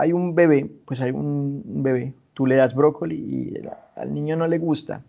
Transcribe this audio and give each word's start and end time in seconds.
hay 0.00 0.12
un 0.14 0.34
bebé, 0.34 0.70
pues 0.86 1.00
hay 1.00 1.10
un, 1.10 1.62
bebé, 1.82 2.14
tú 2.32 2.46
le 2.46 2.56
das 2.56 2.74
brócoli 2.74 3.16
y 3.16 3.54
al 3.96 4.14
niño 4.14 4.34
no 4.34 4.48
le 4.48 4.58
gusta, 4.58 5.02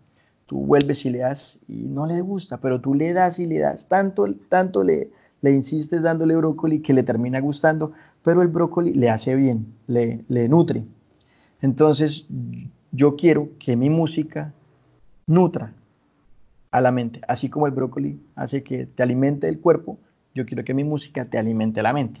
tú 0.44 0.66
vuelves 0.66 1.06
y 1.06 1.10
le 1.10 1.20
das 1.20 1.58
y 1.66 1.84
no 1.84 2.04
le 2.04 2.20
gusta, 2.20 2.58
pero 2.58 2.80
tú 2.80 2.94
le 2.94 3.14
das 3.14 3.38
y 3.38 3.46
le 3.46 3.60
das, 3.60 3.88
tanto, 3.88 4.26
tanto 4.50 4.82
le, 4.84 5.08
insistes 5.42 6.02
dándole 6.02 6.36
brócoli 6.36 6.80
que 6.80 6.92
le 6.92 7.02
termina 7.02 7.40
gustando, 7.40 7.92
pero 8.22 8.42
el 8.42 8.48
brócoli 8.48 8.92
le 8.92 9.08
hace 9.08 9.34
bien, 9.34 9.66
le, 9.86 10.24
le 10.28 10.46
nutre. 10.48 10.84
Entonces, 11.62 12.26
yo 12.90 13.16
quiero 13.16 13.48
que 13.58 13.76
mi 13.76 13.88
música 13.88 14.52
nutra 15.26 15.72
a 16.70 16.80
la 16.82 16.92
mente, 16.92 17.22
así 17.28 17.48
como 17.48 17.66
el 17.66 17.72
brócoli 17.72 18.20
hace 18.34 18.62
que 18.62 18.84
te 18.84 19.02
alimente 19.02 19.48
el 19.48 19.58
cuerpo, 19.58 19.98
yo 20.34 20.44
quiero 20.44 20.64
que 20.64 20.74
mi 20.74 20.84
música 20.84 21.24
te 21.24 21.38
alimente 21.38 21.82
la 21.82 21.94
mente. 21.94 22.20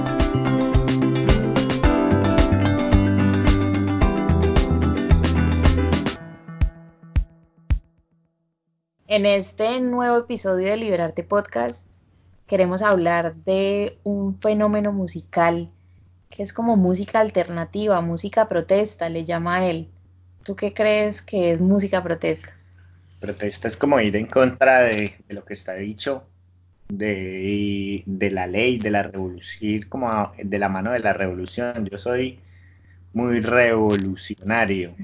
En 9.11 9.25
este 9.25 9.81
nuevo 9.81 10.19
episodio 10.19 10.69
de 10.69 10.77
Liberarte 10.77 11.21
Podcast 11.21 11.85
queremos 12.47 12.81
hablar 12.81 13.35
de 13.43 13.97
un 14.03 14.39
fenómeno 14.39 14.93
musical 14.93 15.69
que 16.29 16.43
es 16.43 16.53
como 16.53 16.77
música 16.77 17.19
alternativa, 17.19 17.99
música 17.99 18.47
protesta, 18.47 19.09
le 19.09 19.25
llama 19.25 19.67
él. 19.67 19.89
¿Tú 20.45 20.55
qué 20.55 20.73
crees 20.73 21.21
que 21.21 21.51
es 21.51 21.59
música 21.59 22.01
protesta? 22.01 22.53
Protesta 23.19 23.67
es 23.67 23.75
como 23.75 23.99
ir 23.99 24.15
en 24.15 24.27
contra 24.27 24.83
de, 24.83 25.17
lo 25.27 25.43
que 25.43 25.55
está 25.55 25.73
dicho, 25.73 26.23
de, 26.87 28.05
la 28.07 28.47
ley, 28.47 28.79
de 28.79 28.91
la 28.91 29.03
revolución, 29.03 29.81
como 29.89 30.31
de 30.41 30.57
la 30.57 30.69
mano 30.69 30.93
de 30.93 30.99
la 30.99 31.11
revolución. 31.11 31.85
Yo 31.91 31.99
soy 31.99 32.39
muy 33.13 33.41
revolucionario. 33.41 34.95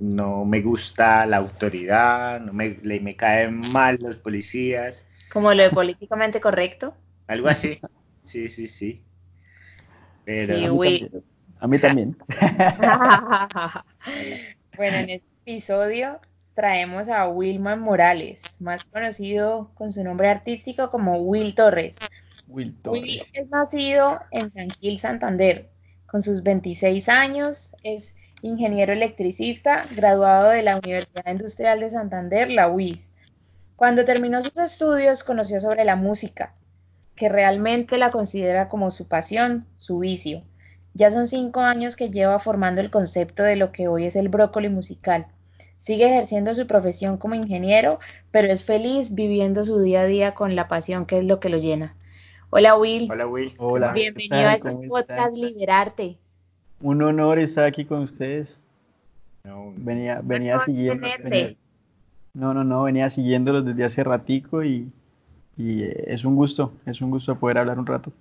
No, 0.00 0.44
me 0.44 0.60
gusta 0.60 1.26
la 1.26 1.38
autoridad, 1.38 2.40
no 2.40 2.52
me, 2.52 2.78
me 2.82 3.16
caen 3.16 3.60
mal 3.72 3.98
los 4.00 4.16
policías. 4.16 5.06
Como 5.32 5.52
lo 5.54 5.62
de 5.62 5.70
políticamente 5.70 6.40
correcto. 6.40 6.94
Algo 7.26 7.48
así. 7.48 7.80
Sí, 8.22 8.48
sí, 8.48 8.66
sí. 8.66 9.02
Pero, 10.24 10.54
a, 11.58 11.66
mí 11.66 11.78
también. 11.78 12.16
bueno, 14.76 14.96
en 14.96 15.10
este 15.10 15.26
episodio 15.44 16.20
traemos 16.54 17.08
a 17.08 17.28
Wilman 17.28 17.80
Morales, 17.80 18.42
más 18.60 18.84
conocido 18.84 19.70
con 19.74 19.92
su 19.92 20.02
nombre 20.02 20.28
artístico 20.28 20.90
como 20.90 21.18
Will 21.18 21.54
Torres. 21.54 21.96
Will 22.46 22.74
Torres. 22.80 23.02
Will 23.02 23.22
es 23.34 23.50
nacido 23.50 24.20
en 24.30 24.50
San 24.50 24.70
Gil, 24.70 24.98
Santander, 24.98 25.68
con 26.14 26.22
sus 26.22 26.44
26 26.44 27.08
años, 27.08 27.74
es 27.82 28.14
ingeniero 28.40 28.92
electricista, 28.92 29.82
graduado 29.96 30.50
de 30.50 30.62
la 30.62 30.76
Universidad 30.76 31.26
Industrial 31.26 31.80
de 31.80 31.90
Santander, 31.90 32.50
la 32.50 32.68
UIS. 32.68 33.08
Cuando 33.74 34.04
terminó 34.04 34.40
sus 34.40 34.56
estudios, 34.56 35.24
conoció 35.24 35.60
sobre 35.60 35.84
la 35.84 35.96
música, 35.96 36.54
que 37.16 37.28
realmente 37.28 37.98
la 37.98 38.12
considera 38.12 38.68
como 38.68 38.92
su 38.92 39.08
pasión, 39.08 39.66
su 39.76 39.98
vicio. 39.98 40.44
Ya 40.92 41.10
son 41.10 41.26
cinco 41.26 41.62
años 41.62 41.96
que 41.96 42.10
lleva 42.10 42.38
formando 42.38 42.80
el 42.80 42.92
concepto 42.92 43.42
de 43.42 43.56
lo 43.56 43.72
que 43.72 43.88
hoy 43.88 44.06
es 44.06 44.14
el 44.14 44.28
brócoli 44.28 44.68
musical. 44.68 45.26
Sigue 45.80 46.06
ejerciendo 46.06 46.54
su 46.54 46.68
profesión 46.68 47.18
como 47.18 47.34
ingeniero, 47.34 47.98
pero 48.30 48.52
es 48.52 48.62
feliz 48.62 49.16
viviendo 49.16 49.64
su 49.64 49.80
día 49.80 50.02
a 50.02 50.06
día 50.06 50.34
con 50.34 50.54
la 50.54 50.68
pasión 50.68 51.06
que 51.06 51.18
es 51.18 51.24
lo 51.24 51.40
que 51.40 51.48
lo 51.48 51.58
llena. 51.58 51.96
Hola 52.56 52.76
Will. 52.76 53.10
Hola 53.10 53.26
Will. 53.26 53.52
Hola. 53.58 53.92
Bienvenido 53.92 54.36
a 54.36 54.54
este 54.54 54.70
podcast 54.88 55.36
Liberarte. 55.36 56.16
Un 56.80 57.02
honor 57.02 57.40
estar 57.40 57.64
aquí 57.64 57.84
con 57.84 58.02
ustedes. 58.02 58.48
venía 59.74 60.20
venía 60.22 60.60
siguiendo. 60.60 61.04
no, 62.32 62.54
no, 62.54 62.62
no, 62.62 62.84
venía 62.84 63.10
siguiéndolos 63.10 63.64
desde 63.64 63.82
hace 63.82 64.04
ratico 64.04 64.62
y, 64.62 64.88
y 65.56 65.82
eh, 65.82 66.04
es 66.06 66.24
un 66.24 66.36
gusto, 66.36 66.72
es 66.86 67.00
un 67.00 67.10
gusto 67.10 67.34
poder 67.34 67.58
hablar 67.58 67.76
un 67.76 67.86
rato. 67.86 68.12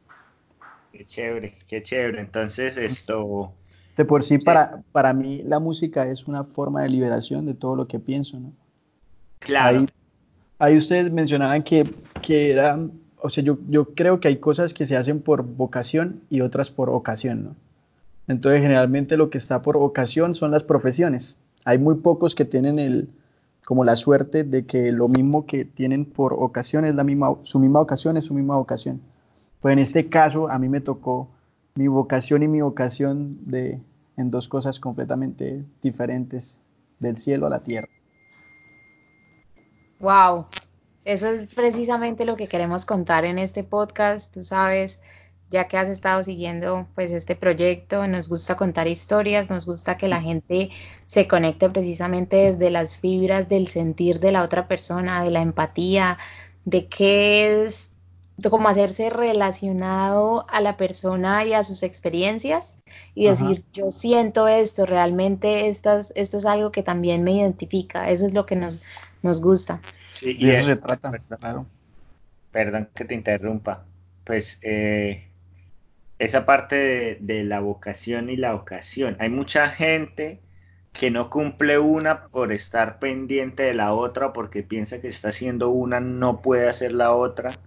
Qué 0.92 1.06
chévere, 1.06 1.54
qué 1.68 1.84
chévere. 1.84 2.20
Entonces 2.20 2.76
esto... 2.76 3.54
De 3.96 4.04
por 4.04 4.24
sí, 4.24 4.40
para, 4.40 4.82
para 4.92 5.14
mí 5.14 5.44
la 5.44 5.60
música 5.60 6.08
es 6.08 6.26
una 6.28 6.44
forma 6.44 6.82
de 6.82 6.90
liberación 6.90 7.46
de 7.46 7.54
todo 7.54 7.76
lo 7.76 7.88
que 7.88 8.00
pienso, 8.00 8.40
¿no? 8.40 8.52
Claro. 9.38 9.82
Ahí, 9.82 9.86
ahí 10.58 10.78
ustedes 10.80 11.12
mencionaban 11.12 11.62
que, 11.62 11.88
que 12.24 12.50
era 12.52 12.80
o 13.24 13.30
sea, 13.30 13.44
yo, 13.44 13.58
yo 13.70 13.86
creo 13.96 14.20
que 14.20 14.28
hay 14.28 14.38
cosas 14.38 14.74
que 14.74 14.86
se 14.86 14.98
hacen 14.98 15.22
por 15.22 15.44
vocación 15.44 16.22
y 16.30 16.42
otras 16.42 16.70
por 16.70 16.90
ocasión, 16.90 17.44
¿no? 17.46 17.56
Entonces, 18.28 18.62
generalmente 18.62 19.16
lo 19.16 19.30
que 19.30 19.38
está 19.38 19.62
por 19.62 19.78
ocasión 19.78 20.36
son 20.36 20.52
las 20.52 20.64
profesiones. 20.64 21.38
Hay 21.64 21.78
muy 21.78 21.96
pocos 21.96 22.36
que 22.36 22.44
tienen 22.44 22.80
el, 22.80 23.10
como 23.64 23.86
la 23.86 23.96
suerte 23.96 24.44
de 24.44 24.66
que 24.66 24.92
lo 24.92 25.08
mismo 25.08 25.46
que 25.46 25.64
tienen 25.64 26.04
por 26.06 26.34
ocasión 26.34 26.84
es 26.84 26.96
la 26.96 27.06
misma, 27.06 27.36
su 27.44 27.60
misma 27.60 27.80
ocasión 27.80 28.18
es 28.18 28.26
su 28.26 28.34
misma 28.34 28.58
vocación. 28.58 29.02
Pues 29.62 29.72
en 29.72 29.80
este 29.80 30.10
caso 30.10 30.50
a 30.50 30.60
mí 30.60 30.68
me 30.68 30.82
tocó 30.82 31.30
mi 31.76 31.88
vocación 31.88 32.44
y 32.44 32.50
mi 32.50 32.62
vocación 32.62 33.38
de, 33.46 33.80
en 34.18 34.32
dos 34.32 34.50
cosas 34.50 34.80
completamente 34.80 35.64
diferentes, 35.82 36.60
del 37.00 37.18
cielo 37.20 37.48
a 37.48 37.50
la 37.50 37.60
tierra. 37.60 37.88
Wow, 40.00 40.48
eso 41.06 41.28
es 41.28 41.48
precisamente 41.48 42.26
lo 42.26 42.36
que 42.36 42.48
queremos 42.48 42.86
contar 42.86 43.26
en 43.26 43.40
este 43.40 43.64
podcast, 43.64 44.34
tú 44.34 44.44
sabes, 44.44 45.02
ya 45.50 45.68
que 45.68 45.78
has 45.78 45.90
estado 45.90 46.24
siguiendo 46.24 46.88
pues 46.96 47.12
este 47.12 47.36
proyecto, 47.36 48.08
nos 48.08 48.30
gusta 48.30 48.56
contar 48.56 48.88
historias, 48.88 49.50
nos 49.50 49.66
gusta 49.66 49.98
que 49.98 50.08
la 50.08 50.22
gente 50.22 50.70
se 51.06 51.28
conecte 51.28 51.70
precisamente 51.70 52.38
desde 52.38 52.72
las 52.72 52.98
fibras 52.98 53.50
del 53.50 53.68
sentir 53.68 54.20
de 54.20 54.32
la 54.32 54.44
otra 54.44 54.68
persona, 54.68 55.24
de 55.24 55.30
la 55.30 55.42
empatía, 55.42 56.18
de 56.66 56.88
qué 56.88 57.64
es 57.64 57.92
de 58.36 58.50
cómo 58.50 58.68
hacerse 58.68 59.12
relacionado 59.12 60.48
a 60.50 60.60
la 60.60 60.76
persona 60.76 61.46
y 61.46 61.54
a 61.54 61.64
sus 61.64 61.84
experiencias 61.84 62.78
y 63.14 63.28
decir, 63.28 63.64
yo 63.74 63.92
siento 63.92 64.48
esto, 64.48 64.88
realmente 64.88 65.68
estas, 65.68 66.12
esto 66.16 66.38
es 66.38 66.46
algo 66.48 66.72
que 66.72 66.82
también 66.82 67.24
me 67.24 67.34
identifica, 67.34 68.10
eso 68.10 68.26
es 68.26 68.34
lo 68.34 68.48
que 68.48 68.56
nos, 68.56 68.82
nos 69.22 69.40
gusta 69.40 69.82
y 70.24 70.50
eso 70.50 70.68
se 70.70 70.76
trata, 70.78 71.12
claro. 71.40 71.66
Perdón 72.52 72.90
que 72.94 73.06
te 73.06 73.14
interrumpa. 73.14 73.86
Pues 74.24 74.60
eh, 74.62 75.28
esa 76.20 76.46
parte 76.46 77.18
de, 77.20 77.44
la 77.44 77.60
vocación 77.60 78.30
y 78.30 78.38
la 78.38 78.56
ocasión. 78.56 79.18
Hay 79.20 79.30
mucha 79.30 79.68
gente 79.70 80.40
que 80.94 81.10
no 81.12 81.30
cumple 81.30 81.80
una 81.80 82.28
por 82.28 82.54
estar 82.54 83.00
pendiente 83.00 83.64
de 83.64 83.74
la 83.74 83.94
otra, 83.94 84.32
porque 84.32 84.64
piensa 84.64 85.02
que 85.02 85.08
está 85.08 85.30
haciendo 85.30 85.70
una, 85.70 86.00
no 86.00 86.42
puede 86.42 86.70
hacer 86.70 86.94
la 86.94 87.14
otra, 87.14 87.58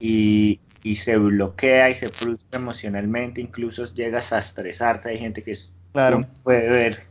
y, 0.00 0.60
se 0.96 1.16
bloquea 1.16 1.90
y 1.90 1.94
se 1.94 2.08
frustra 2.08 2.58
emocionalmente, 2.58 3.40
incluso 3.40 3.84
llegas 3.92 4.32
a 4.32 4.38
estresarte. 4.38 5.10
Hay 5.10 5.18
gente 5.18 5.42
que 5.42 5.54
claro. 5.92 6.26
puede 6.42 6.68
ver 6.68 7.02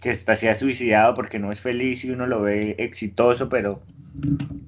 que 0.00 0.10
está, 0.10 0.36
se 0.36 0.50
ha 0.50 0.54
suicidado 0.54 1.14
porque 1.14 1.38
no 1.38 1.50
es 1.52 1.60
feliz 1.60 2.04
y 2.04 2.10
uno 2.10 2.26
lo 2.26 2.42
ve 2.42 2.74
exitoso, 2.78 3.48
pero 3.48 3.82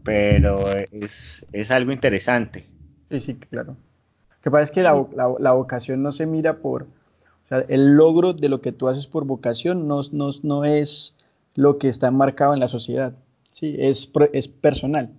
pero 0.02 0.76
es, 0.92 1.46
es 1.52 1.70
algo 1.70 1.92
interesante. 1.92 2.66
Sí, 3.10 3.20
sí, 3.20 3.34
claro. 3.34 3.72
Lo 3.72 4.42
que 4.42 4.50
pasa 4.50 4.64
es 4.64 4.70
que 4.70 4.82
la, 4.82 4.94
la, 5.38 5.52
vocación 5.52 6.02
no 6.02 6.12
se 6.12 6.26
mira 6.26 6.58
por, 6.58 6.82
o 6.82 7.48
sea, 7.48 7.64
el 7.68 7.96
logro 7.96 8.32
de 8.32 8.48
lo 8.48 8.60
que 8.60 8.72
tú 8.72 8.88
haces 8.88 9.06
por 9.06 9.24
vocación 9.24 9.88
no, 9.88 10.02
no, 10.12 10.32
no 10.42 10.64
es 10.64 11.14
lo 11.54 11.78
que 11.78 11.88
está 11.88 12.10
marcado 12.10 12.52
en 12.52 12.60
la 12.60 12.68
sociedad, 12.68 13.14
sí, 13.52 13.76
es, 13.78 14.10
es 14.32 14.48
personal. 14.48 15.10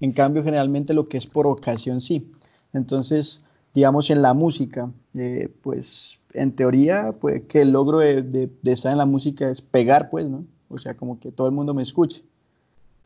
En 0.00 0.12
cambio, 0.12 0.42
generalmente 0.42 0.94
lo 0.94 1.08
que 1.08 1.16
es 1.16 1.26
por 1.26 1.46
ocasión, 1.46 2.00
sí. 2.00 2.30
Entonces, 2.72 3.40
digamos, 3.72 4.10
en 4.10 4.20
la 4.20 4.34
música, 4.34 4.90
eh, 5.14 5.48
pues 5.62 6.18
en 6.34 6.52
teoría, 6.52 7.14
pues 7.18 7.44
que 7.44 7.62
el 7.62 7.70
logro 7.70 8.00
de, 8.00 8.22
de, 8.22 8.50
de, 8.62 8.72
estar 8.72 8.92
en 8.92 8.98
la 8.98 9.06
música 9.06 9.48
es 9.48 9.62
pegar, 9.62 10.10
pues, 10.10 10.26
¿no? 10.26 10.44
O 10.68 10.78
sea, 10.78 10.94
como 10.94 11.18
que 11.20 11.30
todo 11.30 11.46
el 11.46 11.54
mundo 11.54 11.72
me 11.72 11.82
escuche. 11.82 12.22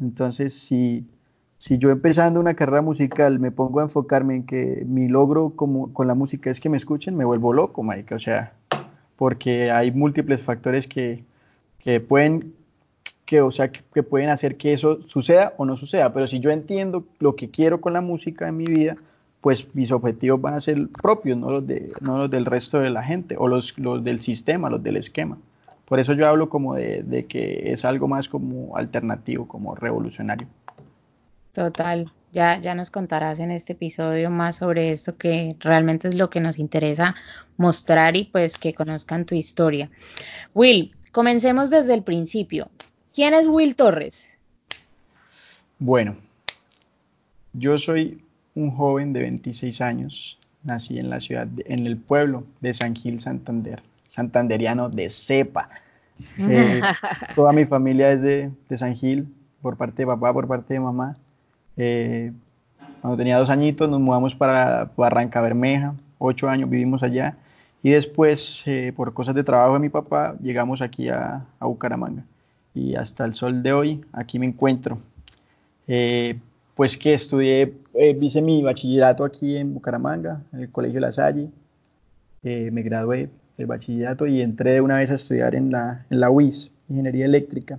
Entonces, 0.01 0.55
si, 0.55 1.07
si 1.59 1.79
yo 1.79 1.91
empezando 1.91 2.41
una 2.41 2.55
carrera 2.55 2.83
musical 2.83 3.39
me 3.39 3.51
pongo 3.51 3.81
a 3.81 3.85
enfocarme 3.85 4.37
en 4.37 4.47
que 4.47 4.85
mi 4.87 5.09
logro 5.09 5.51
como, 5.57 5.93
con 5.93 6.07
la 6.07 6.15
música 6.15 6.51
es 6.51 6.61
que 6.61 6.69
me 6.69 6.77
escuchen, 6.77 7.17
me 7.17 7.25
vuelvo 7.25 7.53
loco, 7.53 7.83
Mike. 7.83 8.15
O 8.15 8.19
sea, 8.19 8.55
porque 9.17 9.71
hay 9.71 9.91
múltiples 9.93 10.43
factores 10.43 10.87
que, 10.87 11.25
que 11.79 12.01
pueden 12.01 12.55
que, 13.31 13.43
o 13.43 13.53
sea, 13.53 13.71
que, 13.71 14.03
pueden 14.03 14.29
hacer 14.29 14.57
que 14.57 14.73
eso 14.73 15.03
suceda 15.07 15.55
o 15.57 15.65
no 15.65 15.77
suceda. 15.77 16.13
Pero 16.13 16.27
si 16.27 16.41
yo 16.41 16.51
entiendo 16.51 17.05
lo 17.21 17.37
que 17.37 17.49
quiero 17.49 17.81
con 17.81 17.93
la 17.93 18.01
música 18.01 18.49
en 18.49 18.57
mi 18.57 18.65
vida, 18.65 18.97
pues 19.41 19.73
mis 19.73 19.93
objetivos 19.93 20.41
van 20.41 20.55
a 20.55 20.61
ser 20.61 20.89
propios, 21.01 21.39
no 21.39 21.51
los, 21.53 21.65
de, 21.65 21.93
no 22.01 22.19
los 22.19 22.29
del 22.29 22.45
resto 22.45 22.81
de 22.81 22.91
la 22.91 23.05
gente 23.05 23.37
o 23.39 23.47
los, 23.47 23.79
los 23.79 24.03
del 24.03 24.21
sistema, 24.21 24.69
los 24.69 24.83
del 24.83 24.97
esquema. 24.97 25.39
Por 25.91 25.99
eso 25.99 26.13
yo 26.13 26.29
hablo 26.29 26.49
como 26.49 26.77
de, 26.77 27.03
de 27.03 27.27
que 27.27 27.73
es 27.73 27.85
algo 27.85 28.07
más 28.07 28.29
como 28.29 28.77
alternativo, 28.77 29.49
como 29.49 29.75
revolucionario. 29.75 30.47
Total, 31.53 32.13
ya, 32.31 32.61
ya 32.61 32.77
nos 32.77 32.93
contarás 32.93 33.41
en 33.41 33.51
este 33.51 33.73
episodio 33.73 34.31
más 34.31 34.55
sobre 34.55 34.93
esto 34.93 35.17
que 35.17 35.57
realmente 35.59 36.07
es 36.07 36.15
lo 36.15 36.31
que 36.31 36.39
nos 36.39 36.61
interesa 36.61 37.17
mostrar 37.57 38.17
y 38.17 38.23
pues 38.23 38.57
que 38.57 38.73
conozcan 38.73 39.25
tu 39.25 39.35
historia. 39.35 39.91
Will, 40.55 40.95
comencemos 41.11 41.71
desde 41.71 41.95
el 41.95 42.05
principio. 42.05 42.71
¿Quién 43.13 43.35
es 43.35 43.49
Will 43.49 43.75
Torres? 43.75 44.39
Bueno, 45.81 46.15
yo 47.53 47.79
soy 47.79 48.23
un 48.55 48.71
joven 48.71 49.13
de 49.13 49.23
26 49.23 49.81
años, 49.81 50.39
nací 50.63 51.01
en 51.01 51.11
la 51.11 51.19
ciudad, 51.19 51.49
en 51.65 51.85
el 51.89 51.97
pueblo 51.97 52.45
de 52.61 52.75
San 52.75 52.95
Gil, 52.95 53.21
Santander, 53.21 53.83
santanderiano 54.11 54.91
de 54.91 55.09
cepa. 55.09 55.71
Eh, 56.39 56.83
toda 57.35 57.53
mi 57.53 57.65
familia 57.65 58.13
es 58.13 58.21
de, 58.21 58.51
de 58.69 58.77
San 58.77 58.95
Gil, 58.95 59.27
por 59.63 59.77
parte 59.77 60.03
de 60.03 60.07
papá, 60.07 60.33
por 60.33 60.47
parte 60.47 60.75
de 60.75 60.81
mamá. 60.81 61.17
Eh, 61.77 62.33
cuando 63.01 63.17
tenía 63.17 63.39
dos 63.39 63.51
añitos 63.51 63.89
nos 63.89 64.01
mudamos 64.01 64.35
para 64.35 64.91
Barranca 64.97 65.41
Bermeja, 65.41 65.95
ocho 66.19 66.49
años 66.49 66.69
vivimos 66.69 67.03
allá 67.03 67.37
y 67.83 67.91
después 67.91 68.61
eh, 68.67 68.93
por 68.95 69.15
cosas 69.15 69.35
de 69.35 69.45
trabajo 69.45 69.75
de 69.75 69.81
mi 69.81 69.89
papá 69.89 70.35
llegamos 70.43 70.83
aquí 70.83 71.09
a, 71.09 71.47
Bucaramanga 71.61 72.23
y 72.75 72.95
hasta 72.95 73.25
el 73.25 73.33
sol 73.33 73.63
de 73.63 73.73
hoy 73.73 74.05
aquí 74.13 74.39
me 74.39 74.47
encuentro. 74.47 74.99
Eh, 75.89 76.39
pues 76.75 76.97
que 76.97 77.15
estudié, 77.15 77.75
hice 78.21 78.43
mi 78.43 78.63
bachillerato 78.63 79.25
aquí 79.25 79.57
en 79.57 79.75
Bucaramanga, 79.75 80.43
en 80.53 80.61
el 80.61 80.71
Colegio 80.71 81.01
La 81.01 81.13
Salle, 81.13 81.49
me 82.43 82.83
gradué 82.83 83.29
del 83.61 83.67
bachillerato 83.67 84.27
y 84.27 84.41
entré 84.41 84.81
una 84.81 84.99
vez 84.99 85.11
a 85.11 85.15
estudiar 85.15 85.55
en 85.55 85.71
la, 85.71 86.07
en 86.11 86.21
la 86.21 86.31
UIS, 86.31 86.71
Ingeniería 86.89 87.27
Eléctrica. 87.27 87.79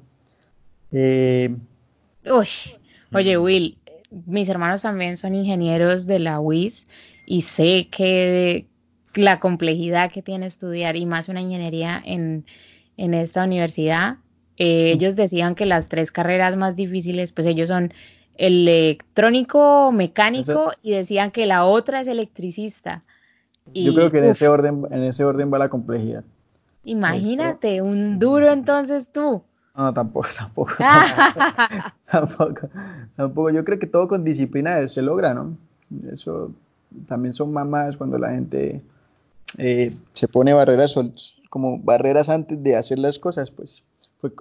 Uy, 0.91 2.47
oye 3.13 3.37
Will, 3.37 3.77
mis 4.25 4.47
hermanos 4.47 4.83
también 4.83 5.17
son 5.17 5.33
ingenieros 5.33 6.05
de 6.05 6.19
la 6.19 6.39
UIS 6.39 6.87
y 7.25 7.41
sé 7.41 7.87
que 7.89 8.67
la 9.15 9.39
complejidad 9.39 10.11
que 10.11 10.21
tiene 10.21 10.45
estudiar 10.45 10.95
y 10.95 11.05
más 11.05 11.29
una 11.29 11.41
ingeniería 11.41 12.01
en, 12.05 12.45
esta 12.97 13.43
universidad, 13.43 14.17
eh, 14.57 14.91
ellos 14.91 15.15
decían 15.15 15.55
que 15.55 15.65
las 15.65 15.87
tres 15.87 16.11
carreras 16.11 16.55
más 16.55 16.75
difíciles, 16.75 17.31
pues 17.31 17.47
ellos 17.47 17.69
son 17.69 17.91
electrónico, 18.35 19.91
mecánico 19.91 20.73
y 20.83 20.91
decían 20.91 21.31
que 21.31 21.47
la 21.47 21.65
otra 21.65 22.01
es 22.01 22.07
electricista. 22.07 23.03
Yo 23.73 23.93
creo 23.93 24.11
que 24.11 24.19
en 24.19 24.25
ese 24.25 24.47
orden, 24.47 24.85
en 24.91 25.03
ese 25.03 25.23
orden 25.23 25.51
va 25.53 25.59
la 25.59 25.69
complejidad. 25.69 26.23
Imagínate, 26.83 27.81
un 27.81 28.19
duro 28.19 28.51
entonces 28.51 29.07
tú. 29.11 29.41
No, 29.75 29.93
tampoco, 29.93 30.27
tampoco. 30.37 30.71
tampoco, 32.11 32.69
tampoco. 33.15 33.49
Yo 33.51 33.63
creo 33.63 33.79
que 33.79 33.87
todo 33.87 34.07
con 34.07 34.23
disciplina 34.23 34.87
se 34.87 35.01
logra, 35.01 35.33
¿no? 35.33 35.55
Eso 36.11 36.51
también 37.07 37.33
son 37.33 37.53
mamás 37.53 37.97
cuando 37.97 38.17
la 38.17 38.31
gente 38.31 38.81
eh, 39.57 39.95
se 40.13 40.27
pone 40.27 40.53
barreras 40.53 40.95
como 41.49 41.79
barreras 41.79 42.29
antes 42.29 42.61
de 42.63 42.75
hacer 42.75 42.97
las 42.99 43.19
cosas, 43.19 43.51
pues, 43.51 43.83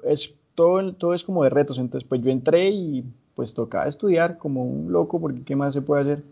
es 0.04 0.32
todo, 0.54 0.92
todo 0.94 1.14
es 1.14 1.24
como 1.24 1.42
de 1.44 1.50
retos. 1.50 1.78
Entonces, 1.78 2.08
pues 2.08 2.22
yo 2.22 2.30
entré 2.30 2.70
y 2.70 3.04
pues 3.34 3.54
tocaba 3.54 3.88
estudiar 3.88 4.38
como 4.38 4.64
un 4.64 4.92
loco 4.92 5.20
porque 5.20 5.42
qué 5.42 5.56
más 5.56 5.74
se 5.74 5.82
puede 5.82 6.02
hacer. 6.02 6.22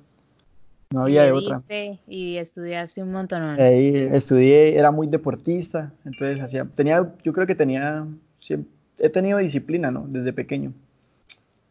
No 0.91 1.03
había 1.03 1.25
de 1.25 1.33
otra. 1.33 1.61
Y 2.07 2.37
estudiaste 2.37 3.03
un 3.03 3.13
montón. 3.13 3.43
Ahí 3.61 3.95
estudié, 4.13 4.79
era 4.79 4.91
muy 4.91 5.07
deportista, 5.07 5.93
entonces 6.05 6.41
hacía, 6.41 6.67
tenía, 6.75 7.13
yo 7.23 7.33
creo 7.33 7.47
que 7.47 7.55
tenía 7.55 8.07
siempre 8.41 8.79
he 8.99 9.09
tenido 9.09 9.39
disciplina, 9.39 9.91
¿no? 9.91 10.07
Desde 10.09 10.33
pequeño. 10.33 10.73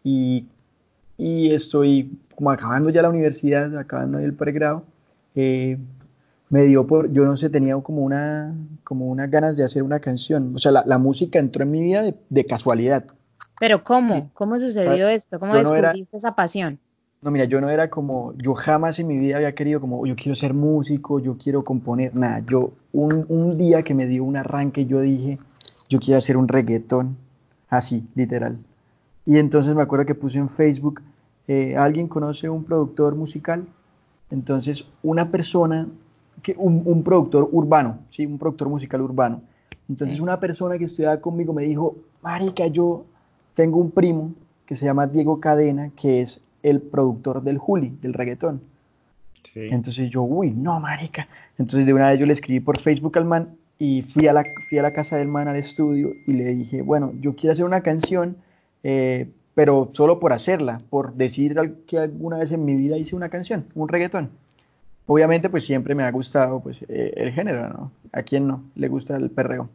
Y, 0.03 0.45
y 1.17 1.53
estoy 1.53 2.17
como 2.35 2.51
acabando 2.51 2.89
ya 2.89 3.01
la 3.01 3.09
universidad, 3.09 3.77
acabando 3.77 4.19
el 4.19 4.33
pregrado. 4.33 4.83
Eh, 5.35 5.77
me 6.49 6.63
dio 6.63 6.87
por, 6.87 7.11
yo 7.11 7.25
no 7.25 7.35
sé, 7.35 7.49
tenía 7.49 7.75
como 7.77 8.03
una, 8.03 8.55
como 8.83 9.07
unas 9.07 9.29
ganas 9.29 9.57
de 9.57 9.63
hacer 9.63 9.83
una 9.83 9.99
canción. 9.99 10.55
O 10.55 10.59
sea, 10.59 10.71
la, 10.71 10.97
música 10.97 11.39
entró 11.39 11.63
en 11.63 11.71
mi 11.71 11.81
vida 11.81 12.13
de, 12.29 12.45
casualidad. 12.45 13.05
Pero 13.59 13.83
¿cómo? 13.83 14.29
¿Cómo 14.33 14.57
sucedió 14.57 15.09
esto? 15.09 15.39
¿Cómo 15.39 15.55
descubriste 15.55 16.17
esa 16.17 16.35
pasión? 16.35 16.79
No, 17.21 17.31
mira, 17.31 17.45
yo 17.45 17.59
no 17.59 17.69
era 17.69 17.89
como, 17.89 18.33
yo 18.35 18.53
jamás 18.53 18.99
en 18.99 19.07
mi 19.07 19.17
vida 19.17 19.37
había 19.37 19.55
querido 19.55 19.81
como, 19.81 20.05
yo 20.05 20.15
quiero 20.15 20.35
ser 20.35 20.53
músico, 20.53 21.19
yo 21.19 21.37
quiero 21.37 21.63
componer, 21.63 22.15
nada. 22.15 22.43
Yo, 22.47 22.73
un, 22.93 23.25
un 23.27 23.57
día 23.57 23.81
que 23.81 23.95
me 23.95 24.05
dio 24.05 24.23
un 24.23 24.37
arranque, 24.37 24.85
yo 24.85 25.01
dije, 25.01 25.39
yo 25.89 25.99
quiero 25.99 26.19
hacer 26.19 26.37
un 26.37 26.47
reggaetón, 26.47 27.17
así, 27.69 28.07
literal. 28.15 28.57
Y 29.25 29.37
entonces 29.37 29.73
me 29.73 29.81
acuerdo 29.81 30.05
que 30.05 30.15
puse 30.15 30.37
en 30.37 30.49
Facebook, 30.49 31.01
eh, 31.47 31.75
¿alguien 31.75 32.07
conoce 32.07 32.49
un 32.49 32.63
productor 32.63 33.15
musical? 33.15 33.65
Entonces, 34.29 34.85
una 35.01 35.31
persona, 35.31 35.87
que, 36.43 36.55
un, 36.57 37.03
productor 37.03 37.49
urbano, 37.51 37.99
¿sí? 38.11 38.25
Un 38.25 38.37
productor 38.37 38.69
musical 38.69 39.01
urbano. 39.01 39.41
Entonces, 39.89 40.19
una 40.19 40.39
persona 40.39 40.77
que 40.77 40.85
estudiaba 40.85 41.19
conmigo 41.19 41.53
me 41.53 41.63
dijo, 41.63 41.95
Marica, 42.21 42.67
yo 42.67 43.05
tengo 43.53 43.79
un 43.79 43.91
primo 43.91 44.33
que 44.65 44.75
se 44.75 44.85
llama 44.85 45.07
Diego 45.07 45.39
Cadena, 45.39 45.91
que 45.95 46.21
es 46.21 46.41
el 46.69 46.81
productor 46.81 47.41
del 47.41 47.57
Juli, 47.57 47.97
del 48.01 48.13
reggaetón. 48.13 48.61
Entonces 49.55 50.09
yo, 50.09 50.21
uy, 50.21 50.51
no, 50.51 50.79
marica. 50.79 51.27
Entonces 51.57 51.85
de 51.85 51.93
una 51.93 52.09
vez 52.09 52.19
yo 52.19 52.25
le 52.25 52.33
escribí 52.33 52.59
por 52.59 52.79
Facebook 52.79 53.17
al 53.17 53.25
man 53.25 53.55
y 53.79 54.03
fui 54.03 54.27
a, 54.27 54.33
la, 54.33 54.43
fui 54.67 54.77
a 54.77 54.81
la 54.81 54.91
casa 54.91 55.17
del 55.17 55.27
man 55.27 55.47
al 55.47 55.55
estudio 55.55 56.13
y 56.25 56.33
le 56.33 56.45
dije, 56.55 56.81
bueno, 56.81 57.13
yo 57.19 57.35
quiero 57.35 57.53
hacer 57.53 57.65
una 57.65 57.81
canción, 57.81 58.37
eh, 58.83 59.29
pero 59.55 59.91
solo 59.93 60.19
por 60.19 60.33
hacerla, 60.33 60.79
por 60.89 61.13
decir 61.13 61.55
que 61.87 61.97
alguna 61.97 62.37
vez 62.37 62.51
en 62.51 62.65
mi 62.65 62.75
vida 62.75 62.97
hice 62.97 63.15
una 63.15 63.29
canción, 63.29 63.65
un 63.75 63.87
reggaetón. 63.87 64.29
Obviamente, 65.07 65.49
pues 65.49 65.65
siempre 65.65 65.95
me 65.95 66.03
ha 66.03 66.11
gustado 66.11 66.59
pues, 66.59 66.77
eh, 66.89 67.13
el 67.15 67.31
género, 67.31 67.69
¿no? 67.69 67.91
¿A 68.11 68.23
quién 68.23 68.47
no 68.47 68.63
le 68.75 68.89
gusta 68.89 69.15
el 69.15 69.29
perreo? 69.29 69.69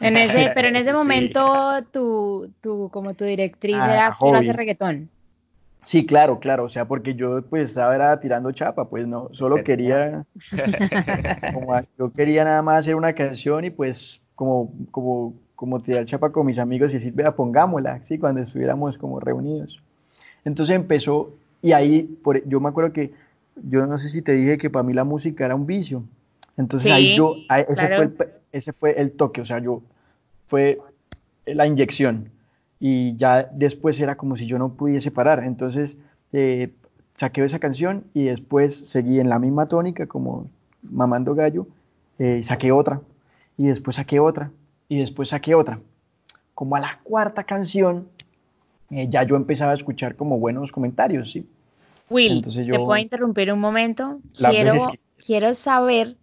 En 0.00 0.16
ese, 0.16 0.50
pero 0.54 0.68
en 0.68 0.76
ese 0.82 0.92
momento 0.92 1.84
tu, 1.92 2.50
tu, 2.60 2.90
como 2.90 3.14
tu 3.14 3.24
directriz 3.24 3.76
ah, 3.78 3.94
era 3.94 4.16
quiero 4.18 4.38
hacer 4.38 4.56
reggaetón. 4.56 5.08
Sí, 5.84 6.06
claro, 6.06 6.38
claro, 6.38 6.64
o 6.64 6.68
sea, 6.68 6.84
porque 6.84 7.14
yo 7.14 7.42
pues 7.42 7.70
estaba 7.70 8.20
tirando 8.20 8.52
chapa, 8.52 8.88
pues 8.88 9.06
no, 9.06 9.28
solo 9.32 9.64
quería, 9.64 10.24
yo 11.98 12.12
quería 12.12 12.44
nada 12.44 12.62
más 12.62 12.80
hacer 12.80 12.94
una 12.94 13.14
canción 13.14 13.64
y 13.64 13.70
pues 13.70 14.20
como, 14.36 14.72
como, 14.92 15.34
como 15.56 15.80
tirar 15.80 16.04
chapa 16.06 16.30
con 16.30 16.46
mis 16.46 16.58
amigos 16.58 16.90
y 16.90 16.94
decir, 16.94 17.12
vea, 17.12 17.34
pongámosla, 17.34 18.04
sí, 18.04 18.18
cuando 18.18 18.40
estuviéramos 18.40 18.96
como 18.96 19.18
reunidos. 19.18 19.82
Entonces 20.44 20.76
empezó, 20.76 21.34
y 21.60 21.72
ahí, 21.72 22.02
por, 22.22 22.46
yo 22.48 22.60
me 22.60 22.68
acuerdo 22.68 22.92
que, 22.92 23.12
yo 23.68 23.86
no 23.86 23.98
sé 23.98 24.08
si 24.08 24.22
te 24.22 24.32
dije 24.32 24.58
que 24.58 24.70
para 24.70 24.82
mí 24.82 24.92
la 24.92 25.04
música 25.04 25.44
era 25.44 25.54
un 25.54 25.66
vicio, 25.66 26.04
entonces 26.56 26.92
ahí 26.92 27.16
yo, 27.16 27.36
ese, 27.68 27.88
fue 27.88 28.04
el, 28.04 28.14
ese 28.52 28.72
fue 28.72 29.00
el 29.00 29.12
toque, 29.12 29.40
o 29.40 29.46
sea, 29.46 29.58
yo, 29.58 29.82
fue 30.46 30.78
la 31.44 31.66
inyección 31.66 32.31
y 32.84 33.14
ya 33.14 33.48
después 33.52 34.00
era 34.00 34.16
como 34.16 34.36
si 34.36 34.44
yo 34.46 34.58
no 34.58 34.74
pudiese 34.74 35.12
parar. 35.12 35.44
Entonces 35.44 35.94
eh, 36.32 36.72
saqué 37.16 37.44
esa 37.44 37.60
canción 37.60 38.02
y 38.12 38.24
después 38.24 38.76
seguí 38.76 39.20
en 39.20 39.28
la 39.28 39.38
misma 39.38 39.68
tónica 39.68 40.08
como 40.08 40.50
mamando 40.82 41.36
gallo, 41.36 41.68
eh, 42.18 42.42
saqué 42.42 42.72
otra 42.72 43.00
y 43.56 43.66
después 43.66 43.94
saqué 43.94 44.18
otra 44.18 44.50
y 44.88 44.98
después 44.98 45.28
saqué 45.28 45.54
otra. 45.54 45.78
Como 46.54 46.74
a 46.74 46.80
la 46.80 46.98
cuarta 47.04 47.44
canción 47.44 48.08
eh, 48.90 49.06
ya 49.08 49.22
yo 49.22 49.36
empezaba 49.36 49.70
a 49.70 49.76
escuchar 49.76 50.16
como 50.16 50.40
buenos 50.40 50.72
comentarios, 50.72 51.30
¿sí? 51.30 51.46
Will, 52.10 52.42
¿te 52.42 52.78
puedo 52.78 52.96
interrumpir 52.96 53.52
un 53.52 53.60
momento? 53.60 54.18
Quiero, 54.36 54.92
quiero 55.24 55.54
saber 55.54 56.16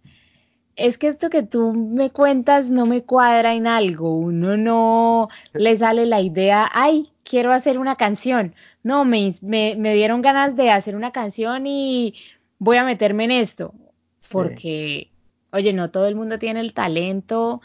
es 0.80 0.98
que 0.98 1.08
esto 1.08 1.30
que 1.30 1.42
tú 1.42 1.72
me 1.72 2.10
cuentas 2.10 2.70
no 2.70 2.86
me 2.86 3.02
cuadra 3.02 3.54
en 3.54 3.66
algo, 3.66 4.16
uno 4.16 4.56
no 4.56 5.28
le 5.52 5.76
sale 5.76 6.06
la 6.06 6.20
idea, 6.20 6.68
ay, 6.72 7.10
quiero 7.22 7.52
hacer 7.52 7.78
una 7.78 7.96
canción. 7.96 8.54
No, 8.82 9.04
me, 9.04 9.32
me, 9.42 9.94
dieron 9.94 10.22
ganas 10.22 10.56
de 10.56 10.70
hacer 10.70 10.96
una 10.96 11.12
canción 11.12 11.66
y 11.66 12.14
voy 12.58 12.78
a 12.78 12.84
meterme 12.84 13.24
en 13.24 13.30
esto, 13.32 13.74
porque, 14.30 15.10
oye, 15.52 15.72
no 15.74 15.90
todo 15.90 16.08
el 16.08 16.16
mundo 16.16 16.38
tiene 16.38 16.60
el 16.60 16.72
talento 16.72 17.60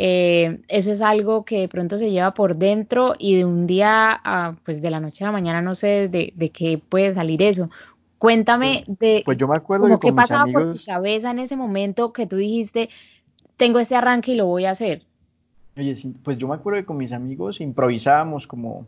eh, 0.00 0.60
eso 0.68 0.92
es 0.92 1.02
algo 1.02 1.44
que 1.44 1.58
de 1.58 1.68
pronto 1.68 1.98
se 1.98 2.12
lleva 2.12 2.32
por 2.32 2.56
dentro 2.56 3.14
y 3.18 3.34
de 3.34 3.44
un 3.44 3.66
día, 3.66 4.20
a, 4.22 4.54
pues 4.64 4.80
de 4.80 4.90
la 4.90 5.00
noche 5.00 5.24
a 5.24 5.26
la 5.26 5.32
mañana, 5.32 5.60
no 5.60 5.74
sé 5.74 6.08
de, 6.08 6.32
de 6.36 6.50
qué 6.50 6.78
puede 6.78 7.14
salir 7.14 7.42
eso. 7.42 7.68
Cuéntame 8.18 8.84
Pues, 8.86 8.98
de 8.98 9.22
pues 9.24 9.38
yo 9.38 9.48
me 9.48 9.56
acuerdo 9.56 9.88
como 9.88 9.98
que 10.00 10.08
qué 10.08 10.12
pasaba 10.12 10.46
por 10.50 10.66
tu 10.66 10.78
cabeza 10.84 11.30
en 11.30 11.38
ese 11.40 11.56
momento 11.56 12.12
que 12.12 12.26
tú 12.26 12.36
dijiste, 12.36 12.88
tengo 13.56 13.78
este 13.80 13.96
arranque 13.96 14.32
y 14.32 14.36
lo 14.36 14.46
voy 14.46 14.66
a 14.66 14.70
hacer. 14.72 15.06
oye, 15.76 15.94
pues 16.24 16.38
yo 16.38 16.48
me 16.48 16.54
acuerdo 16.54 16.80
que 16.80 16.86
con 16.86 16.96
mis 16.96 17.12
amigos 17.12 17.60
improvisábamos 17.60 18.46
como, 18.46 18.86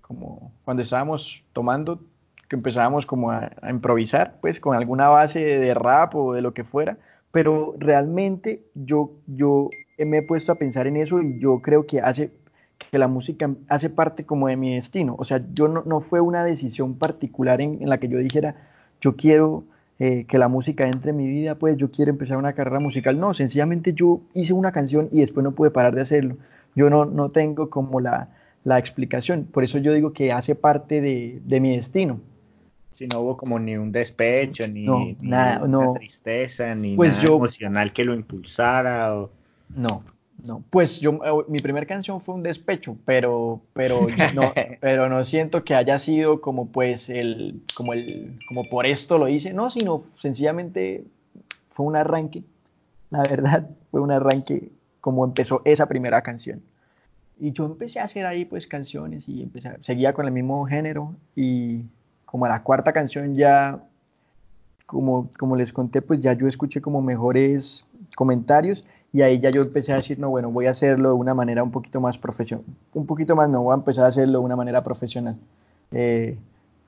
como 0.00 0.52
cuando 0.64 0.82
estábamos 0.82 1.42
tomando, 1.52 2.00
que 2.48 2.56
empezábamos 2.56 3.06
como 3.06 3.30
a, 3.30 3.50
a 3.60 3.70
improvisar, 3.70 4.38
pues 4.40 4.60
con 4.60 4.76
alguna 4.76 5.08
base 5.08 5.40
de 5.40 5.74
rap 5.74 6.14
o 6.14 6.32
de 6.32 6.42
lo 6.42 6.54
que 6.54 6.64
fuera, 6.64 6.98
pero 7.30 7.74
realmente 7.78 8.64
yo, 8.74 9.12
yo 9.26 9.70
me 9.98 10.18
he 10.18 10.22
puesto 10.22 10.52
a 10.52 10.54
pensar 10.58 10.86
en 10.86 10.96
eso 10.96 11.20
y 11.20 11.38
yo 11.40 11.60
creo 11.60 11.86
que 11.86 12.00
hace, 12.00 12.30
que 12.90 12.98
la 12.98 13.08
música 13.08 13.50
hace 13.68 13.90
parte 13.90 14.24
como 14.24 14.48
de 14.48 14.56
mi 14.56 14.74
destino. 14.74 15.14
O 15.18 15.24
sea, 15.24 15.42
yo 15.54 15.68
no, 15.68 15.82
no 15.84 16.00
fue 16.00 16.20
una 16.20 16.44
decisión 16.44 16.94
particular 16.94 17.60
en, 17.60 17.82
en 17.82 17.88
la 17.88 17.98
que 17.98 18.08
yo 18.08 18.18
dijera, 18.18 18.54
yo 19.00 19.16
quiero 19.16 19.64
eh, 19.98 20.24
que 20.28 20.38
la 20.38 20.48
música 20.48 20.88
entre 20.88 21.10
en 21.10 21.16
mi 21.16 21.26
vida, 21.26 21.56
pues 21.56 21.76
yo 21.76 21.90
quiero 21.90 22.10
empezar 22.10 22.36
una 22.36 22.52
carrera 22.54 22.80
musical. 22.80 23.18
No, 23.20 23.34
sencillamente 23.34 23.92
yo 23.92 24.20
hice 24.34 24.52
una 24.52 24.72
canción 24.72 25.08
y 25.12 25.20
después 25.20 25.44
no 25.44 25.52
pude 25.52 25.70
parar 25.70 25.94
de 25.94 26.00
hacerlo. 26.02 26.36
Yo 26.74 26.88
no, 26.90 27.04
no 27.04 27.30
tengo 27.30 27.68
como 27.70 28.00
la, 28.00 28.28
la 28.64 28.78
explicación. 28.78 29.44
Por 29.44 29.64
eso 29.64 29.78
yo 29.78 29.92
digo 29.92 30.12
que 30.12 30.32
hace 30.32 30.54
parte 30.54 31.00
de, 31.00 31.40
de 31.44 31.60
mi 31.60 31.76
destino. 31.76 32.20
Si 32.92 33.06
no 33.06 33.20
hubo 33.20 33.36
como 33.36 33.58
ni 33.58 33.76
un 33.76 33.92
despecho, 33.92 34.66
ni, 34.66 34.84
No, 34.84 34.98
ni 34.98 35.16
nada, 35.28 35.58
una 35.62 35.68
no. 35.68 35.92
tristeza, 35.98 36.74
ni 36.74 36.96
Pues 36.96 37.10
nada 37.12 37.22
yo- 37.24 37.36
emocional 37.36 37.92
que 37.92 38.04
lo 38.04 38.14
impulsara. 38.14 39.14
o- 39.16 39.30
No, 39.76 40.02
no. 40.44 40.62
Pues 40.70 41.00
yo, 41.00 41.20
eh, 41.24 41.44
mi 41.48 41.58
primer 41.58 41.86
canción 41.86 42.20
fue 42.20 42.34
un 42.34 42.42
despecho, 42.42 42.96
pero, 43.04 43.60
pero 43.72 44.06
no, 44.34 44.52
pero 44.80 45.08
no 45.08 45.24
siento 45.24 45.64
que 45.64 45.74
haya 45.74 45.98
sido 45.98 46.40
como 46.40 46.68
pues 46.68 47.10
el, 47.10 47.62
como 47.74 47.92
el, 47.92 48.38
como 48.46 48.62
por 48.64 48.86
esto 48.86 49.18
lo 49.18 49.28
hice, 49.28 49.52
no, 49.52 49.70
sino 49.70 50.04
sencillamente 50.20 51.04
fue 51.70 51.86
un 51.86 51.96
arranque, 51.96 52.44
la 53.10 53.22
verdad, 53.22 53.68
fue 53.90 54.00
un 54.00 54.12
arranque 54.12 54.70
como 55.00 55.24
empezó 55.24 55.62
esa 55.64 55.86
primera 55.86 56.22
canción. 56.22 56.62
Y 57.40 57.52
yo 57.52 57.66
empecé 57.66 58.00
a 58.00 58.04
hacer 58.04 58.26
ahí 58.26 58.44
pues 58.44 58.66
canciones 58.66 59.28
y 59.28 59.42
empecé, 59.42 59.70
seguía 59.82 60.12
con 60.12 60.26
el 60.26 60.32
mismo 60.32 60.64
género 60.66 61.14
y 61.36 61.82
como 62.24 62.44
a 62.46 62.48
la 62.48 62.62
cuarta 62.62 62.92
canción 62.92 63.34
ya, 63.34 63.80
como, 64.86 65.30
como 65.38 65.56
les 65.56 65.72
conté, 65.72 66.02
pues 66.02 66.20
ya 66.20 66.32
yo 66.32 66.46
escuché 66.46 66.80
como 66.80 67.00
mejores 67.00 67.86
comentarios 68.16 68.84
y 69.12 69.22
ahí 69.22 69.40
ya 69.40 69.50
yo 69.50 69.62
empecé 69.62 69.92
a 69.92 69.96
decir, 69.96 70.18
no, 70.18 70.28
bueno, 70.30 70.50
voy 70.50 70.66
a 70.66 70.70
hacerlo 70.70 71.10
de 71.10 71.14
una 71.14 71.34
manera 71.34 71.62
un 71.62 71.70
poquito 71.70 72.00
más 72.00 72.18
profesional, 72.18 72.64
un 72.92 73.06
poquito 73.06 73.34
más, 73.36 73.48
no, 73.48 73.62
voy 73.62 73.72
a 73.72 73.76
empezar 73.76 74.04
a 74.04 74.08
hacerlo 74.08 74.40
de 74.40 74.44
una 74.44 74.56
manera 74.56 74.82
profesional. 74.84 75.36
Eh, 75.92 76.36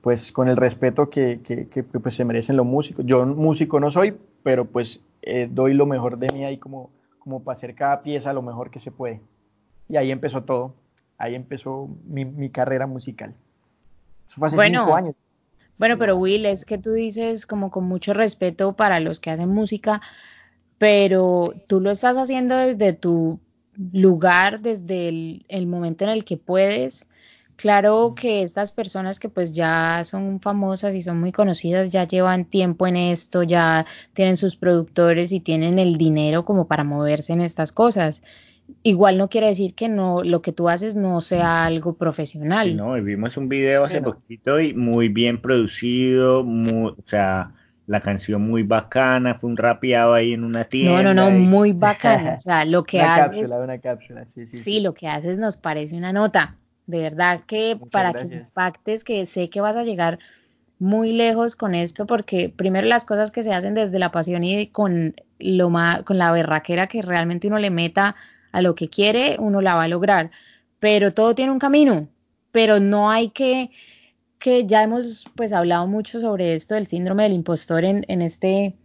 pues 0.01 0.31
con 0.31 0.47
el 0.47 0.57
respeto 0.57 1.09
que, 1.09 1.41
que, 1.43 1.67
que, 1.67 1.85
que, 1.85 1.99
pues 1.99 2.15
se 2.15 2.25
merecen 2.25 2.57
los 2.57 2.65
músicos. 2.65 3.05
Yo 3.05 3.25
músico 3.25 3.79
no 3.79 3.91
soy, 3.91 4.17
pero 4.43 4.65
pues 4.65 5.01
eh, 5.21 5.47
doy 5.49 5.73
lo 5.73 5.85
mejor 5.85 6.17
de 6.17 6.27
mí 6.33 6.43
ahí 6.43 6.57
como, 6.57 6.89
como 7.19 7.43
para 7.43 7.55
hacer 7.55 7.75
cada 7.75 8.01
pieza 8.01 8.33
lo 8.33 8.41
mejor 8.41 8.71
que 8.71 8.79
se 8.79 8.91
puede. 8.91 9.21
Y 9.87 9.97
ahí 9.97 10.11
empezó 10.11 10.43
todo, 10.43 10.73
ahí 11.17 11.35
empezó 11.35 11.87
mi, 12.07 12.25
mi 12.25 12.49
carrera 12.49 12.87
musical. 12.87 13.33
Eso 14.27 14.37
fue 14.37 14.47
hace 14.47 14.55
Bueno, 14.55 14.85
cinco 14.85 14.95
años. 14.95 15.15
Bueno, 15.77 15.97
pero 15.97 16.15
Will, 16.15 16.45
es 16.45 16.65
que 16.65 16.77
tú 16.77 16.93
dices 16.93 17.45
como 17.45 17.71
con 17.71 17.85
mucho 17.85 18.13
respeto 18.13 18.73
para 18.73 18.99
los 18.99 19.19
que 19.19 19.31
hacen 19.31 19.49
música, 19.49 20.01
pero 20.81 21.53
tú 21.67 21.79
lo 21.79 21.91
estás 21.91 22.17
haciendo 22.17 22.55
desde 22.57 22.93
tu 22.93 23.39
lugar, 23.93 24.61
desde 24.61 25.09
el, 25.09 25.45
el 25.47 25.67
momento 25.67 26.05
en 26.05 26.09
el 26.09 26.25
que 26.25 26.37
puedes. 26.37 27.07
Claro 27.55 28.15
que 28.19 28.41
estas 28.41 28.71
personas 28.71 29.19
que 29.19 29.29
pues 29.29 29.53
ya 29.53 30.01
son 30.05 30.39
famosas 30.41 30.95
y 30.95 31.03
son 31.03 31.19
muy 31.19 31.31
conocidas, 31.31 31.91
ya 31.91 32.07
llevan 32.07 32.45
tiempo 32.45 32.87
en 32.87 32.97
esto, 32.97 33.43
ya 33.43 33.85
tienen 34.13 34.37
sus 34.37 34.55
productores 34.55 35.31
y 35.31 35.39
tienen 35.39 35.77
el 35.77 35.97
dinero 35.97 36.45
como 36.45 36.67
para 36.67 36.83
moverse 36.83 37.33
en 37.33 37.41
estas 37.41 37.71
cosas. 37.71 38.23
Igual 38.83 39.19
no 39.19 39.29
quiere 39.29 39.47
decir 39.47 39.75
que 39.75 39.89
no, 39.89 40.23
lo 40.23 40.41
que 40.41 40.53
tú 40.53 40.67
haces 40.69 40.95
no 40.95 41.21
sea 41.21 41.65
algo 41.65 41.93
Sí, 41.93 41.97
profesional. 41.99 42.75
no, 42.75 42.97
y 42.97 43.01
vimos 43.01 43.37
un 43.37 43.49
video 43.49 43.85
hace 43.85 43.97
Sí, 43.97 44.01
no. 44.01 44.13
poquito 44.15 44.59
y 44.59 44.73
muy 44.73 45.09
bien 45.09 45.41
producido, 45.41 46.43
muy, 46.43 46.91
o 46.91 47.03
sea, 47.07 47.53
la 47.91 48.01
canción 48.01 48.41
muy 48.43 48.63
bacana, 48.63 49.35
fue 49.35 49.49
un 49.51 49.57
rapeado 49.57 50.13
ahí 50.13 50.33
en 50.33 50.43
una 50.43 50.65
No, 50.79 51.01
no, 51.01 51.13
no, 51.13 51.29
tienda 51.29 51.37
y 51.37 51.51
muy 51.51 51.71
bacano. 51.73 52.33
O 52.35 52.39
sea, 52.39 52.65
lo 52.65 52.83
que 52.83 53.01
Una 53.01 53.11
haces, 53.15 53.57
cápsula, 53.57 53.59
una 53.61 53.79
cápsula, 53.79 54.25
sí, 54.25 54.47
sí, 54.47 54.63
sí, 54.65 54.79
sí. 54.79 54.81
lo 54.81 54.93
que 54.93 55.07
haces 55.07 55.37
nos 55.37 55.57
parece 55.57 55.95
una 55.95 56.13
nota. 56.13 56.57
De 56.85 56.99
verdad 56.99 57.41
que 57.47 57.79
Muchas 57.79 57.91
para 57.91 58.15
que 58.15 58.27
impactes, 58.27 59.03
que 59.03 59.25
sé 59.25 59.49
que 59.49 59.61
vas 59.61 59.75
a 59.75 59.83
llegar 59.83 60.19
muy 60.79 61.13
lejos 61.13 61.55
con 61.55 61.75
esto, 61.75 62.05
porque 62.07 62.49
primero 62.49 62.87
las 62.87 63.05
cosas 63.05 63.31
que 63.31 63.43
se 63.43 63.53
hacen 63.53 63.75
desde 63.75 63.99
la 63.99 64.11
pasión 64.11 64.43
y 64.43 64.67
con 64.67 65.15
lo 65.39 65.69
ma- 65.69 66.03
con 66.03 66.17
la 66.17 66.31
berraquera 66.31 66.87
que 66.87 67.01
realmente 67.01 67.47
uno 67.47 67.59
le 67.59 67.71
meta 67.71 68.15
a 68.51 68.61
lo 68.61 68.75
que 68.75 68.89
quiere, 68.89 69.37
uno 69.39 69.61
la 69.61 69.75
va 69.75 69.83
a 69.83 69.87
lograr. 69.89 70.31
Pero 70.79 71.13
todo 71.13 71.35
tiene 71.35 71.51
un 71.51 71.59
camino, 71.59 72.09
pero 72.51 72.79
no 72.79 73.11
hay 73.11 73.29
que, 73.31 73.71
que 74.41 74.65
ya 74.65 74.83
hemos 74.83 75.25
pues 75.35 75.53
hablado 75.53 75.87
mucho 75.87 76.19
sobre 76.19 76.55
esto 76.55 76.75
del 76.75 76.87
síndrome 76.87 77.23
del 77.23 77.33
impostor 77.33 77.85
en, 77.85 78.03
en 78.09 78.21
este, 78.21 78.75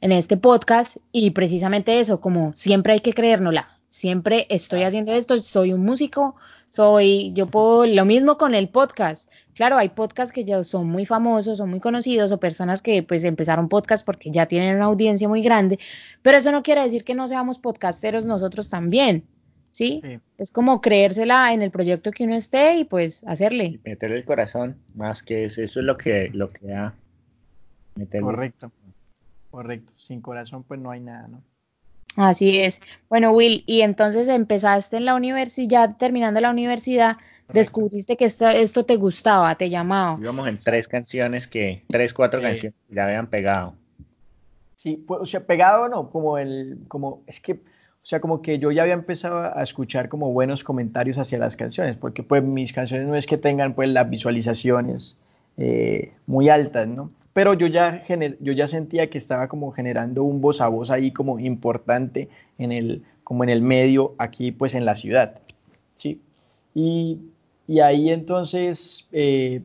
en 0.00 0.12
este 0.12 0.36
podcast 0.36 0.96
y 1.12 1.30
precisamente 1.30 2.00
eso, 2.00 2.20
como 2.20 2.52
siempre 2.56 2.94
hay 2.94 3.00
que 3.00 3.12
creérnosla, 3.12 3.68
siempre 3.90 4.46
estoy 4.48 4.82
haciendo 4.82 5.12
esto, 5.12 5.40
soy 5.42 5.74
un 5.74 5.84
músico, 5.84 6.34
soy, 6.70 7.32
yo 7.34 7.48
puedo, 7.48 7.84
lo 7.84 8.06
mismo 8.06 8.38
con 8.38 8.54
el 8.54 8.70
podcast. 8.70 9.30
Claro, 9.54 9.76
hay 9.76 9.90
podcasts 9.90 10.32
que 10.32 10.46
ya 10.46 10.64
son 10.64 10.86
muy 10.86 11.04
famosos, 11.04 11.58
son 11.58 11.68
muy 11.68 11.80
conocidos 11.80 12.32
o 12.32 12.40
personas 12.40 12.80
que 12.80 13.02
pues 13.02 13.24
empezaron 13.24 13.68
podcast 13.68 14.06
porque 14.06 14.30
ya 14.30 14.46
tienen 14.46 14.76
una 14.76 14.86
audiencia 14.86 15.28
muy 15.28 15.42
grande, 15.42 15.78
pero 16.22 16.38
eso 16.38 16.50
no 16.50 16.62
quiere 16.62 16.82
decir 16.82 17.04
que 17.04 17.14
no 17.14 17.28
seamos 17.28 17.58
podcasteros 17.58 18.24
nosotros 18.24 18.70
también, 18.70 19.26
¿sí? 19.72 20.00
Sí. 20.04 20.20
Es 20.38 20.52
como 20.52 20.80
creérsela 20.80 21.52
en 21.52 21.62
el 21.62 21.72
proyecto 21.72 22.12
que 22.12 22.22
uno 22.24 22.36
esté 22.36 22.76
y 22.76 22.84
pues 22.84 23.24
hacerle. 23.26 23.80
meterle 23.84 24.18
el 24.18 24.24
corazón, 24.24 24.76
más 24.94 25.22
que 25.24 25.46
eso, 25.46 25.60
eso 25.60 25.80
es 25.80 25.86
lo 25.86 25.96
que, 25.98 26.30
lo 26.32 26.48
que 26.48 26.66
da. 26.68 26.94
Meterle- 27.96 28.20
Correcto, 28.24 28.72
correcto. 29.50 29.92
Sin 29.96 30.20
corazón 30.20 30.62
pues 30.62 30.78
no 30.78 30.90
hay 30.92 31.00
nada, 31.00 31.26
¿no? 31.26 31.42
Así 32.16 32.58
es. 32.60 32.80
Bueno, 33.08 33.32
Will, 33.32 33.64
y 33.66 33.80
entonces 33.80 34.28
empezaste 34.28 34.98
en 34.98 35.06
la 35.06 35.14
universidad, 35.14 35.96
terminando 35.96 36.40
la 36.42 36.50
universidad, 36.50 37.16
descubriste 37.52 38.18
que 38.18 38.26
esto, 38.26 38.46
esto 38.48 38.84
te 38.84 38.96
gustaba, 38.96 39.54
te 39.54 39.70
llamaba. 39.70 40.18
Íbamos 40.20 40.46
en 40.48 40.58
tres 40.58 40.88
canciones 40.88 41.46
que, 41.48 41.84
tres, 41.88 42.12
cuatro 42.12 42.40
Sí. 42.40 42.46
canciones 42.46 42.74
que 42.88 42.94
ya 42.94 43.04
habían 43.06 43.28
pegado. 43.28 43.74
Sí, 44.76 45.02
pues, 45.06 45.20
o 45.22 45.26
sea, 45.26 45.46
pegado 45.46 45.88
no, 45.88 46.10
como 46.10 46.36
el, 46.38 46.80
como, 46.88 47.22
es 47.26 47.40
que, 47.40 47.60
o 48.02 48.06
sea, 48.06 48.20
como 48.20 48.42
que 48.42 48.58
yo 48.58 48.72
ya 48.72 48.82
había 48.82 48.94
empezado 48.94 49.38
a 49.56 49.62
escuchar 49.62 50.08
como 50.08 50.32
buenos 50.32 50.64
comentarios 50.64 51.18
hacia 51.18 51.38
las 51.38 51.54
canciones, 51.54 51.96
porque 51.96 52.24
pues 52.24 52.42
mis 52.42 52.72
canciones 52.72 53.06
no 53.06 53.14
es 53.14 53.26
que 53.26 53.38
tengan 53.38 53.74
pues 53.74 53.88
las 53.90 54.10
visualizaciones 54.10 55.16
eh, 55.56 56.12
muy 56.26 56.48
altas, 56.48 56.88
¿no? 56.88 57.10
Pero 57.32 57.54
yo 57.54 57.68
ya, 57.68 58.04
yo 58.40 58.52
ya 58.52 58.66
sentía 58.66 59.08
que 59.08 59.18
estaba 59.18 59.48
como 59.48 59.70
generando 59.70 60.24
un 60.24 60.40
voz 60.40 60.60
a 60.60 60.68
voz 60.68 60.90
ahí 60.90 61.12
como 61.12 61.38
importante 61.38 62.28
en 62.58 62.72
el, 62.72 63.04
como 63.22 63.44
en 63.44 63.50
el 63.50 63.62
medio 63.62 64.14
aquí 64.18 64.50
pues 64.50 64.74
en 64.74 64.84
la 64.84 64.96
ciudad, 64.96 65.38
¿sí? 65.96 66.20
Y, 66.74 67.20
y 67.68 67.80
ahí 67.80 68.10
entonces 68.10 69.06
eh, 69.12 69.62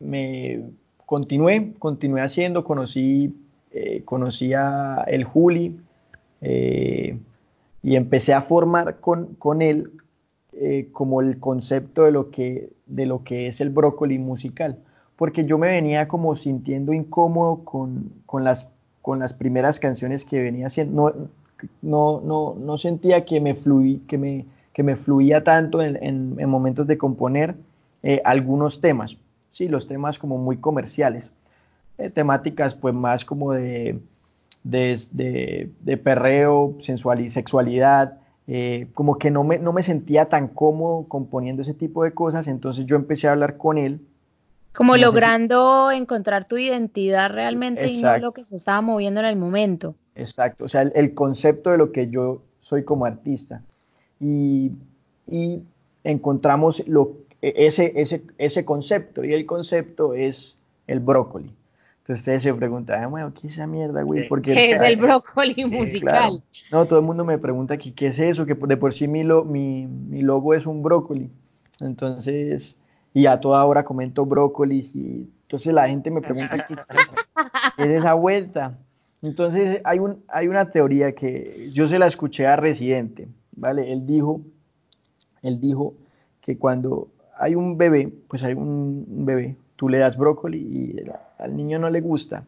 me 0.00 0.60
continué, 1.06 1.72
continué 1.78 2.22
haciendo, 2.22 2.64
conocí, 2.64 3.32
eh, 3.70 4.02
conocí 4.04 4.52
a 4.54 5.04
el 5.06 5.22
Juli 5.22 5.78
eh, 6.42 7.16
y 7.82 7.96
empecé 7.96 8.34
a 8.34 8.42
formar 8.42 8.98
con, 9.00 9.34
con 9.36 9.62
él 9.62 9.92
eh, 10.52 10.88
como 10.92 11.20
el 11.20 11.38
concepto 11.38 12.04
de 12.04 12.10
lo, 12.10 12.30
que, 12.30 12.70
de 12.86 13.06
lo 13.06 13.24
que 13.24 13.46
es 13.46 13.60
el 13.60 13.70
brócoli 13.70 14.18
musical, 14.18 14.78
porque 15.16 15.44
yo 15.44 15.56
me 15.56 15.68
venía 15.68 16.08
como 16.08 16.36
sintiendo 16.36 16.92
incómodo 16.92 17.64
con, 17.64 18.12
con, 18.26 18.44
las, 18.44 18.68
con 19.00 19.20
las 19.20 19.32
primeras 19.32 19.78
canciones 19.78 20.24
que 20.24 20.42
venía 20.42 20.66
haciendo, 20.66 21.10
no, 21.10 21.28
no, 21.80 22.20
no, 22.20 22.56
no 22.58 22.78
sentía 22.78 23.24
que 23.24 23.40
me, 23.40 23.54
fluí, 23.54 24.02
que 24.08 24.18
me, 24.18 24.44
que 24.72 24.82
me 24.82 24.96
fluía 24.96 25.44
tanto 25.44 25.80
en, 25.80 25.96
en, 26.02 26.36
en 26.38 26.48
momentos 26.48 26.86
de 26.86 26.98
componer 26.98 27.54
eh, 28.02 28.20
algunos 28.24 28.80
temas, 28.80 29.16
sí, 29.50 29.68
los 29.68 29.86
temas 29.86 30.18
como 30.18 30.38
muy 30.38 30.56
comerciales, 30.56 31.30
temáticas 32.14 32.74
pues 32.74 32.94
más 32.94 33.24
como 33.24 33.52
de, 33.52 34.00
de, 34.64 35.00
de, 35.10 35.70
de 35.80 35.96
perreo, 35.96 36.76
y 36.78 37.30
sexualidad, 37.30 38.18
eh, 38.46 38.88
como 38.94 39.18
que 39.18 39.30
no 39.30 39.44
me, 39.44 39.58
no 39.58 39.72
me 39.72 39.82
sentía 39.82 40.28
tan 40.28 40.48
cómodo 40.48 41.06
componiendo 41.08 41.62
ese 41.62 41.74
tipo 41.74 42.04
de 42.04 42.12
cosas, 42.12 42.48
entonces 42.48 42.86
yo 42.86 42.96
empecé 42.96 43.28
a 43.28 43.32
hablar 43.32 43.56
con 43.56 43.78
él. 43.78 44.00
Como 44.74 44.92
No 44.92 44.94
sé 44.94 44.98
si- 45.00 45.04
logrando 45.04 45.90
encontrar 45.90 46.48
tu 46.48 46.56
identidad 46.56 47.30
realmente 47.30 47.86
y 47.86 48.00
no 48.00 48.08
Exacto. 48.08 48.26
lo 48.26 48.32
que 48.32 48.44
se 48.44 48.56
estaba 48.56 48.80
moviendo 48.80 49.20
en 49.20 49.26
el 49.26 49.36
momento. 49.36 49.94
Exacto, 50.14 50.64
o 50.64 50.68
sea, 50.68 50.82
el, 50.82 50.92
el 50.94 51.14
concepto 51.14 51.70
de 51.70 51.78
lo 51.78 51.92
que 51.92 52.08
yo 52.08 52.42
soy 52.60 52.84
como 52.84 53.04
artista. 53.04 53.62
Y, 54.20 54.72
encontramos 56.04 56.82
lo, 56.86 57.12
e, 57.40 57.54
ese, 57.66 57.92
ese, 57.96 58.22
ese 58.38 58.64
concepto, 58.64 59.24
y 59.24 59.34
el 59.34 59.46
concepto 59.46 60.14
es 60.14 60.56
el 60.86 61.00
brócoli. 61.00 61.52
Entonces 62.02 62.20
ustedes 62.20 62.42
se 62.42 62.52
preguntan, 62.52 63.04
ah, 63.04 63.06
bueno, 63.06 63.32
¿qué 63.32 63.46
es 63.46 63.54
esa 63.54 63.66
mierda, 63.66 64.02
güey? 64.02 64.28
Porque, 64.28 64.52
¿Qué 64.52 64.70
es 64.72 64.82
el 64.82 64.96
brócoli 64.96 65.64
musical? 65.70 66.42
No, 66.70 66.84
todo 66.86 66.98
el 66.98 67.06
mundo 67.06 67.24
me 67.24 67.38
pregunta 67.38 67.74
aquí, 67.74 67.92
¿qué 67.92 68.08
es 68.08 68.18
eso? 68.18 68.44
Que 68.44 68.54
de 68.54 68.76
por 68.76 68.92
sí 68.92 69.06
mi, 69.06 69.22
mi, 69.24 69.86
mi 69.86 70.22
logo 70.22 70.54
es 70.54 70.66
un 70.66 70.82
brócoli. 70.82 71.30
Entonces, 71.80 72.76
y 73.14 73.26
a 73.26 73.40
toda 73.40 73.64
hora 73.64 73.84
comento 73.84 74.24
brócolis 74.26 74.94
y 74.96 75.28
entonces 75.42 75.74
la 75.74 75.86
gente 75.86 76.10
me 76.10 76.22
pregunta 76.22 76.66
qué 76.66 76.74
es, 77.84 77.88
esa 77.90 78.14
vuelta. 78.14 78.78
Entonces 79.20 79.80
hay, 79.84 79.98
un, 79.98 80.24
hay 80.28 80.48
una 80.48 80.70
teoría 80.70 81.12
que 81.12 81.70
yo 81.72 81.86
se 81.86 81.98
la 81.98 82.06
escuché 82.06 82.46
a 82.46 82.56
Residente, 82.56 83.28
¿vale? 83.54 83.92
Él 83.92 84.06
dijo, 84.06 84.40
él 85.42 85.60
dijo 85.60 85.94
que 86.40 86.56
cuando 86.56 87.08
hay 87.38 87.54
un 87.54 87.76
bebé, 87.76 88.10
pues 88.28 88.42
hay 88.42 88.54
un, 88.54 89.04
bebé, 89.26 89.56
tú 89.82 89.88
le 89.88 89.98
das 89.98 90.16
brócoli 90.16 90.58
y 90.58 90.94
al 91.38 91.56
niño 91.56 91.76
no 91.80 91.90
le 91.90 92.00
gusta, 92.00 92.44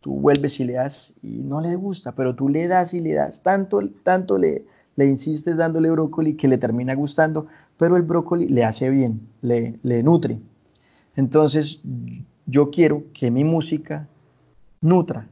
tú 0.00 0.20
vuelves 0.20 0.60
y 0.60 0.64
le 0.64 0.74
das 0.74 1.12
y 1.20 1.38
no 1.38 1.60
le 1.60 1.74
gusta, 1.74 2.12
pero 2.12 2.36
tú 2.36 2.48
le 2.48 2.68
das 2.68 2.94
y 2.94 3.00
le 3.00 3.14
das, 3.14 3.42
tanto, 3.42 3.80
tanto 4.04 4.38
le, 4.38 4.66
le 4.94 5.06
insistes 5.06 5.56
dándole 5.56 5.90
brócoli 5.90 6.36
que 6.36 6.46
le 6.46 6.58
termina 6.58 6.94
gustando, 6.94 7.48
pero 7.76 7.96
el 7.96 8.02
brócoli 8.02 8.46
le 8.46 8.62
hace 8.62 8.88
bien, 8.88 9.20
le, 9.42 9.80
le 9.82 10.04
nutre. 10.04 10.38
Entonces, 11.16 11.80
yo 12.46 12.70
quiero 12.70 13.02
que 13.12 13.32
mi 13.32 13.42
música 13.42 14.06
nutra 14.80 15.26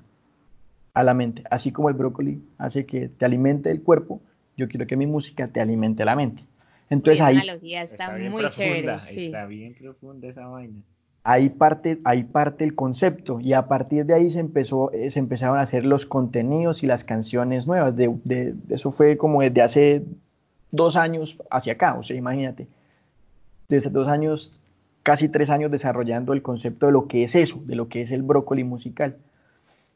a 0.93 1.05
la 1.05 1.15
mente, 1.15 1.45
así 1.53 1.71
como 1.71 1.89
el 1.89 1.95
brócoli 1.95 2.43
hace 2.59 2.85
que 2.85 3.09
te 3.09 3.27
alimente 3.27 3.71
el 3.71 3.81
cuerpo, 3.81 4.21
yo 4.57 4.67
quiero 4.67 4.89
que 4.89 4.97
mi 4.97 5.07
música 5.07 5.47
te 5.47 5.61
alimente 5.61 6.05
la 6.05 6.17
mente. 6.17 6.43
Entonces 6.91 7.21
ahí 7.21 7.39
está, 7.63 8.19
muy 8.19 8.43
profunda, 8.43 9.01
está 9.09 9.47
bien 9.47 9.75
profunda 9.75 10.27
esa 10.27 10.49
vaina. 10.49 10.83
Ahí 11.27 11.49
parte, 11.49 12.01
ahí 12.05 12.23
parte 12.25 12.65
el 12.65 12.75
concepto 12.75 13.41
y 13.41 13.55
a 13.55 13.67
partir 13.67 14.05
de 14.05 14.15
ahí 14.15 14.31
se 14.31 14.41
empezó, 14.41 14.93
eh, 14.93 15.09
se 15.09 15.19
empezaron 15.19 15.59
a 15.59 15.63
hacer 15.63 15.87
los 15.87 16.05
contenidos 16.05 16.83
y 16.83 16.87
las 16.87 17.03
canciones 17.03 17.67
nuevas. 17.67 17.97
De, 17.97 18.55
eso 18.69 18.91
fue 18.91 19.17
como 19.17 19.41
desde 19.41 19.63
hace 19.63 20.05
dos 20.71 20.97
años 20.97 21.39
hacia 21.51 21.73
acá, 21.75 21.95
o 21.95 22.03
sea, 22.03 22.15
imagínate, 22.15 22.69
desde 23.69 23.89
dos 23.89 24.07
años, 24.07 24.53
casi 25.03 25.29
tres 25.29 25.49
años 25.49 25.71
desarrollando 25.71 26.35
el 26.35 26.43
concepto 26.43 26.87
de 26.87 26.93
lo 26.93 27.09
que 27.09 27.25
es 27.25 27.35
eso, 27.35 27.63
de 27.65 27.75
lo 27.75 27.89
que 27.89 28.03
es 28.03 28.11
el 28.11 28.23
brócoli 28.23 28.65
musical. 28.65 29.17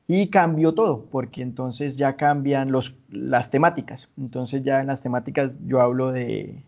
Y 0.06 0.28
cambió 0.28 0.72
todo, 0.72 1.04
porque 1.10 1.42
entonces 1.42 1.98
ya 1.98 2.16
cambian 2.16 2.72
los, 2.72 2.94
las 3.10 3.50
temáticas. 3.50 4.08
Entonces 4.16 4.62
ya 4.64 4.80
en 4.80 4.86
las 4.86 5.02
temáticas 5.02 5.50
yo 5.66 5.82
hablo 5.82 6.12
de, 6.12 6.62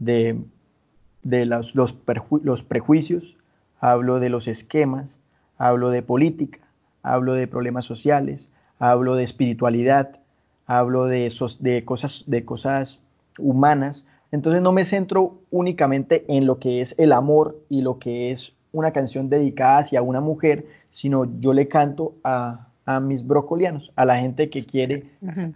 de, 0.00 1.46
los, 1.46 1.74
los, 1.76 1.92
prejuicios, 1.92 3.36
hablo 3.80 4.20
de 4.20 4.28
los 4.28 4.48
esquemas, 4.48 5.16
hablo 5.58 5.90
de 5.90 6.02
política, 6.02 6.60
hablo 7.02 7.34
de 7.34 7.46
problemas 7.46 7.84
sociales, 7.84 8.50
hablo 8.78 9.14
de 9.14 9.24
espiritualidad, 9.24 10.18
hablo 10.66 11.06
de, 11.06 11.32
de, 11.60 11.84
cosas, 11.84 12.24
de 12.26 12.44
cosas 12.44 13.00
humanas. 13.38 14.06
Entonces 14.32 14.62
no 14.62 14.72
me 14.72 14.84
centro 14.84 15.38
únicamente 15.50 16.24
en 16.28 16.46
lo 16.46 16.58
que 16.58 16.80
es 16.80 16.94
el 16.98 17.12
amor 17.12 17.58
y 17.68 17.82
lo 17.82 17.98
que 17.98 18.30
es 18.30 18.54
una 18.72 18.92
canción 18.92 19.28
dedicada 19.28 19.78
hacia 19.78 20.02
una 20.02 20.20
mujer, 20.20 20.66
sino 20.92 21.26
yo 21.40 21.52
le 21.52 21.66
canto 21.66 22.14
a, 22.22 22.68
a 22.86 23.00
mis 23.00 23.26
brocolianos, 23.26 23.92
a 23.96 24.04
la 24.04 24.18
gente 24.18 24.50
que 24.50 24.64
quiere, 24.64 25.06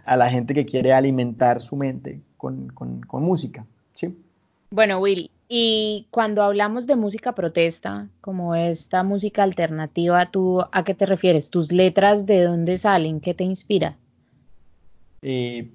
a 0.05 0.17
la 0.17 0.29
gente 0.29 0.53
que 0.53 0.65
quiere 0.65 0.93
alimentar 0.93 1.61
su 1.61 1.75
mente 1.75 2.21
con, 2.37 2.71
música. 3.11 3.65
¿sí? 3.93 4.15
Bueno, 4.71 4.99
Willy, 4.99 5.29
y 5.47 6.07
cuando 6.09 6.41
hablamos 6.41 6.87
de 6.87 6.95
música 6.95 7.35
protesta, 7.35 8.07
como 8.21 8.55
esta 8.55 9.03
música 9.03 9.43
alternativa, 9.43 10.25
¿tú 10.25 10.63
a 10.71 10.83
qué 10.83 10.93
te 10.93 11.05
refieres? 11.05 11.49
¿Tus 11.49 11.71
letras 11.71 12.25
de 12.25 12.43
dónde 12.43 12.77
salen? 12.77 13.19
¿Qué 13.19 13.33
te 13.33 13.43
inspira? 13.43 13.97
Eh, 15.21 15.69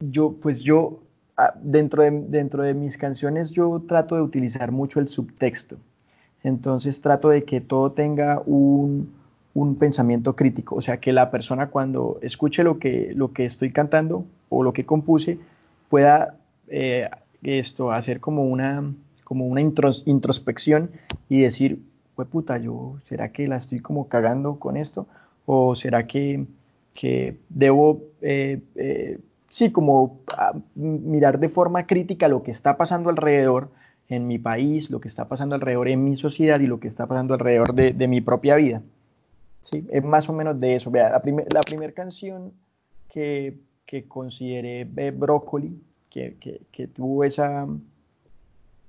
yo, 0.00 0.34
pues 0.40 0.60
yo, 0.60 1.00
ah, 1.36 1.54
dentro 1.62 2.02
de, 2.02 2.10
dentro 2.10 2.62
de 2.62 2.74
mis 2.74 2.98
canciones, 2.98 3.50
yo 3.50 3.82
trato 3.88 4.16
de 4.16 4.22
utilizar 4.22 4.70
mucho 4.70 5.00
el 5.00 5.08
subtexto. 5.08 5.76
Entonces 6.42 7.00
trato 7.00 7.30
de 7.30 7.44
que 7.44 7.62
todo 7.62 7.92
tenga 7.92 8.42
un, 8.44 9.14
un 9.54 9.76
pensamiento 9.76 10.36
crítico, 10.36 10.74
o 10.74 10.80
sea, 10.82 10.98
que 10.98 11.12
la 11.12 11.30
persona 11.30 11.70
cuando 11.70 12.18
escuche 12.20 12.62
lo 12.62 12.78
que, 12.78 13.12
lo 13.14 13.32
que 13.32 13.46
estoy 13.46 13.72
cantando 13.72 14.26
o 14.50 14.62
lo 14.62 14.74
que 14.74 14.84
compuse 14.84 15.38
pueda 15.88 16.36
eh, 16.68 17.08
esto, 17.44 17.92
hacer 17.92 18.20
como 18.20 18.44
una, 18.44 18.92
como 19.24 19.46
una 19.46 19.60
introspección 19.60 20.90
y 21.28 21.40
decir, 21.40 21.80
pues 22.14 22.28
puta, 22.28 22.58
yo, 22.58 22.96
¿será 23.04 23.32
que 23.32 23.48
la 23.48 23.56
estoy 23.56 23.80
como 23.80 24.08
cagando 24.08 24.58
con 24.58 24.76
esto? 24.76 25.06
¿O 25.46 25.74
será 25.74 26.06
que, 26.06 26.46
que 26.94 27.36
debo, 27.48 28.02
eh, 28.22 28.60
eh, 28.76 29.18
sí, 29.48 29.72
como 29.72 30.20
ah, 30.36 30.54
mirar 30.74 31.38
de 31.38 31.48
forma 31.48 31.86
crítica 31.86 32.28
lo 32.28 32.42
que 32.42 32.50
está 32.50 32.76
pasando 32.76 33.10
alrededor 33.10 33.70
en 34.08 34.26
mi 34.26 34.38
país, 34.38 34.90
lo 34.90 35.00
que 35.00 35.08
está 35.08 35.28
pasando 35.28 35.54
alrededor 35.54 35.88
en 35.88 36.04
mi 36.04 36.16
sociedad 36.16 36.60
y 36.60 36.66
lo 36.66 36.78
que 36.78 36.88
está 36.88 37.06
pasando 37.06 37.34
alrededor 37.34 37.74
de, 37.74 37.92
de 37.92 38.08
mi 38.08 38.20
propia 38.20 38.56
vida? 38.56 38.82
Sí, 39.62 39.86
es 39.90 40.04
más 40.04 40.28
o 40.28 40.32
menos 40.32 40.60
de 40.60 40.76
eso. 40.76 40.90
Vea, 40.90 41.10
la, 41.10 41.22
la 41.52 41.60
primera 41.62 41.92
canción 41.92 42.52
que, 43.08 43.56
que 43.86 44.06
consideré 44.06 44.84
Brócoli, 45.10 45.80
que, 46.14 46.88
tuvo 46.94 47.24
esa, 47.24 47.66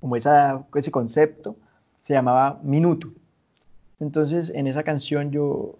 como 0.00 0.16
ese 0.16 0.90
concepto, 0.90 1.56
se 2.00 2.14
llamaba 2.14 2.60
Minuto. 2.62 3.08
Entonces, 3.98 4.50
en 4.54 4.66
esa 4.66 4.82
canción 4.82 5.30
yo, 5.32 5.76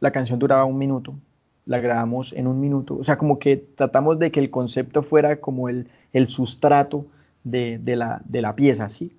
la 0.00 0.10
canción 0.10 0.38
duraba 0.38 0.64
un 0.64 0.78
minuto, 0.78 1.14
la 1.66 1.78
grabamos 1.78 2.32
en 2.32 2.46
un 2.46 2.60
minuto, 2.60 2.96
o 2.96 3.04
sea, 3.04 3.16
como 3.16 3.38
que 3.38 3.56
tratamos 3.56 4.18
de 4.18 4.30
que 4.30 4.40
el 4.40 4.50
concepto 4.50 5.02
fuera 5.02 5.36
como 5.36 5.68
el, 5.68 5.88
el 6.12 6.28
sustrato 6.28 7.06
de, 7.44 7.78
de, 7.78 7.96
la, 7.96 8.20
de 8.24 8.42
la 8.42 8.54
pieza, 8.54 8.90
¿sí? 8.90 9.12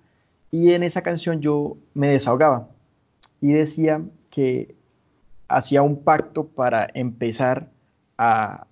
Y 0.51 0.73
en 0.73 0.83
esa 0.83 1.01
canción 1.01 1.39
yo 1.39 1.77
me 1.93 2.09
desahogaba 2.09 2.67
y 3.39 3.53
decía 3.53 4.01
que 4.29 4.75
hacía 5.47 5.81
un 5.81 6.03
pacto 6.03 6.45
para 6.47 6.87
empezar 6.93 7.69
a, 8.17 8.67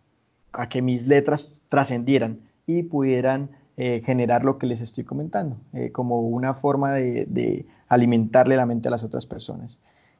que 0.69 0.81
mis 0.81 1.07
letras 1.07 1.51
trascendieran 1.69 2.39
y 2.69 2.83
pudieran 2.83 3.49
eh, 3.77 4.03
generar 4.05 4.43
lo 4.43 4.59
que 4.59 4.67
les 4.67 4.79
estoy 4.79 5.03
comentando, 5.03 5.57
eh, 5.73 5.91
como 5.91 6.21
una 6.21 6.53
forma 6.53 6.93
de, 6.93 7.65
alimentarle 7.87 8.55
la 8.55 8.67
mente 8.67 8.89
a 8.89 8.91
las 8.91 9.03
otras 9.03 9.25
personas. 9.25 9.79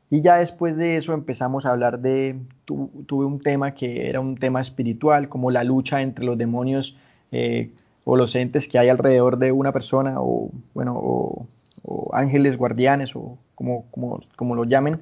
Y 0.09 0.21
ya 0.21 0.37
después 0.37 0.75
de 0.75 0.97
eso 0.97 1.13
empezamos 1.13 1.67
a 1.67 1.71
hablar 1.71 1.99
de, 1.99 2.39
tuve 2.65 3.25
un 3.25 3.39
tema 3.39 3.75
que 3.75 4.09
era 4.09 4.19
un 4.19 4.35
tema 4.35 4.61
espiritual, 4.61 5.29
como 5.29 5.51
la 5.51 5.63
lucha 5.63 6.01
entre 6.01 6.25
los 6.25 6.39
demonios 6.39 6.97
eh, 7.31 7.69
o 8.03 8.15
los 8.15 8.33
entes 8.33 8.67
que 8.67 8.79
hay 8.79 8.89
alrededor 8.89 9.37
de 9.37 9.51
una 9.51 9.71
persona, 9.71 10.15
o 10.17 10.49
bueno, 10.73 10.95
o, 10.97 11.45
ángeles 12.13 12.57
guardianes, 12.57 13.15
o 13.15 13.37
como, 13.53 13.85
como, 13.91 14.21
como 14.35 14.55
lo 14.55 14.63
llamen, 14.63 14.99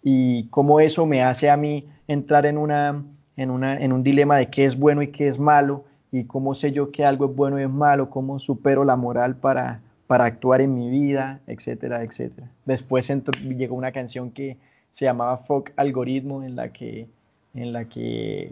y 0.00 0.46
cómo 0.50 0.78
eso 0.78 1.06
me 1.06 1.24
hace 1.24 1.50
a 1.50 1.56
mí 1.56 1.88
entrar 2.06 2.46
en, 2.46 2.56
una, 2.56 3.02
en, 3.36 3.50
una, 3.50 3.76
en 3.76 3.92
un 3.92 4.04
dilema 4.04 4.36
de 4.36 4.46
qué 4.50 4.64
es 4.64 4.78
bueno 4.78 5.02
y 5.02 5.08
qué 5.08 5.26
es 5.26 5.40
malo, 5.40 5.84
y 6.14 6.26
cómo 6.26 6.54
sé 6.54 6.70
yo 6.70 6.92
que 6.92 7.04
algo 7.04 7.24
es 7.24 7.34
bueno 7.34 7.58
y 7.58 7.64
es 7.64 7.68
malo, 7.68 8.08
cómo 8.08 8.38
supero 8.38 8.84
la 8.84 8.94
moral 8.94 9.34
para, 9.34 9.80
para 10.06 10.26
actuar 10.26 10.60
en 10.60 10.72
mi 10.72 10.88
vida, 10.88 11.40
etcétera, 11.48 12.04
etcétera. 12.04 12.48
Después 12.64 13.12
llegó 13.42 13.74
una 13.74 13.90
canción 13.90 14.30
que 14.30 14.56
se 14.94 15.06
llamaba 15.06 15.38
Folk 15.38 15.72
Algoritmo, 15.74 16.44
en 16.44 16.54
la 16.54 16.68
que, 16.72 17.08
en 17.52 17.72
la 17.72 17.86
que 17.86 18.42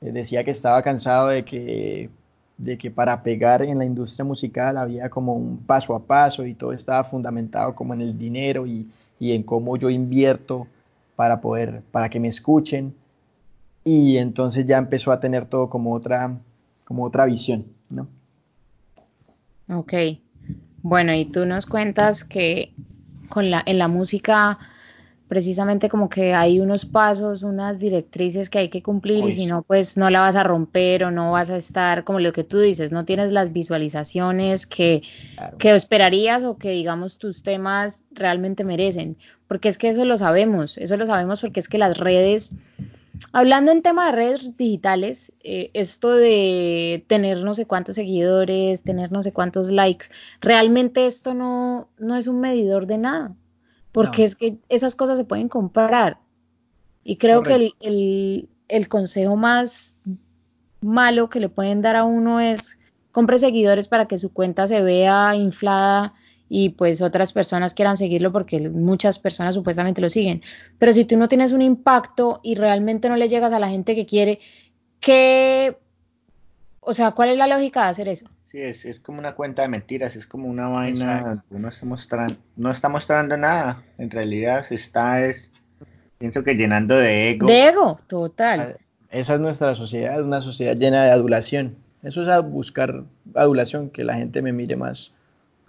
eh, 0.00 0.10
decía 0.10 0.42
que 0.42 0.52
estaba 0.52 0.80
cansado 0.80 1.28
de 1.28 1.44
que, 1.44 2.08
de 2.56 2.78
que 2.78 2.90
para 2.90 3.22
pegar 3.22 3.60
en 3.60 3.76
la 3.76 3.84
industria 3.84 4.24
musical 4.24 4.78
había 4.78 5.10
como 5.10 5.34
un 5.34 5.58
paso 5.58 5.94
a 5.94 6.00
paso 6.00 6.46
y 6.46 6.54
todo 6.54 6.72
estaba 6.72 7.04
fundamentado 7.04 7.74
como 7.74 7.92
en 7.92 8.00
el 8.00 8.16
dinero 8.16 8.66
y, 8.66 8.90
y 9.20 9.32
en 9.32 9.42
cómo 9.42 9.76
yo 9.76 9.90
invierto 9.90 10.66
para 11.14 11.42
poder, 11.42 11.82
para 11.90 12.08
que 12.08 12.18
me 12.18 12.28
escuchen. 12.28 12.94
Y 13.84 14.16
entonces 14.16 14.64
ya 14.66 14.78
empezó 14.78 15.12
a 15.12 15.20
tener 15.20 15.44
todo 15.44 15.68
como 15.68 15.92
otra, 15.92 16.38
como 16.92 17.04
otra 17.04 17.24
visión, 17.24 17.64
¿no? 17.88 18.06
Ok. 19.66 19.94
Bueno, 20.82 21.14
y 21.14 21.24
tú 21.24 21.46
nos 21.46 21.64
cuentas 21.64 22.22
que 22.22 22.74
con 23.30 23.50
la, 23.50 23.62
en 23.64 23.78
la 23.78 23.88
música 23.88 24.58
precisamente 25.26 25.88
como 25.88 26.10
que 26.10 26.34
hay 26.34 26.60
unos 26.60 26.84
pasos, 26.84 27.42
unas 27.42 27.78
directrices 27.78 28.50
que 28.50 28.58
hay 28.58 28.68
que 28.68 28.82
cumplir 28.82 29.24
y 29.24 29.32
si 29.32 29.46
no, 29.46 29.62
pues 29.62 29.96
no 29.96 30.10
la 30.10 30.20
vas 30.20 30.36
a 30.36 30.42
romper 30.42 31.04
o 31.04 31.10
no 31.10 31.32
vas 31.32 31.48
a 31.48 31.56
estar 31.56 32.04
como 32.04 32.20
lo 32.20 32.34
que 32.34 32.44
tú 32.44 32.60
dices, 32.60 32.92
no 32.92 33.06
tienes 33.06 33.32
las 33.32 33.50
visualizaciones 33.50 34.66
que, 34.66 35.00
que 35.58 35.74
esperarías 35.74 36.44
o 36.44 36.58
que 36.58 36.72
digamos 36.72 37.16
tus 37.16 37.42
temas 37.42 38.02
realmente 38.10 38.64
merecen, 38.64 39.16
porque 39.48 39.70
es 39.70 39.78
que 39.78 39.88
eso 39.88 40.04
lo 40.04 40.18
sabemos, 40.18 40.76
eso 40.76 40.98
lo 40.98 41.06
sabemos 41.06 41.40
porque 41.40 41.60
es 41.60 41.68
que 41.70 41.78
las 41.78 41.96
redes 41.96 42.54
hablando 43.32 43.72
en 43.72 43.82
tema 43.82 44.06
de 44.06 44.12
redes 44.12 44.56
digitales, 44.56 45.32
eh, 45.40 45.70
esto 45.74 46.14
de 46.14 47.04
tener 47.08 47.44
no 47.44 47.54
sé 47.54 47.66
cuántos 47.66 47.94
seguidores, 47.94 48.82
tener 48.82 49.12
no 49.12 49.22
sé 49.22 49.32
cuántos 49.32 49.70
likes, 49.70 50.06
realmente 50.40 51.06
esto 51.06 51.34
no, 51.34 51.88
no 51.98 52.16
es 52.16 52.26
un 52.26 52.40
medidor 52.40 52.86
de 52.86 52.98
nada, 52.98 53.34
porque 53.92 54.24
es 54.24 54.34
que 54.34 54.58
esas 54.68 54.94
cosas 54.94 55.18
se 55.18 55.24
pueden 55.24 55.48
comprar. 55.48 56.18
Y 57.04 57.16
creo 57.16 57.42
que 57.42 57.54
el, 57.54 57.74
el, 57.80 58.48
el 58.68 58.88
consejo 58.88 59.36
más 59.36 59.96
malo 60.80 61.30
que 61.30 61.40
le 61.40 61.48
pueden 61.48 61.82
dar 61.82 61.96
a 61.96 62.04
uno 62.04 62.40
es 62.40 62.78
compre 63.12 63.38
seguidores 63.38 63.88
para 63.88 64.06
que 64.06 64.18
su 64.18 64.32
cuenta 64.32 64.66
se 64.66 64.82
vea 64.82 65.36
inflada 65.36 66.14
y 66.54 66.68
pues 66.68 67.00
otras 67.00 67.32
personas 67.32 67.72
quieran 67.72 67.96
seguirlo 67.96 68.30
porque 68.30 68.60
muchas 68.68 69.18
personas 69.18 69.54
supuestamente 69.54 70.02
lo 70.02 70.10
siguen. 70.10 70.42
Pero 70.78 70.92
si 70.92 71.06
tú 71.06 71.16
no 71.16 71.26
tienes 71.26 71.52
un 71.52 71.62
impacto 71.62 72.40
y 72.42 72.56
realmente 72.56 73.08
no 73.08 73.16
le 73.16 73.30
llegas 73.30 73.54
a 73.54 73.58
la 73.58 73.70
gente 73.70 73.94
que 73.94 74.04
quiere, 74.04 74.38
¿qué, 75.00 75.78
o 76.80 76.92
sea, 76.92 77.12
cuál 77.12 77.30
es 77.30 77.38
la 77.38 77.46
lógica 77.46 77.84
de 77.84 77.88
hacer 77.88 78.08
eso? 78.08 78.28
Sí, 78.44 78.58
es, 78.60 78.84
es 78.84 79.00
como 79.00 79.18
una 79.18 79.34
cuenta 79.34 79.62
de 79.62 79.68
mentiras, 79.68 80.14
es 80.14 80.26
como 80.26 80.46
una 80.46 80.68
vaina, 80.68 81.42
no 81.48 81.70
está 81.70 81.86
mostrando, 81.86 82.34
no 82.56 82.70
está 82.70 82.90
mostrando 82.90 83.34
nada, 83.38 83.82
en 83.96 84.10
realidad 84.10 84.66
se 84.66 84.74
está 84.74 85.24
es, 85.24 85.50
pienso 86.18 86.42
que 86.42 86.54
llenando 86.54 86.98
de 86.98 87.30
ego. 87.30 87.46
De 87.46 87.68
ego, 87.68 87.98
total. 88.08 88.76
Esa 89.08 89.34
es 89.36 89.40
nuestra 89.40 89.74
sociedad, 89.74 90.22
una 90.22 90.42
sociedad 90.42 90.76
llena 90.76 91.04
de 91.04 91.12
adulación. 91.12 91.76
Eso 92.02 92.24
es 92.24 92.28
a 92.28 92.40
buscar 92.40 93.04
adulación, 93.34 93.88
que 93.88 94.04
la 94.04 94.16
gente 94.16 94.42
me 94.42 94.52
mire 94.52 94.76
más 94.76 95.12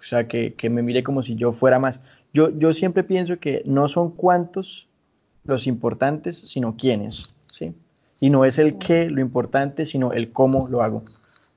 o 0.04 0.06
sea, 0.06 0.28
que, 0.28 0.54
me 0.70 0.82
mire 0.82 1.02
como 1.02 1.22
si 1.22 1.34
yo 1.34 1.52
fuera 1.52 1.78
más. 1.78 1.98
Yo, 2.32 2.50
yo 2.50 2.72
siempre 2.72 3.04
pienso 3.04 3.38
que 3.38 3.62
no 3.64 3.88
son 3.88 4.10
cuántos 4.10 4.86
los 5.44 5.66
importantes, 5.66 6.38
sino 6.46 6.76
quiénes, 6.76 7.30
¿sí? 7.52 7.74
Y 8.20 8.30
no 8.30 8.44
es 8.44 8.58
el 8.58 8.78
qué 8.78 9.08
lo 9.08 9.20
importante, 9.20 9.86
sino 9.86 10.12
el 10.12 10.32
cómo 10.32 10.68
lo 10.68 10.82
hago. 10.82 11.04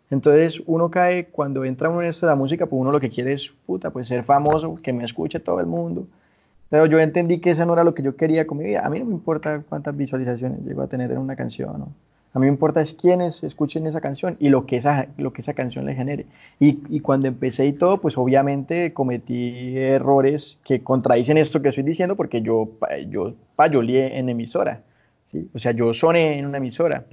Entonces 0.10 0.62
uno 0.66 0.90
cae, 0.90 1.26
cuando 1.26 1.66
entra 1.66 1.90
uno 1.90 2.02
en 2.02 2.10
esto 2.10 2.26
de 2.26 2.32
la 2.32 2.36
música, 2.36 2.66
pues 2.66 2.80
uno 2.80 2.92
lo 2.92 3.00
que 3.00 3.10
quiere 3.10 3.34
es, 3.34 3.50
puta, 3.66 3.90
pues 3.90 4.08
ser 4.08 4.24
famoso, 4.24 4.80
que 4.82 4.94
me 4.94 5.04
escuche 5.04 5.40
todo 5.40 5.60
el 5.60 5.66
mundo. 5.66 6.08
Pero 6.70 6.86
yo 6.86 7.00
entendí 7.00 7.40
que 7.40 7.52
eso 7.52 7.66
no 7.66 7.74
era 7.74 7.84
lo 7.84 7.94
que 7.94 8.04
yo 8.04 8.16
quería 8.16 8.48
con 8.48 8.58
mi 8.58 8.66
vida. 8.66 8.86
A 8.86 8.90
mí 8.90 9.00
no 9.00 9.06
me 9.06 9.14
importa 9.14 9.64
cuántas 9.68 9.96
visualizaciones 9.96 10.62
llego 10.66 10.82
a 10.82 10.88
tener 10.88 11.12
en 11.12 11.18
una 11.18 11.36
canción, 11.36 11.80
¿no? 11.80 11.94
A 12.34 12.40
mí 12.40 12.46
me 12.46 12.52
importa 12.52 12.82
es 12.82 12.94
quiénes 12.94 13.44
escuchen 13.44 13.88
esa 13.88 14.02
canción 14.02 14.38
y 14.40 14.50
lo 14.50 14.66
que 14.66 14.78
esa, 14.78 15.08
lo 15.18 15.34
que 15.34 15.42
esa 15.42 15.54
canción 15.54 15.86
le 15.86 15.96
genere. 15.96 16.26
Y, 16.60 16.80
y, 16.90 17.00
cuando 17.00 17.28
empecé 17.28 17.66
y 17.66 17.74
todo, 17.74 18.00
pues 18.00 18.18
obviamente 18.18 18.94
cometí 18.94 19.78
errores 19.78 20.60
que 20.64 20.84
contradicen 20.84 21.38
esto 21.38 21.62
que 21.62 21.70
estoy 21.70 21.84
diciendo 21.84 22.16
porque 22.16 22.42
yo, 22.42 22.70
yo 23.10 23.34
payolé 23.56 24.20
en 24.20 24.30
emisora. 24.30 24.82
¿sí? 25.32 25.50
O 25.54 25.60
sea, 25.60 25.72
yo 25.72 25.94
soné 25.94 26.38
en 26.38 26.46
una 26.46 26.58
emisora. 26.58 27.06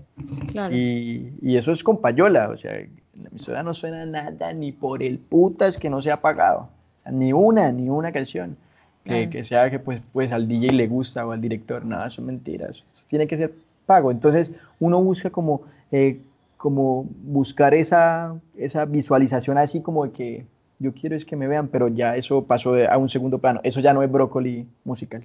Claro. 0.48 0.74
Y, 0.74 1.32
y, 1.40 1.56
eso 1.56 1.72
es 1.72 1.82
con 1.82 2.00
payola. 2.00 2.50
O 2.50 2.56
sea, 2.56 2.72
la 2.72 3.28
emisora 3.30 3.62
no 3.62 3.72
suena 3.72 4.04
nada 4.04 4.52
ni 4.52 4.72
por 4.72 5.02
el 5.02 5.18
putas 5.18 5.78
que 5.78 5.88
no 5.88 6.02
se 6.02 6.10
ha 6.10 6.20
pagado. 6.20 6.68
Ni 7.10 7.32
una, 7.32 7.70
ni 7.72 7.88
una 7.88 8.12
canción. 8.12 8.56
Que, 9.04 9.28
que, 9.28 9.44
sea 9.44 9.70
que 9.70 9.78
pues, 9.78 10.00
pues 10.14 10.32
al 10.32 10.48
DJ 10.48 10.72
le 10.72 10.86
gusta 10.86 11.26
o 11.26 11.32
al 11.32 11.40
director. 11.40 11.84
No, 11.84 12.04
eso 12.06 12.20
es 12.20 12.26
mentira. 12.26 12.68
Eso 12.70 12.82
tiene 13.08 13.26
que 13.26 13.36
ser 13.36 13.52
pago. 13.86 14.10
Entonces 14.10 14.50
uno 14.80 15.02
busca 15.02 15.30
como, 15.30 15.62
eh, 15.92 16.20
como 16.56 17.06
buscar 17.22 17.74
esa, 17.74 18.36
esa 18.56 18.84
visualización 18.84 19.58
así 19.58 19.80
como 19.80 20.04
de 20.04 20.12
que 20.12 20.46
yo 20.78 20.92
quiero 20.92 21.16
es 21.16 21.24
que 21.24 21.36
me 21.36 21.46
vean, 21.46 21.68
pero 21.68 21.88
ya 21.88 22.16
eso 22.16 22.44
pasó 22.44 22.74
a 22.74 22.98
un 22.98 23.08
segundo 23.08 23.38
plano. 23.38 23.60
Eso 23.62 23.80
ya 23.80 23.92
no 23.92 24.02
es 24.02 24.10
brócoli 24.10 24.66
musical. 24.84 25.24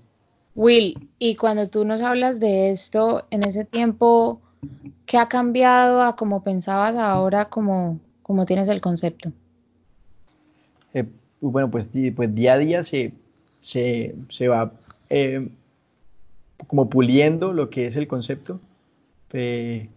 Will, 0.56 1.10
y 1.20 1.36
cuando 1.36 1.70
tú 1.70 1.86
nos 1.86 2.02
hablas 2.02 2.40
de 2.40 2.72
esto, 2.72 3.26
en 3.32 3.44
ese 3.44 3.66
tiempo, 3.66 4.42
¿qué 5.06 5.18
ha 5.18 5.28
cambiado 5.28 6.02
a 6.02 6.16
como 6.16 6.44
pensabas 6.44 6.96
ahora, 6.98 7.46
como, 7.46 8.00
como 8.24 8.46
tienes 8.46 8.68
el 8.70 8.82
concepto? 8.82 9.32
Eh, 10.94 11.06
bueno, 11.40 11.70
pues, 11.70 11.88
pues 12.16 12.36
día 12.36 12.54
a 12.54 12.58
día 12.58 12.84
se, 12.84 13.14
se, 13.62 14.16
se 14.30 14.48
va 14.48 14.72
eh, 15.10 15.50
como 16.68 16.90
puliendo 16.90 17.54
lo 17.54 17.70
que 17.70 17.88
es 17.88 17.96
el 17.96 18.08
concepto. 18.08 18.60
Eh, 19.34 19.90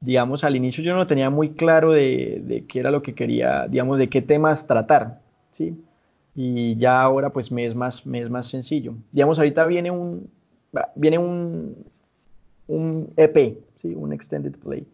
digamos, 0.00 0.44
al 0.44 0.56
inicio 0.56 0.82
yo 0.82 0.94
no 0.94 1.06
tenía 1.06 1.30
muy 1.30 1.50
claro 1.50 1.92
de, 1.92 2.64
qué 2.68 2.80
era 2.80 2.90
lo 2.90 3.02
que 3.02 3.14
quería, 3.14 3.66
digamos, 3.68 3.98
de 3.98 4.08
qué 4.08 4.22
temas 4.22 4.66
tratar, 4.66 5.20
¿sí? 5.52 5.76
Y 6.34 6.76
ya 6.76 7.02
ahora 7.02 7.30
pues 7.30 7.52
me 7.52 7.66
es 7.66 7.74
más, 7.74 8.06
me 8.06 8.20
es 8.20 8.30
más 8.30 8.48
sencillo. 8.48 8.94
Digamos, 9.12 9.38
ahorita 9.38 9.66
viene 9.66 9.90
un, 9.90 10.30
viene 10.94 11.18
un, 11.18 11.76
un 12.66 13.12
EP, 13.16 13.58
¿sí? 13.76 13.94
Un 13.94 14.12
Extended 14.12 14.56
Play. 14.56 14.86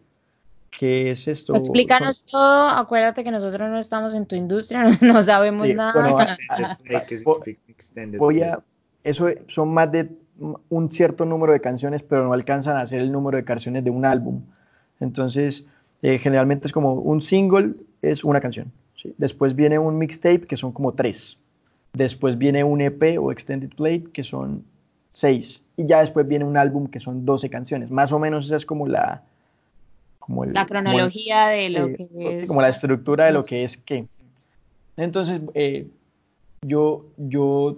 ¿Qué 0.77 1.11
es 1.11 1.27
esto? 1.27 1.55
Explícanos 1.55 2.25
todo, 2.25 2.67
acuérdate 2.69 3.23
que 3.23 3.31
nosotros 3.31 3.69
no 3.69 3.79
estamos 3.79 4.13
en 4.13 4.25
tu 4.25 4.35
industria, 4.35 4.83
no, 5.01 5.23
sabemos 5.23 5.67
nada. 5.69 6.37
voy 8.17 8.41
a, 8.41 8.59
eso 9.03 9.27
son 9.47 9.73
más 9.73 9.91
de 9.91 10.09
un 10.69 10.91
cierto 10.91 11.25
número 11.25 11.53
de 11.53 11.61
canciones, 11.61 12.03
pero 12.03 12.25
no 12.25 12.33
alcanzan 12.33 12.77
a 12.77 12.87
ser 12.87 12.99
el 12.99 13.11
número 13.11 13.37
de 13.37 13.43
canciones 13.43 13.83
de 13.83 13.89
un 13.89 14.05
álbum. 14.05 14.41
Entonces, 14.99 15.65
eh, 16.01 16.19
generalmente 16.19 16.67
es 16.67 16.71
como 16.71 16.93
un 16.93 17.21
single 17.21 17.73
es 18.01 18.23
una 18.23 18.41
canción. 18.41 18.71
Después 19.17 19.55
viene 19.55 19.79
un 19.79 19.97
mixtape, 19.97 20.41
que 20.41 20.57
son 20.57 20.71
como 20.71 20.93
tres. 20.93 21.37
Después 21.93 22.37
viene 22.37 22.63
un 22.63 22.81
EP 22.81 23.17
o 23.19 23.31
extended 23.31 23.69
play, 23.69 24.01
que 24.01 24.23
son 24.23 24.63
seis. 25.13 25.61
Y 25.77 25.85
ya 25.85 25.99
después 25.99 26.27
viene 26.27 26.45
un 26.45 26.57
álbum, 26.57 26.87
que 26.87 26.99
son 26.99 27.25
12 27.25 27.49
canciones. 27.49 27.91
Más 27.91 28.11
o 28.11 28.19
menos 28.19 28.45
esa 28.45 28.57
es 28.57 28.65
como 28.65 28.87
la... 28.87 29.23
Como 30.19 30.45
la 30.45 30.65
cronología 30.65 31.47
de 31.47 31.69
lo 31.69 31.87
que 31.93 32.09
es... 32.41 32.49
Como 32.49 32.61
la 32.61 32.69
estructura 32.69 33.25
de 33.25 33.31
lo 33.31 33.43
que 33.43 33.63
es 33.63 33.77
qué. 33.77 34.05
Entonces, 34.97 35.39
eh, 35.53 35.87
yo, 36.61 37.05
yo 37.17 37.77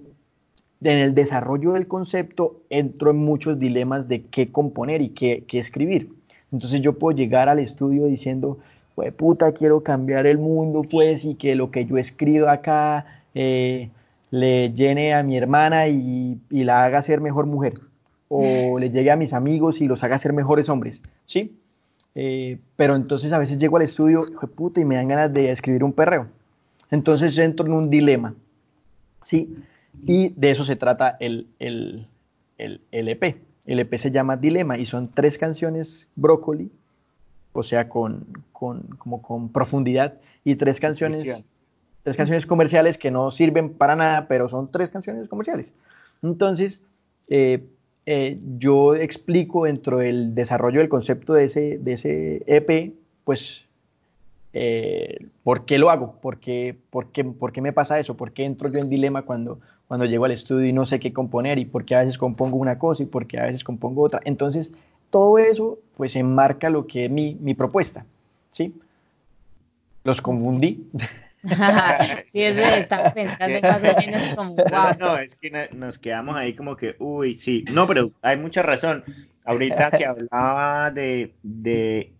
en 0.81 0.97
el 0.97 1.13
desarrollo 1.13 1.73
del 1.73 1.87
concepto 1.87 2.61
entro 2.69 3.11
en 3.11 3.17
muchos 3.17 3.59
dilemas 3.59 4.07
de 4.07 4.23
qué 4.25 4.51
componer 4.51 5.01
y 5.01 5.09
qué, 5.09 5.45
escribir. 5.51 6.09
Entonces 6.51 6.81
yo 6.81 6.97
puedo 6.97 7.15
llegar 7.15 7.49
al 7.49 7.59
estudio 7.59 8.05
diciendo, 8.05 8.59
pues 8.95 9.13
puta, 9.13 9.51
quiero 9.51 9.81
cambiar 9.81 10.25
el 10.25 10.37
mundo, 10.37 10.83
pues, 10.89 11.25
y 11.25 11.35
que 11.35 11.55
lo 11.55 11.69
que 11.69 11.85
yo 11.85 11.97
escribo 11.97 12.47
acá 12.47 13.05
eh, 13.35 13.89
le 14.31 14.71
llene 14.73 15.13
a 15.13 15.21
mi 15.21 15.37
hermana 15.37 15.87
y, 15.87 16.39
la 16.49 16.85
haga 16.85 17.01
ser 17.01 17.21
mejor 17.21 17.45
mujer. 17.45 17.73
O 18.31 18.77
le 18.77 18.91
llegue 18.91 19.09
a 19.09 19.15
mis 19.15 19.33
amigos 19.33 19.81
y 19.81 19.87
los 19.87 20.03
haga 20.03 20.19
ser 20.19 20.33
mejores 20.33 20.69
hombres, 20.69 21.01
¿sí? 21.25 21.57
Eh, 22.13 22.59
pero 22.75 22.95
entonces 22.95 23.33
a 23.33 23.39
veces 23.39 23.57
llego 23.57 23.77
al 23.77 23.83
estudio, 23.83 24.25
puta, 24.55 24.79
y 24.79 24.85
me 24.85 24.95
dan 24.95 25.07
ganas 25.07 25.33
de 25.33 25.51
escribir 25.51 25.83
un 25.83 25.93
perreo. 25.93 26.27
Entonces 26.91 27.37
entro 27.37 27.65
en 27.65 27.73
un 27.73 27.89
dilema, 27.89 28.35
¿sí? 29.23 29.55
Y 30.05 30.29
de 30.29 30.51
eso 30.51 30.63
se 30.63 30.75
trata 30.75 31.17
el, 31.19 31.47
el, 31.59 32.07
el, 32.57 32.81
EP. 32.91 33.37
El 33.65 33.79
EP 33.79 33.97
se 33.97 34.11
llama 34.11 34.37
Dilema 34.37 34.77
y 34.77 34.85
son 34.85 35.09
tres 35.09 35.37
canciones 35.37 36.09
brócoli, 36.15 36.71
o 37.53 37.63
sea, 37.63 37.89
con, 37.89 38.25
con, 38.51 38.81
como 38.97 39.21
con 39.21 39.49
profundidad, 39.49 40.15
y 40.43 40.55
tres 40.55 40.79
canciones, 40.79 41.43
tres 42.03 42.17
canciones 42.17 42.45
comerciales 42.45 42.97
que 42.97 43.11
no 43.11 43.31
sirven 43.31 43.73
para 43.73 43.95
nada, 43.95 44.27
pero 44.27 44.47
son 44.49 44.71
tres 44.71 44.89
canciones 44.89 45.27
comerciales. 45.27 45.71
Entonces, 46.23 46.79
eh, 47.27 47.63
eh, 48.05 48.39
yo 48.57 48.95
explico 48.95 49.65
dentro 49.65 49.99
del 49.99 50.33
desarrollo 50.33 50.79
del 50.79 50.89
concepto 50.89 51.33
de 51.33 51.45
ese, 51.45 51.77
de 51.77 51.93
ese 51.93 52.43
EP, 52.47 52.93
pues 53.23 53.65
eh, 54.53 55.27
¿por 55.43 55.65
qué 55.65 55.77
lo 55.77 55.89
hago? 55.89 56.13
¿Por 56.19 56.39
qué, 56.39 56.75
por, 56.89 57.11
qué, 57.11 57.23
¿Por 57.23 57.51
qué, 57.51 57.61
me 57.61 57.73
pasa 57.73 57.99
eso? 57.99 58.17
¿Por 58.17 58.31
qué 58.31 58.45
entro 58.45 58.69
yo 58.69 58.79
en 58.79 58.89
dilema 58.89 59.21
cuando, 59.21 59.59
cuando 59.89 60.05
llego 60.05 60.25
al 60.25 60.31
estudio 60.31 60.67
y 60.67 60.71
no 60.71 60.85
sé 60.85 60.99
qué 60.99 61.11
componer? 61.11 61.57
¿Y 61.57 61.65
por 61.65 61.83
qué 61.83 61.95
a 61.95 62.01
veces 62.01 62.19
compongo 62.19 62.57
una 62.57 62.77
cosa 62.77 63.01
y 63.01 63.07
por 63.07 63.25
qué 63.25 63.39
a 63.39 63.45
veces 63.45 63.63
compongo 63.63 64.03
otra? 64.03 64.21
Entonces, 64.23 64.71
todo 65.09 65.39
eso 65.39 65.79
pues 65.97 66.15
enmarca 66.15 66.69
lo 66.69 66.85
que 66.85 67.05
es 67.05 67.11
mi, 67.11 67.35
mi 67.41 67.55
propuesta, 67.55 68.05
¿sí? 68.51 68.75
Los 70.03 70.21
confundí. 70.21 70.87
sí, 72.27 72.43
eso 72.43 72.61
estaba 72.61 73.11
pensando 73.15 73.59
más 73.61 73.83
o 73.83 73.99
menos 73.99 74.21
como 74.35 74.55
wow. 74.69 74.95
No, 74.99 75.17
es 75.17 75.35
que 75.35 75.69
nos 75.73 75.97
quedamos 75.97 76.35
ahí 76.35 76.53
como 76.53 76.75
que, 76.75 76.95
uy, 76.99 77.35
sí, 77.35 77.65
no, 77.73 77.87
pero 77.87 78.11
hay 78.21 78.37
mucha 78.37 78.61
razón. 78.61 79.03
Ahorita 79.43 79.89
que 79.89 80.05
hablaba 80.05 80.91
de, 80.91 81.33
de 81.41 82.11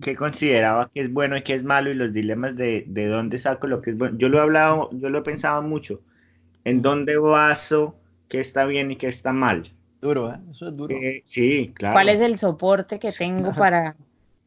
qué 0.00 0.16
consideraba 0.16 0.88
que 0.88 1.02
es 1.02 1.12
bueno 1.12 1.36
y 1.36 1.42
qué 1.42 1.52
es 1.52 1.64
malo 1.64 1.90
y 1.90 1.94
los 1.94 2.14
dilemas 2.14 2.56
de, 2.56 2.84
de 2.86 3.08
dónde 3.08 3.36
saco 3.36 3.66
lo 3.66 3.82
que 3.82 3.90
es 3.90 3.98
bueno. 3.98 4.16
Yo 4.16 4.30
lo 4.30 4.38
he 4.38 4.40
hablado, 4.40 4.88
yo 4.92 5.10
lo 5.10 5.18
he 5.18 5.22
pensado 5.22 5.60
mucho. 5.60 6.00
¿En 6.64 6.82
dónde 6.82 7.16
baso 7.16 7.96
qué 8.28 8.40
está 8.40 8.64
bien 8.66 8.90
y 8.90 8.96
qué 8.96 9.08
está 9.08 9.32
mal? 9.32 9.70
Duro, 10.00 10.32
¿eh? 10.32 10.38
Eso 10.50 10.68
es 10.68 10.76
duro. 10.76 10.94
sí, 11.24 11.72
claro. 11.74 11.94
¿Cuál 11.94 12.08
es 12.10 12.20
el 12.20 12.38
soporte 12.38 12.98
que 12.98 13.12
tengo 13.12 13.52
para, 13.52 13.96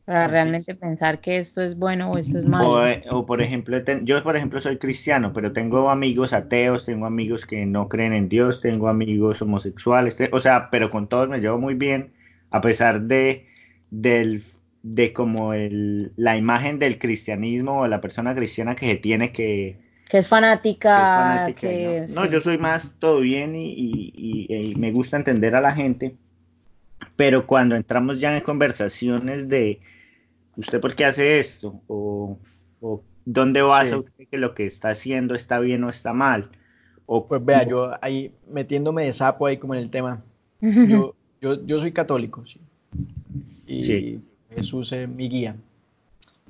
para 0.06 0.28
realmente 0.28 0.76
pensar 0.76 1.20
que 1.20 1.38
esto 1.38 1.62
es 1.62 1.78
bueno 1.78 2.12
o 2.12 2.18
esto 2.18 2.38
es 2.38 2.46
malo? 2.46 2.72
O, 2.72 2.86
eh, 2.86 3.04
por 3.26 3.42
ejemplo, 3.42 3.78
yo 4.04 4.22
por 4.24 4.36
ejemplo 4.36 4.62
soy 4.62 4.78
cristiano, 4.78 5.34
pero 5.34 5.54
tengo 5.54 5.90
amigos 5.90 6.34
ateos, 6.34 6.86
tengo 6.86 7.06
amigos 7.06 7.46
que 7.46 7.66
no 7.66 7.90
creen 7.90 8.14
en 8.14 8.30
Dios, 8.30 8.62
tengo 8.62 8.88
amigos 8.88 9.42
homosexuales, 9.42 10.18
o 10.32 10.40
sea, 10.40 10.70
pero 10.70 10.90
con 10.90 11.08
todos 11.08 11.28
me 11.28 11.40
llevo 11.40 11.58
muy 11.58 11.74
bien 11.74 12.12
a 12.52 12.62
pesar 12.62 13.02
de, 13.04 13.48
del, 13.90 14.44
de 14.84 15.14
como 15.14 15.54
el, 15.54 16.12
la 16.16 16.38
imagen 16.38 16.80
del 16.80 17.00
cristianismo 17.00 17.82
o 17.82 17.88
la 17.88 18.02
persona 18.02 18.36
cristiana 18.36 18.76
que 18.76 18.88
se 18.88 18.96
tiene 18.96 19.32
que... 19.32 19.87
Que 20.10 20.20
es 20.20 20.28
fanática. 20.28 21.50
no, 22.10 22.26
yo 22.26 22.40
soy 22.40 22.58
más 22.58 22.96
todo 23.00 23.20
bien 23.20 23.54
y, 23.56 24.74
me 24.78 24.92
gusta 24.92 25.18
entender 25.18 25.56
a 25.56 25.62
la 25.62 25.74
gente, 25.74 26.16
pero 27.16 27.46
cuando 27.46 27.76
entramos 27.76 28.20
ya 28.20 28.36
en 28.36 28.44
conversaciones 28.44 29.50
de, 29.50 29.80
¿usted 30.56 30.80
por 30.80 30.96
qué 30.96 31.06
hace 31.06 31.40
esto? 31.40 31.82
O, 31.88 32.38
¿dónde 33.26 33.62
basa 33.62 33.98
usted 33.98 34.28
que 34.30 34.38
lo 34.38 34.54
que 34.54 34.66
está 34.66 34.92
haciendo 34.92 35.36
está 35.36 35.60
bien 35.60 35.84
o 35.84 35.90
está 35.90 36.14
mal? 36.14 36.50
O, 37.06 37.28
pues 37.28 37.44
vea, 37.44 37.68
yo 37.68 37.92
ahí 38.02 38.34
metiéndome 38.50 39.06
de 39.06 39.14
sapo 39.14 39.46
ahí 39.46 39.58
como 39.58 39.76
en 39.76 39.82
el 39.82 39.90
tema. 39.90 40.24
Yo, 40.62 41.16
yo, 41.40 41.64
yo 41.68 41.80
soy 41.80 41.92
católico, 41.92 42.44
sí. 42.48 42.60
Y 43.68 44.20
Jesús 44.56 44.92
es 44.92 45.08
mi 45.08 45.30
guía. 45.30 45.56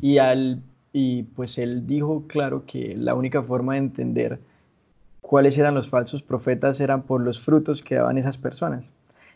Y, 0.01 0.17
al, 0.19 0.61
y 0.93 1.23
pues 1.23 1.57
él 1.57 1.85
dijo 1.87 2.23
claro 2.27 2.63
que 2.65 2.95
la 2.95 3.15
única 3.15 3.41
forma 3.43 3.73
de 3.73 3.79
entender 3.79 4.39
cuáles 5.21 5.57
eran 5.57 5.75
los 5.75 5.89
falsos 5.89 6.21
profetas 6.21 6.79
eran 6.79 7.03
por 7.03 7.21
los 7.21 7.41
frutos 7.41 7.81
que 7.81 7.95
daban 7.95 8.17
esas 8.17 8.37
personas. 8.37 8.83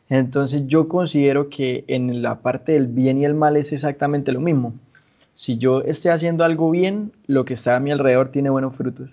Entonces 0.09 0.67
yo 0.67 0.87
considero 0.87 1.49
que 1.49 1.85
en 1.87 2.21
la 2.21 2.39
parte 2.41 2.73
del 2.73 2.87
bien 2.87 3.17
y 3.17 3.25
el 3.25 3.33
mal 3.33 3.57
es 3.57 3.71
exactamente 3.71 4.31
lo 4.31 4.41
mismo. 4.41 4.73
Si 5.35 5.57
yo 5.57 5.81
estoy 5.81 6.11
haciendo 6.11 6.43
algo 6.43 6.69
bien, 6.69 7.11
lo 7.27 7.45
que 7.45 7.53
está 7.53 7.75
a 7.75 7.79
mi 7.79 7.91
alrededor 7.91 8.29
tiene 8.29 8.49
buenos 8.49 8.75
frutos. 8.75 9.09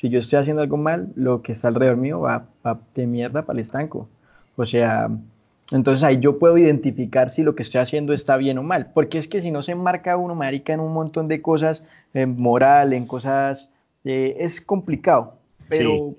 Si 0.00 0.08
yo 0.08 0.20
estoy 0.20 0.38
haciendo 0.38 0.62
algo 0.62 0.76
mal, 0.76 1.12
lo 1.16 1.42
que 1.42 1.52
está 1.52 1.68
alrededor 1.68 1.96
mío 1.96 2.20
va, 2.20 2.46
va 2.64 2.80
de 2.94 3.06
mierda 3.06 3.42
para 3.42 3.58
el 3.58 3.64
estanco. 3.64 4.08
O 4.56 4.66
sea, 4.66 5.08
entonces 5.70 6.02
ahí 6.02 6.18
yo 6.20 6.38
puedo 6.38 6.56
identificar 6.56 7.28
si 7.28 7.42
lo 7.42 7.54
que 7.54 7.62
estoy 7.62 7.80
haciendo 7.80 8.12
está 8.12 8.36
bien 8.36 8.58
o 8.58 8.62
mal, 8.62 8.90
porque 8.94 9.18
es 9.18 9.28
que 9.28 9.42
si 9.42 9.50
no 9.50 9.62
se 9.62 9.72
enmarca 9.72 10.16
uno, 10.16 10.34
marica, 10.34 10.72
en 10.72 10.80
un 10.80 10.92
montón 10.92 11.28
de 11.28 11.42
cosas, 11.42 11.84
en 12.14 12.40
moral, 12.40 12.92
en 12.92 13.06
cosas, 13.06 13.68
eh, 14.04 14.36
es 14.40 14.60
complicado, 14.60 15.34
pero, 15.68 16.14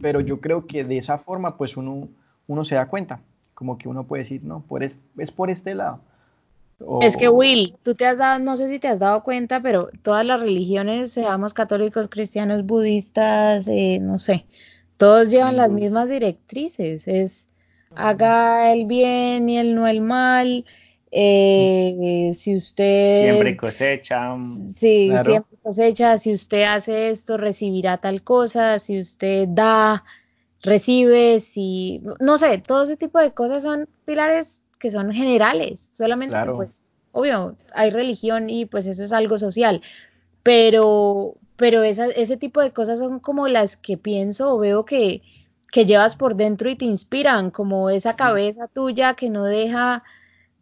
pero 0.00 0.20
yo 0.20 0.40
creo 0.40 0.66
que 0.66 0.84
de 0.84 0.98
esa 0.98 1.18
forma 1.18 1.56
pues 1.56 1.76
uno, 1.76 2.08
uno 2.46 2.64
se 2.64 2.76
da 2.76 2.86
cuenta, 2.86 3.20
como 3.54 3.76
que 3.76 3.88
uno 3.88 4.04
puede 4.04 4.22
decir, 4.22 4.42
no, 4.42 4.60
por 4.60 4.82
es, 4.82 4.98
es 5.18 5.30
por 5.30 5.50
este 5.50 5.74
lado. 5.74 6.00
Es 7.00 7.16
que 7.16 7.28
Will, 7.28 7.76
tú 7.82 7.94
te 7.94 8.04
has 8.06 8.18
dado, 8.18 8.38
no 8.40 8.56
sé 8.56 8.68
si 8.68 8.78
te 8.78 8.88
has 8.88 8.98
dado 8.98 9.22
cuenta, 9.22 9.60
pero 9.60 9.88
todas 10.02 10.26
las 10.26 10.40
religiones, 10.40 11.12
seamos 11.12 11.54
católicos, 11.54 12.08
cristianos, 12.08 12.66
budistas, 12.66 13.68
eh, 13.68 13.98
no 14.00 14.18
sé, 14.18 14.44
todos 14.96 15.30
llevan 15.30 15.56
las 15.56 15.70
mismas 15.70 16.08
directrices, 16.08 17.06
es 17.06 17.53
haga 17.94 18.72
el 18.72 18.86
bien 18.86 19.48
y 19.48 19.58
el 19.58 19.74
no 19.74 19.86
el 19.86 20.00
mal. 20.00 20.64
Eh, 21.16 22.32
si 22.34 22.56
usted 22.56 23.22
siempre 23.22 23.56
cosecha, 23.56 24.36
sí, 24.76 25.12
siempre 25.22 25.56
cosecha. 25.62 26.18
Si 26.18 26.32
usted 26.32 26.64
hace 26.64 27.10
esto, 27.10 27.36
recibirá 27.36 27.98
tal 27.98 28.22
cosa. 28.22 28.80
Si 28.80 28.98
usted 28.98 29.46
da, 29.48 30.02
recibe. 30.62 31.38
Si 31.38 32.02
no 32.18 32.36
sé, 32.36 32.58
todo 32.58 32.82
ese 32.82 32.96
tipo 32.96 33.20
de 33.20 33.32
cosas 33.32 33.62
son 33.62 33.88
pilares 34.04 34.62
que 34.80 34.90
son 34.90 35.12
generales. 35.12 35.88
Solamente, 35.92 36.36
pues, 36.56 36.70
obvio, 37.12 37.56
hay 37.72 37.90
religión 37.90 38.50
y 38.50 38.66
pues 38.66 38.86
eso 38.86 39.04
es 39.04 39.12
algo 39.12 39.38
social. 39.38 39.82
Pero, 40.42 41.36
pero 41.56 41.84
ese 41.84 42.36
tipo 42.36 42.60
de 42.60 42.72
cosas 42.72 42.98
son 42.98 43.20
como 43.20 43.46
las 43.46 43.76
que 43.76 43.96
pienso 43.96 44.52
o 44.52 44.58
veo 44.58 44.84
que, 44.84 45.22
que 45.74 45.86
llevas 45.86 46.14
por 46.14 46.36
dentro 46.36 46.70
y 46.70 46.76
te 46.76 46.84
inspiran, 46.84 47.50
como 47.50 47.90
esa 47.90 48.14
cabeza 48.14 48.68
tuya 48.68 49.14
que 49.14 49.28
no 49.28 49.42
deja 49.42 50.04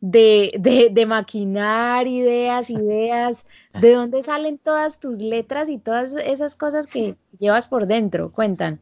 de, 0.00 0.90
de, 0.90 1.04
maquinar 1.04 2.06
ideas, 2.06 2.70
ideas, 2.70 3.44
de 3.78 3.92
dónde 3.92 4.22
salen 4.22 4.56
todas 4.56 5.00
tus 5.00 5.18
letras 5.18 5.68
y 5.68 5.76
todas 5.76 6.14
esas 6.14 6.54
cosas 6.54 6.86
que 6.86 7.16
llevas 7.38 7.68
por 7.68 7.86
dentro, 7.86 8.32
cuentan. 8.32 8.80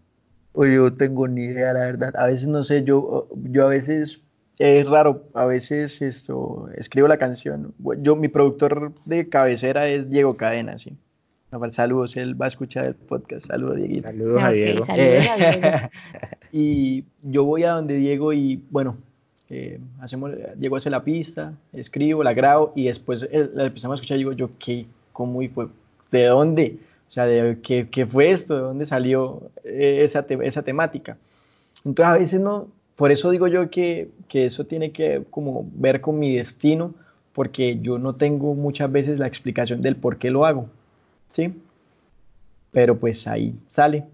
Oye, 0.52 0.76
yo 0.76 0.94
tengo 0.94 1.26
ni 1.26 1.46
idea, 1.46 1.72
la 1.72 1.80
verdad. 1.80 2.14
A 2.14 2.26
veces 2.26 2.46
no 2.46 2.62
sé, 2.62 2.84
yo, 2.84 3.26
yo 3.50 3.66
a 3.66 3.70
veces 3.70 4.20
es 4.60 4.86
raro, 4.86 5.24
a 5.34 5.46
veces 5.46 6.00
esto 6.00 6.68
escribo 6.76 7.08
la 7.08 7.18
canción. 7.18 7.74
Yo, 8.02 8.14
mi 8.14 8.28
productor 8.28 8.92
de 9.04 9.28
cabecera 9.28 9.88
es 9.88 10.08
Diego 10.08 10.36
Cadena, 10.36 10.78
sí. 10.78 10.96
Saludos, 11.72 12.16
él 12.16 12.40
va 12.40 12.46
a 12.46 12.48
escuchar 12.48 12.84
el 12.86 12.94
podcast. 12.94 13.46
Saludos, 13.46 13.76
Diego. 13.76 14.02
Saludos 14.02 14.42
a 14.42 14.50
Diego. 14.52 14.84
y 16.52 17.04
yo 17.22 17.44
voy 17.44 17.64
a 17.64 17.72
donde 17.72 17.94
Diego 17.94 18.32
y 18.32 18.62
bueno, 18.70 18.96
eh, 19.48 19.80
hacemos, 20.00 20.30
Diego 20.54 20.76
hace 20.76 20.90
la 20.90 21.02
pista, 21.02 21.52
escribo, 21.72 22.22
la 22.22 22.34
grabo 22.34 22.72
y 22.76 22.84
después 22.84 23.28
la 23.32 23.66
empezamos 23.66 23.94
a 23.94 23.96
escuchar 23.96 24.16
y 24.16 24.20
digo 24.20 24.32
yo, 24.32 24.50
¿qué? 24.60 24.86
¿Cómo 25.12 25.42
y 25.42 25.48
fue? 25.48 25.66
¿De 26.12 26.26
dónde? 26.26 26.76
O 27.08 27.10
sea, 27.10 27.26
de, 27.26 27.58
¿qué, 27.60 27.88
¿qué, 27.90 28.06
fue 28.06 28.30
esto? 28.30 28.54
¿De 28.54 28.62
dónde 28.62 28.86
salió 28.86 29.42
eh, 29.64 30.02
esa, 30.04 30.24
esa 30.42 30.62
temática? 30.62 31.16
Entonces 31.84 32.14
a 32.14 32.18
veces 32.18 32.40
no, 32.40 32.68
por 32.94 33.10
eso 33.10 33.28
digo 33.30 33.48
yo 33.48 33.70
que, 33.70 34.08
que 34.28 34.46
eso 34.46 34.66
tiene 34.66 34.92
que 34.92 35.24
como 35.30 35.68
ver 35.74 36.00
con 36.00 36.20
mi 36.20 36.36
destino, 36.36 36.94
porque 37.32 37.80
yo 37.80 37.98
no 37.98 38.14
tengo 38.14 38.54
muchas 38.54 38.92
veces 38.92 39.18
la 39.18 39.26
explicación 39.26 39.82
del 39.82 39.96
por 39.96 40.18
qué 40.18 40.30
lo 40.30 40.46
hago. 40.46 40.68
¿Sí? 41.34 41.54
Pero 42.72 42.98
pues 42.98 43.26
ahí 43.26 43.54
sale. 43.70 44.04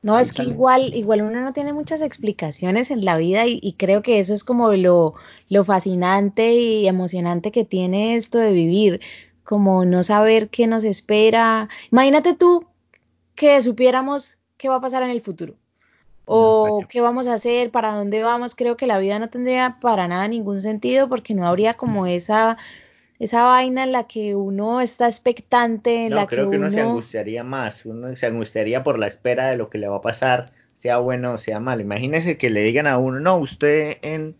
No, 0.00 0.18
es 0.18 0.32
que 0.32 0.44
igual, 0.44 0.94
igual 0.94 1.22
uno 1.22 1.40
no 1.40 1.52
tiene 1.52 1.72
muchas 1.72 2.02
explicaciones 2.02 2.90
en 2.90 3.04
la 3.04 3.16
vida 3.16 3.46
y, 3.46 3.74
creo 3.76 4.00
que 4.00 4.20
eso 4.20 4.32
es 4.32 4.44
como 4.44 4.72
lo, 4.72 5.14
lo, 5.48 5.64
fascinante 5.64 6.54
y 6.54 6.86
emocionante 6.86 7.50
que 7.50 7.64
tiene 7.64 8.14
esto 8.14 8.38
de 8.38 8.52
vivir, 8.52 9.00
como 9.42 9.84
no 9.84 10.04
saber 10.04 10.50
qué 10.50 10.68
nos 10.68 10.84
espera. 10.84 11.68
Imagínate 11.90 12.34
tú 12.34 12.64
que 13.34 13.60
supiéramos 13.60 14.38
qué 14.56 14.68
va 14.68 14.76
a 14.76 14.80
pasar 14.80 15.02
en 15.02 15.10
el 15.10 15.20
futuro 15.20 15.54
o 16.30 16.84
qué 16.88 17.00
vamos 17.00 17.26
a 17.26 17.34
hacer, 17.34 17.70
para 17.70 17.94
dónde 17.94 18.22
vamos. 18.22 18.54
Creo 18.54 18.76
que 18.76 18.86
la 18.86 18.98
vida 18.98 19.18
no 19.18 19.30
tendría 19.30 19.78
para 19.80 20.06
nada 20.06 20.28
ningún 20.28 20.60
sentido 20.60 21.08
porque 21.08 21.34
no 21.34 21.46
habría 21.46 21.74
como 21.74 22.06
esa 22.06 22.58
esa 23.18 23.42
vaina 23.42 23.82
en 23.82 23.92
la 23.92 24.04
que 24.04 24.36
uno 24.36 24.80
está 24.80 25.06
expectante, 25.06 26.06
en 26.06 26.10
no, 26.10 26.16
la 26.16 26.26
creo 26.26 26.48
que, 26.48 26.56
uno, 26.56 26.70
se 26.70 26.80
angustiaría 26.80 27.42
más, 27.42 27.84
uno 27.84 28.14
se 28.14 28.26
angustiaría 28.26 28.84
por 28.84 28.98
la 28.98 29.08
espera 29.08 29.48
de 29.48 29.56
lo 29.56 29.68
que 29.68 29.78
le 29.78 29.88
va 29.88 29.96
a 29.96 30.02
pasar, 30.02 30.52
sea 30.74 30.98
bueno 30.98 31.32
o 31.32 31.38
sea 31.38 31.58
malo. 31.58 31.82
Imagínese 31.82 32.38
que 32.38 32.48
le 32.48 32.62
digan 32.62 32.86
a 32.86 32.98
uno, 32.98 33.18
no, 33.18 33.36
usted 33.38 33.98
en 34.02 34.36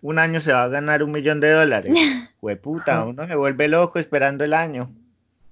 un 0.00 0.18
año 0.18 0.40
se 0.40 0.52
va 0.52 0.64
a 0.64 0.68
ganar 0.68 1.02
un 1.02 1.12
millón 1.12 1.40
de 1.40 1.50
dólares. 1.50 1.94
puta, 2.62 3.04
uno 3.04 3.26
se 3.26 3.34
vuelve 3.34 3.68
loco 3.68 3.98
esperando 3.98 4.44
el 4.44 4.54
año. 4.54 4.90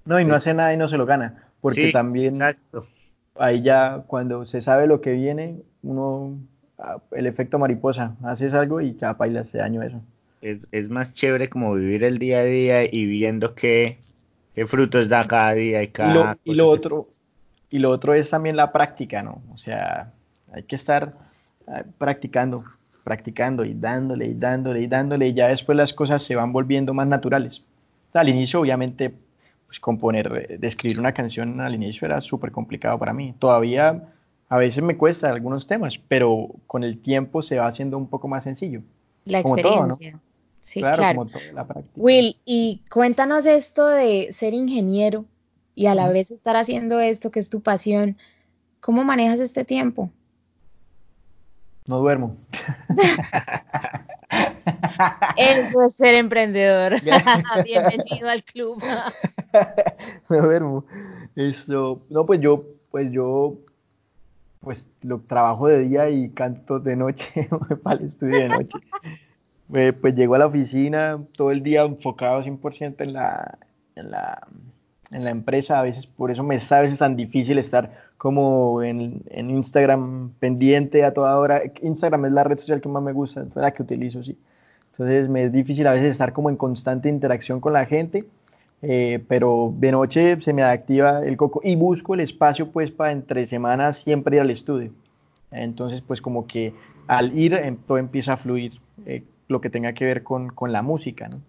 No, 0.03 0.19
y 0.19 0.25
no 0.25 0.33
hace 0.33 0.55
nada 0.55 0.73
y 0.73 0.77
no 0.77 0.87
se 0.87 0.97
lo 0.97 1.05
gana, 1.05 1.43
porque 1.61 1.91
también 1.91 2.33
exacto. 2.33 2.87
ahí 3.35 3.61
ya 3.61 4.03
cuando 4.07 4.45
se 4.45 4.61
sabe 4.61 4.87
lo 4.87 4.99
que 4.99 5.11
viene, 5.11 5.61
uno, 5.83 6.39
ah, 6.79 6.97
el 7.11 7.27
efecto 7.27 7.59
mariposa, 7.59 8.15
haces 8.23 8.55
algo 8.55 8.81
y 8.81 8.95
ya 8.95 9.13
baila 9.13 9.41
ese 9.41 9.61
año 9.61 9.83
eso 9.83 10.01
es, 10.41 10.89
más 10.89 11.13
chévere 11.13 11.49
como 11.49 11.73
vivir 11.73 12.03
el 12.03 12.17
día 12.17 12.39
a 12.39 12.43
día 12.43 12.83
y 12.83 13.05
viendo 13.05 13.53
qué, 13.53 13.99
frutos 14.67 15.09
da 15.09 15.25
cada 15.27 15.53
día 15.53 15.83
y 15.83 15.87
cada... 15.89 16.37
Y 16.43 16.55
lo, 16.55 16.69
otro, 16.69 17.07
y 17.69 17.79
lo 17.79 17.91
otro 17.91 18.13
es 18.13 18.29
también 18.29 18.55
la 18.55 18.71
práctica, 18.71 19.21
¿no? 19.21 19.41
O 19.53 19.57
sea, 19.57 20.11
hay 20.51 20.63
que 20.63 20.75
estar 20.75 21.13
ah, 21.67 21.83
practicando, 21.97 22.63
practicando 23.03 23.63
y 23.65 23.73
dándole 23.73 24.27
y 24.27 24.33
dándole 24.33 24.81
y 24.81 24.87
dándole 24.87 25.27
y 25.29 25.33
ya 25.33 25.47
después 25.47 25.77
las 25.77 25.93
cosas 25.93 26.23
se 26.23 26.35
van 26.35 26.51
volviendo 26.51 26.93
más 26.93 27.07
naturales. 27.07 27.61
al 28.13 28.29
inicio, 28.29 28.59
obviamente, 28.59 29.13
pues 29.67 29.79
componer, 29.79 30.47
eh, 30.49 30.57
describir 30.59 30.99
una 30.99 31.13
canción 31.13 31.61
al 31.61 31.73
inicio 31.75 32.05
era 32.05 32.19
súper 32.19 32.51
complicado 32.51 32.99
para 32.99 33.13
mí. 33.13 33.33
Todavía 33.39 34.03
a 34.49 34.57
veces 34.57 34.83
me 34.83 34.97
cuesta 34.97 35.29
algunos 35.29 35.65
temas, 35.65 35.97
pero 35.97 36.49
con 36.67 36.83
el 36.83 36.99
tiempo 36.99 37.41
se 37.41 37.57
va 37.57 37.67
haciendo 37.67 37.97
un 37.97 38.07
poco 38.07 38.27
más 38.27 38.43
sencillo. 38.43 38.81
La 39.23 39.39
experiencia. 39.39 40.19
Sí, 40.63 40.79
claro. 40.79 41.27
Will, 41.95 42.37
y 42.45 42.81
cuéntanos 42.91 43.45
esto 43.45 43.87
de 43.87 44.29
ser 44.31 44.53
ingeniero 44.53 45.25
y 45.75 45.87
a 45.87 45.95
la 45.95 46.09
vez 46.09 46.31
estar 46.31 46.55
haciendo 46.55 46.99
esto 46.99 47.31
que 47.31 47.39
es 47.39 47.49
tu 47.49 47.61
pasión. 47.61 48.17
¿Cómo 48.79 49.03
manejas 49.03 49.39
este 49.39 49.65
tiempo? 49.65 50.11
No 51.87 51.99
duermo. 51.99 52.37
Eso 55.37 55.83
es 55.83 55.93
ser 55.95 56.15
emprendedor. 56.15 56.93
Bienvenido 57.65 58.29
al 58.29 58.43
club. 58.43 58.81
no 60.29 60.41
duermo. 60.41 60.85
Eso, 61.35 62.01
no, 62.09 62.25
pues 62.25 62.41
yo, 62.41 62.65
pues 62.91 63.11
yo, 63.11 63.57
pues 64.59 64.87
lo 65.01 65.19
trabajo 65.19 65.67
de 65.67 65.79
día 65.79 66.09
y 66.09 66.29
canto 66.29 66.79
de 66.79 66.95
noche 66.95 67.49
para 67.83 67.99
el 67.99 68.07
estudio 68.07 68.39
de 68.39 68.49
noche. 68.49 68.79
Eh, 69.73 69.93
pues 69.93 70.15
llego 70.15 70.35
a 70.35 70.39
la 70.39 70.47
oficina 70.47 71.19
todo 71.35 71.51
el 71.51 71.63
día 71.63 71.83
enfocado 71.83 72.43
100% 72.43 72.95
en 72.99 73.13
la, 73.13 73.57
en, 73.95 74.11
la, 74.11 74.47
en 75.11 75.23
la 75.23 75.29
empresa, 75.29 75.79
a 75.79 75.83
veces 75.83 76.05
por 76.07 76.31
eso 76.31 76.43
me 76.43 76.55
está 76.55 76.79
a 76.79 76.81
veces 76.81 76.99
tan 76.99 77.15
difícil 77.15 77.57
estar 77.57 77.91
como 78.17 78.83
en, 78.83 79.21
en, 79.29 79.49
Instagram 79.49 80.31
pendiente 80.39 81.03
a 81.03 81.13
toda 81.13 81.37
hora. 81.39 81.61
Instagram 81.81 82.25
es 82.25 82.33
la 82.33 82.43
red 82.43 82.57
social 82.57 82.81
que 82.81 82.89
más 82.89 83.01
me 83.01 83.13
gusta, 83.13 83.45
la 83.55 83.71
que 83.71 83.83
utilizo, 83.83 84.23
sí. 84.23 84.37
Entonces 84.91 85.29
me 85.29 85.45
es 85.45 85.51
difícil 85.51 85.87
a 85.87 85.93
veces 85.93 86.09
estar 86.09 86.33
como 86.33 86.49
en 86.49 86.57
constante 86.57 87.09
interacción 87.09 87.61
con 87.61 87.73
la 87.73 87.85
gente, 87.85 88.25
eh, 88.81 89.23
pero 89.27 89.73
de 89.77 89.91
noche 89.91 90.39
se 90.41 90.53
me 90.53 90.63
activa 90.63 91.25
el 91.25 91.37
coco 91.37 91.61
y 91.63 91.75
busco 91.75 92.13
el 92.13 92.19
espacio 92.19 92.71
pues 92.71 92.91
para 92.91 93.11
entre 93.11 93.47
semanas 93.47 93.97
siempre 93.97 94.35
ir 94.35 94.41
al 94.41 94.51
estudio. 94.51 94.91
Entonces 95.51 96.01
pues 96.01 96.21
como 96.21 96.45
que 96.45 96.73
al 97.07 97.37
ir 97.37 97.53
em, 97.53 97.77
todo 97.77 97.97
empieza 97.97 98.33
a 98.33 98.37
fluir 98.37 98.73
eh, 99.05 99.23
lo 99.51 99.61
que 99.61 99.69
tenga 99.69 99.93
que 99.93 100.05
ver 100.05 100.23
con, 100.23 100.49
con 100.49 100.71
la 100.71 100.81
música, 100.81 101.27
¿no? 101.27 101.41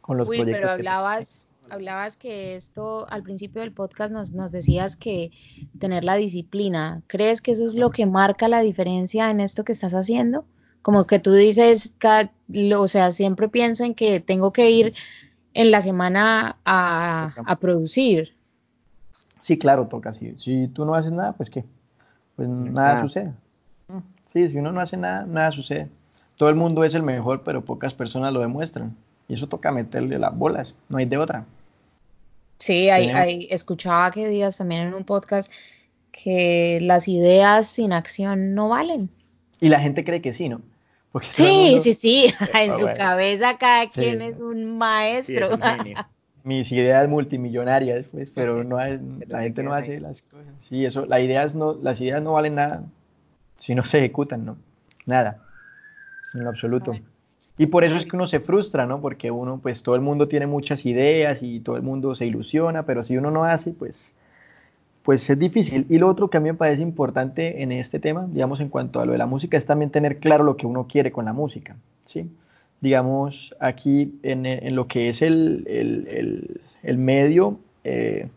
Con 0.00 0.16
los 0.16 0.28
Uy, 0.28 0.42
Pero 0.44 0.70
hablabas, 0.70 1.46
hablabas 1.68 2.16
que 2.16 2.56
esto 2.56 3.06
al 3.10 3.22
principio 3.22 3.60
del 3.60 3.72
podcast 3.72 4.12
nos, 4.12 4.32
nos 4.32 4.50
decías 4.50 4.96
que 4.96 5.30
tener 5.78 6.04
la 6.04 6.16
disciplina. 6.16 7.02
¿Crees 7.06 7.42
que 7.42 7.52
eso 7.52 7.64
es 7.64 7.74
lo 7.74 7.90
que 7.90 8.06
marca 8.06 8.48
la 8.48 8.60
diferencia 8.60 9.30
en 9.30 9.40
esto 9.40 9.64
que 9.64 9.72
estás 9.72 9.94
haciendo? 9.94 10.44
Como 10.82 11.06
que 11.06 11.18
tú 11.18 11.32
dices, 11.32 11.94
o 12.76 12.88
sea, 12.88 13.12
siempre 13.12 13.48
pienso 13.48 13.84
en 13.84 13.94
que 13.94 14.18
tengo 14.20 14.52
que 14.52 14.70
ir 14.70 14.94
en 15.52 15.70
la 15.70 15.82
semana 15.82 16.56
a, 16.64 17.34
a 17.44 17.56
producir. 17.56 18.32
Sí, 19.42 19.58
claro, 19.58 19.86
toca. 19.86 20.12
Si, 20.12 20.38
si 20.38 20.68
tú 20.68 20.84
no 20.84 20.94
haces 20.94 21.12
nada, 21.12 21.32
pues 21.34 21.50
qué, 21.50 21.64
pues 22.36 22.48
nada 22.48 23.02
sucede. 23.02 23.32
Sí, 24.28 24.48
si 24.48 24.58
uno 24.58 24.72
no 24.72 24.80
hace 24.80 24.96
nada, 24.96 25.26
nada 25.26 25.50
sucede. 25.50 25.88
Todo 26.40 26.48
el 26.48 26.54
mundo 26.54 26.84
es 26.84 26.94
el 26.94 27.02
mejor, 27.02 27.42
pero 27.42 27.66
pocas 27.66 27.92
personas 27.92 28.32
lo 28.32 28.40
demuestran. 28.40 28.96
Y 29.28 29.34
eso 29.34 29.46
toca 29.46 29.72
meterle 29.72 30.18
las 30.18 30.34
bolas, 30.34 30.72
no 30.88 30.96
hay 30.96 31.04
de 31.04 31.18
otra. 31.18 31.44
Sí, 32.56 32.88
hay, 32.88 33.10
hay, 33.10 33.46
escuchaba 33.50 34.10
que 34.10 34.26
días 34.26 34.56
también 34.56 34.88
en 34.88 34.94
un 34.94 35.04
podcast 35.04 35.52
que 36.10 36.78
las 36.80 37.08
ideas 37.08 37.68
sin 37.68 37.92
acción 37.92 38.54
no 38.54 38.70
valen. 38.70 39.10
Y 39.60 39.68
la 39.68 39.80
gente 39.80 40.02
cree 40.02 40.22
que 40.22 40.32
sí, 40.32 40.48
¿no? 40.48 40.62
sí, 41.28 41.78
sí, 41.82 41.92
sí, 42.32 42.34
en 42.54 42.72
su 42.72 42.86
cabeza 42.86 43.58
cada 43.58 43.90
quien 43.90 44.22
es 44.22 44.38
un 44.38 44.78
maestro. 44.78 45.58
Mis 46.42 46.72
ideas 46.72 47.06
multimillonarias, 47.06 48.06
pues, 48.10 48.30
pero 48.30 48.64
no 48.64 48.78
la 48.78 49.42
gente 49.42 49.62
no 49.62 49.74
hace 49.74 50.00
las 50.00 50.22
cosas. 50.22 50.54
Sí, 50.62 50.86
eso, 50.86 51.04
las 51.04 51.20
ideas 51.20 51.54
no, 51.54 51.74
las 51.74 52.00
ideas 52.00 52.22
no 52.22 52.32
valen 52.32 52.54
nada 52.54 52.82
si 53.58 53.74
no 53.74 53.84
se 53.84 53.98
ejecutan, 53.98 54.46
¿no? 54.46 54.56
Nada, 55.04 55.42
en 56.34 56.44
lo 56.44 56.50
absoluto. 56.50 56.92
Y 57.58 57.66
por 57.66 57.84
eso 57.84 57.96
es 57.96 58.06
que 58.06 58.16
uno 58.16 58.26
se 58.26 58.40
frustra, 58.40 58.86
¿no? 58.86 59.00
Porque 59.00 59.30
uno, 59.30 59.60
pues 59.62 59.82
todo 59.82 59.94
el 59.94 60.00
mundo 60.00 60.28
tiene 60.28 60.46
muchas 60.46 60.86
ideas 60.86 61.42
y 61.42 61.60
todo 61.60 61.76
el 61.76 61.82
mundo 61.82 62.14
se 62.14 62.26
ilusiona, 62.26 62.84
pero 62.84 63.02
si 63.02 63.16
uno 63.16 63.30
no 63.30 63.44
hace, 63.44 63.72
pues 63.72 64.14
pues 65.02 65.28
es 65.28 65.38
difícil. 65.38 65.86
Y 65.88 65.98
lo 65.98 66.08
otro 66.08 66.28
que 66.28 66.36
a 66.36 66.40
mí 66.40 66.50
me 66.50 66.56
parece 66.56 66.82
importante 66.82 67.62
en 67.62 67.72
este 67.72 67.98
tema, 67.98 68.26
digamos, 68.30 68.60
en 68.60 68.68
cuanto 68.68 69.00
a 69.00 69.06
lo 69.06 69.12
de 69.12 69.18
la 69.18 69.26
música, 69.26 69.56
es 69.56 69.66
también 69.66 69.90
tener 69.90 70.18
claro 70.18 70.44
lo 70.44 70.56
que 70.56 70.66
uno 70.66 70.86
quiere 70.86 71.10
con 71.10 71.24
la 71.24 71.32
música, 71.32 71.76
¿sí? 72.06 72.30
Digamos, 72.80 73.54
aquí 73.60 74.18
en, 74.22 74.74
lo 74.74 74.86
que 74.86 75.08
es 75.08 75.22
el, 75.22 76.60
medio, 76.82 77.58
eh, 77.84 78.28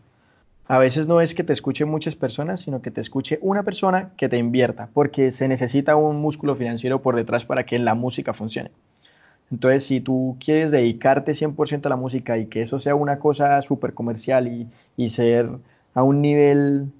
a 0.66 0.78
veces 0.78 1.06
no 1.06 1.20
es 1.20 1.34
que 1.34 1.44
te 1.44 1.52
escuchen 1.52 1.88
muchas 1.88 2.16
personas, 2.16 2.60
sino 2.60 2.80
que 2.80 2.90
te 2.90 3.00
escuche 3.00 3.38
una 3.42 3.62
persona 3.62 4.10
que 4.16 4.28
te 4.28 4.38
invierta, 4.38 4.88
porque 4.94 5.30
se 5.30 5.46
necesita 5.48 5.96
un 5.96 6.20
músculo 6.20 6.56
financiero 6.56 7.02
por 7.02 7.16
detrás 7.16 7.44
para 7.44 7.64
que 7.64 7.78
la 7.78 7.94
música 7.94 8.32
funcione. 8.32 8.70
Entonces, 9.50 9.84
si 9.84 10.00
tú 10.00 10.36
quieres 10.42 10.70
dedicarte 10.70 11.32
100% 11.32 11.86
a 11.86 11.88
la 11.90 11.96
música 11.96 12.38
y 12.38 12.46
que 12.46 12.62
eso 12.62 12.78
sea 12.78 12.94
una 12.94 13.18
cosa 13.18 13.60
súper 13.62 13.92
comercial 13.92 14.48
y, 14.48 14.66
y 14.96 15.10
ser 15.10 15.50
a 15.94 16.02
un 16.02 16.22
nivel 16.22 16.90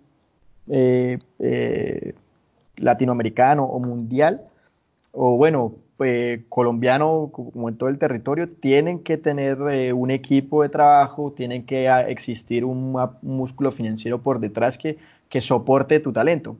eh, 0.68 1.18
eh, 1.38 2.14
latinoamericano 2.76 3.64
o 3.64 3.78
mundial, 3.80 4.42
o 5.12 5.36
bueno, 5.36 5.74
pues, 5.96 6.40
colombiano 6.48 7.30
como 7.32 7.68
en 7.68 7.76
todo 7.76 7.88
el 7.88 7.98
territorio, 7.98 8.48
tienen 8.48 9.00
que 9.00 9.16
tener 9.16 9.58
eh, 9.70 9.92
un 9.92 10.10
equipo 10.10 10.62
de 10.62 10.68
trabajo, 10.68 11.32
tienen 11.36 11.64
que 11.64 11.88
ah, 11.88 12.08
existir 12.08 12.64
un, 12.64 12.96
músculo 13.22 13.72
financiero 13.72 14.20
por 14.20 14.40
detrás 14.40 14.78
que, 14.78 14.98
que 15.28 15.40
soporte 15.40 16.00
tu 16.00 16.12
talento. 16.12 16.56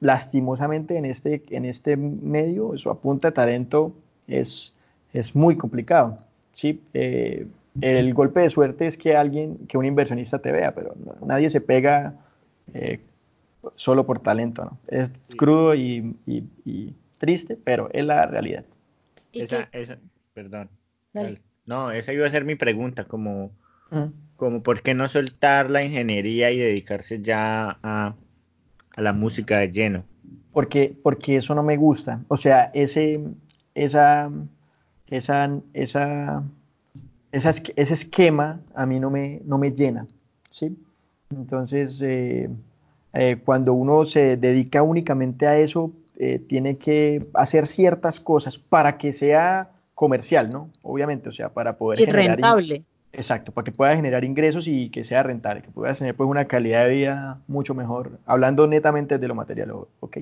lastimosamente 0.00 0.98
en 0.98 1.04
este, 1.06 1.42
en 1.50 1.64
este 1.64 1.96
medio, 1.96 2.74
eso 2.74 2.90
apunta 2.90 3.28
a 3.28 3.32
talento 3.32 3.92
es, 4.28 4.72
es 5.12 5.34
muy 5.34 5.56
complicado. 5.56 6.18
¿sí? 6.52 6.80
el 7.80 8.14
golpe 8.14 8.40
de 8.40 8.48
suerte 8.48 8.86
es 8.86 8.96
que 8.96 9.16
alguien, 9.16 9.58
que 9.68 9.78
un 9.78 9.84
inversionista 9.84 10.38
te 10.38 10.52
vea, 10.52 10.74
pero 10.74 10.94
nadie 11.24 11.50
se 11.50 11.60
pega 11.60 12.14
eh, 12.74 13.00
solo 13.74 14.06
por 14.06 14.20
talento, 14.20 14.64
¿no? 14.64 14.78
Es 14.88 15.10
crudo 15.36 15.74
y, 15.74 16.14
triste, 17.18 17.56
pero 17.62 17.88
es 17.92 18.04
la 18.04 18.26
realidad. 18.26 18.64
Esa, 19.32 19.68
esa, 19.72 19.98
perdón. 20.34 20.68
No, 21.66 21.90
esa 21.90 22.12
iba 22.12 22.26
a 22.26 22.30
ser 22.30 22.44
mi 22.44 22.54
pregunta, 22.54 23.04
como, 23.04 23.50
como 24.36 24.62
por 24.62 24.82
qué 24.82 24.94
no 24.94 25.08
soltar 25.08 25.70
la 25.70 25.82
ingeniería 25.82 26.50
y 26.50 26.58
dedicarse 26.58 27.20
ya 27.20 27.78
a, 27.82 28.14
a 28.96 29.00
la 29.00 29.12
música 29.12 29.58
de 29.58 29.70
lleno. 29.70 30.04
Porque, 30.52 30.94
porque 31.02 31.36
eso 31.36 31.54
no 31.54 31.62
me 31.62 31.76
gusta. 31.76 32.22
O 32.28 32.36
sea, 32.36 32.70
ese, 32.72 33.20
esa, 33.74 34.30
esa, 35.08 35.60
esa 35.72 36.42
ese 37.32 37.94
esquema 37.94 38.60
a 38.74 38.86
mí 38.86 38.98
no 39.00 39.10
me, 39.10 39.40
no 39.44 39.58
me 39.58 39.72
llena, 39.72 40.06
¿sí? 40.50 40.76
Entonces, 41.30 42.00
eh, 42.02 42.48
eh, 43.12 43.36
cuando 43.44 43.74
uno 43.74 44.06
se 44.06 44.36
dedica 44.36 44.82
únicamente 44.82 45.46
a 45.46 45.58
eso, 45.58 45.92
eh, 46.18 46.38
tiene 46.38 46.78
que 46.78 47.26
hacer 47.34 47.66
ciertas 47.66 48.20
cosas 48.20 48.58
para 48.58 48.98
que 48.98 49.12
sea 49.12 49.70
comercial, 49.94 50.50
¿no? 50.50 50.70
Obviamente, 50.82 51.28
o 51.28 51.32
sea, 51.32 51.50
para 51.50 51.76
poder... 51.76 52.00
Y 52.00 52.06
rentable. 52.06 52.82
Exacto, 53.12 53.50
para 53.52 53.64
que 53.64 53.72
pueda 53.72 53.96
generar 53.96 54.24
ingresos 54.24 54.68
y 54.68 54.90
que 54.90 55.02
sea 55.02 55.22
rentable, 55.22 55.62
que 55.62 55.70
pueda 55.70 55.94
tener 55.94 56.14
pues 56.14 56.28
una 56.28 56.44
calidad 56.44 56.84
de 56.84 56.94
vida 56.94 57.38
mucho 57.48 57.74
mejor, 57.74 58.18
hablando 58.26 58.66
netamente 58.66 59.16
de 59.16 59.28
lo 59.28 59.34
material, 59.34 59.72
¿ok? 60.00 60.18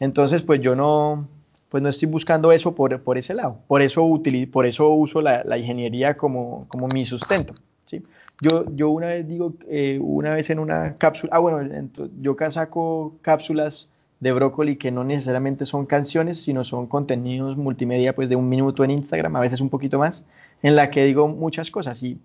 entonces, 0.00 0.42
pues 0.42 0.60
yo 0.60 0.74
no, 0.74 1.26
pues 1.68 1.82
no 1.82 1.88
estoy 1.88 2.08
buscando 2.08 2.52
eso 2.52 2.74
por, 2.74 3.00
por 3.02 3.18
ese 3.18 3.34
lado. 3.34 3.58
Por 3.66 3.82
eso, 3.82 4.02
por 4.50 4.66
eso 4.66 4.88
uso 4.90 5.20
la, 5.20 5.44
la 5.44 5.58
ingeniería 5.58 6.16
como, 6.16 6.66
como, 6.68 6.88
mi 6.88 7.04
sustento. 7.04 7.54
¿sí? 7.86 8.02
Yo, 8.40 8.64
yo 8.74 8.90
una 8.90 9.08
vez 9.08 9.26
digo, 9.26 9.54
eh, 9.68 9.98
una 10.00 10.34
vez 10.34 10.50
en 10.50 10.58
una 10.58 10.96
cápsula, 10.96 11.30
ah 11.34 11.38
bueno, 11.38 11.88
yo 12.20 12.36
saco 12.50 13.16
cápsulas 13.22 13.88
de 14.20 14.32
brócoli 14.32 14.76
que 14.76 14.90
no 14.90 15.04
necesariamente 15.04 15.64
son 15.66 15.86
canciones, 15.86 16.42
sino 16.42 16.64
son 16.64 16.86
contenidos 16.86 17.56
multimedia 17.56 18.14
pues 18.14 18.28
de 18.28 18.36
un 18.36 18.48
minuto 18.48 18.84
en 18.84 18.90
Instagram, 18.90 19.36
a 19.36 19.40
veces 19.40 19.60
un 19.60 19.68
poquito 19.68 19.98
más, 19.98 20.24
en 20.62 20.76
la 20.76 20.90
que 20.90 21.04
digo 21.04 21.28
muchas 21.28 21.70
cosas. 21.70 22.02
Y, 22.02 22.18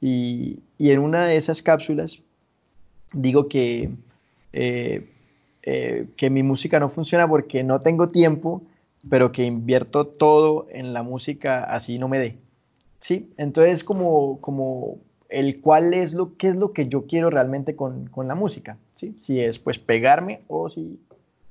y, 0.00 0.58
y 0.78 0.90
en 0.90 1.00
una 1.00 1.26
de 1.26 1.36
esas 1.36 1.62
cápsulas 1.62 2.18
digo 3.12 3.48
que 3.48 3.90
eh, 4.52 5.08
eh, 5.66 6.08
que 6.16 6.28
mi 6.28 6.42
música 6.42 6.78
no 6.78 6.90
funciona 6.90 7.26
porque 7.26 7.64
no 7.64 7.80
tengo 7.80 8.08
tiempo, 8.08 8.62
pero 9.08 9.32
que 9.32 9.44
invierto 9.44 10.06
todo 10.06 10.66
en 10.70 10.92
la 10.92 11.02
música 11.02 11.64
así 11.64 11.98
no 11.98 12.06
me 12.06 12.18
dé. 12.18 12.36
¿Sí? 13.00 13.30
Entonces, 13.38 13.82
como, 13.82 14.40
como 14.40 14.98
el 15.30 15.60
cuál 15.60 15.94
es 15.94 16.12
lo, 16.12 16.36
qué 16.36 16.48
es 16.48 16.56
lo 16.56 16.72
que 16.72 16.88
yo 16.88 17.06
quiero 17.06 17.30
realmente 17.30 17.76
con, 17.76 18.06
con 18.08 18.28
la 18.28 18.34
música, 18.34 18.76
¿sí? 18.96 19.14
Si 19.18 19.40
es 19.40 19.58
pues 19.58 19.78
pegarme 19.78 20.42
o 20.48 20.68
si, 20.68 20.98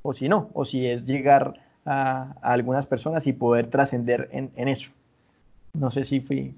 o 0.03 0.13
si 0.13 0.29
no, 0.29 0.49
o 0.53 0.65
si 0.65 0.85
es 0.85 1.05
llegar 1.05 1.55
a, 1.85 2.35
algunas 2.41 2.85
personas 2.85 3.25
y 3.25 3.33
poder 3.33 3.69
trascender 3.69 4.29
en, 4.31 4.51
en, 4.55 4.67
eso. 4.67 4.89
No 5.73 5.89
sé 5.89 6.05
si 6.05 6.19
fui 6.19 6.53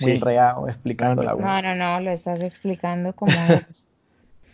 muy 0.00 0.12
enredado 0.12 0.68
explicando 0.68 1.22
la 1.22 1.34
No, 1.34 1.62
no, 1.62 1.74
no, 1.74 2.00
lo 2.00 2.10
estás 2.12 2.42
explicando 2.42 3.12
como 3.16 3.32
es. 3.32 3.88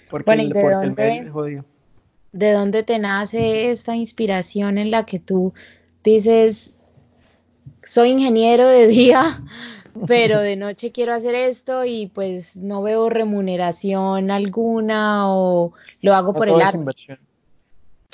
porque, 0.09 0.33
el, 0.33 0.53
porque 0.53 0.87
el 0.87 0.95
medio 0.95 1.23
es 1.23 1.33
jodido. 1.33 1.65
De 2.33 2.53
dónde 2.53 2.83
te 2.83 2.99
nace 2.99 3.71
esta 3.71 3.95
inspiración 3.97 4.79
en 4.79 4.91
la 4.91 5.05
que 5.05 5.19
tú 5.19 5.53
dices, 6.05 6.75
soy 7.85 8.11
ingeniero 8.11 8.69
de 8.69 8.87
día, 8.87 9.43
pero 10.07 10.41
de 10.41 10.55
noche 10.55 10.93
quiero 10.93 11.13
hacer 11.13 11.35
esto 11.35 11.85
y 11.85 12.07
pues 12.07 12.57
no 12.57 12.83
veo 12.83 13.09
remuneración 13.09 14.31
alguna 14.31 15.29
o 15.29 15.73
lo 16.03 16.15
hago 16.15 16.35
por 16.35 16.49
el 16.49 16.61
arte. 16.61 17.19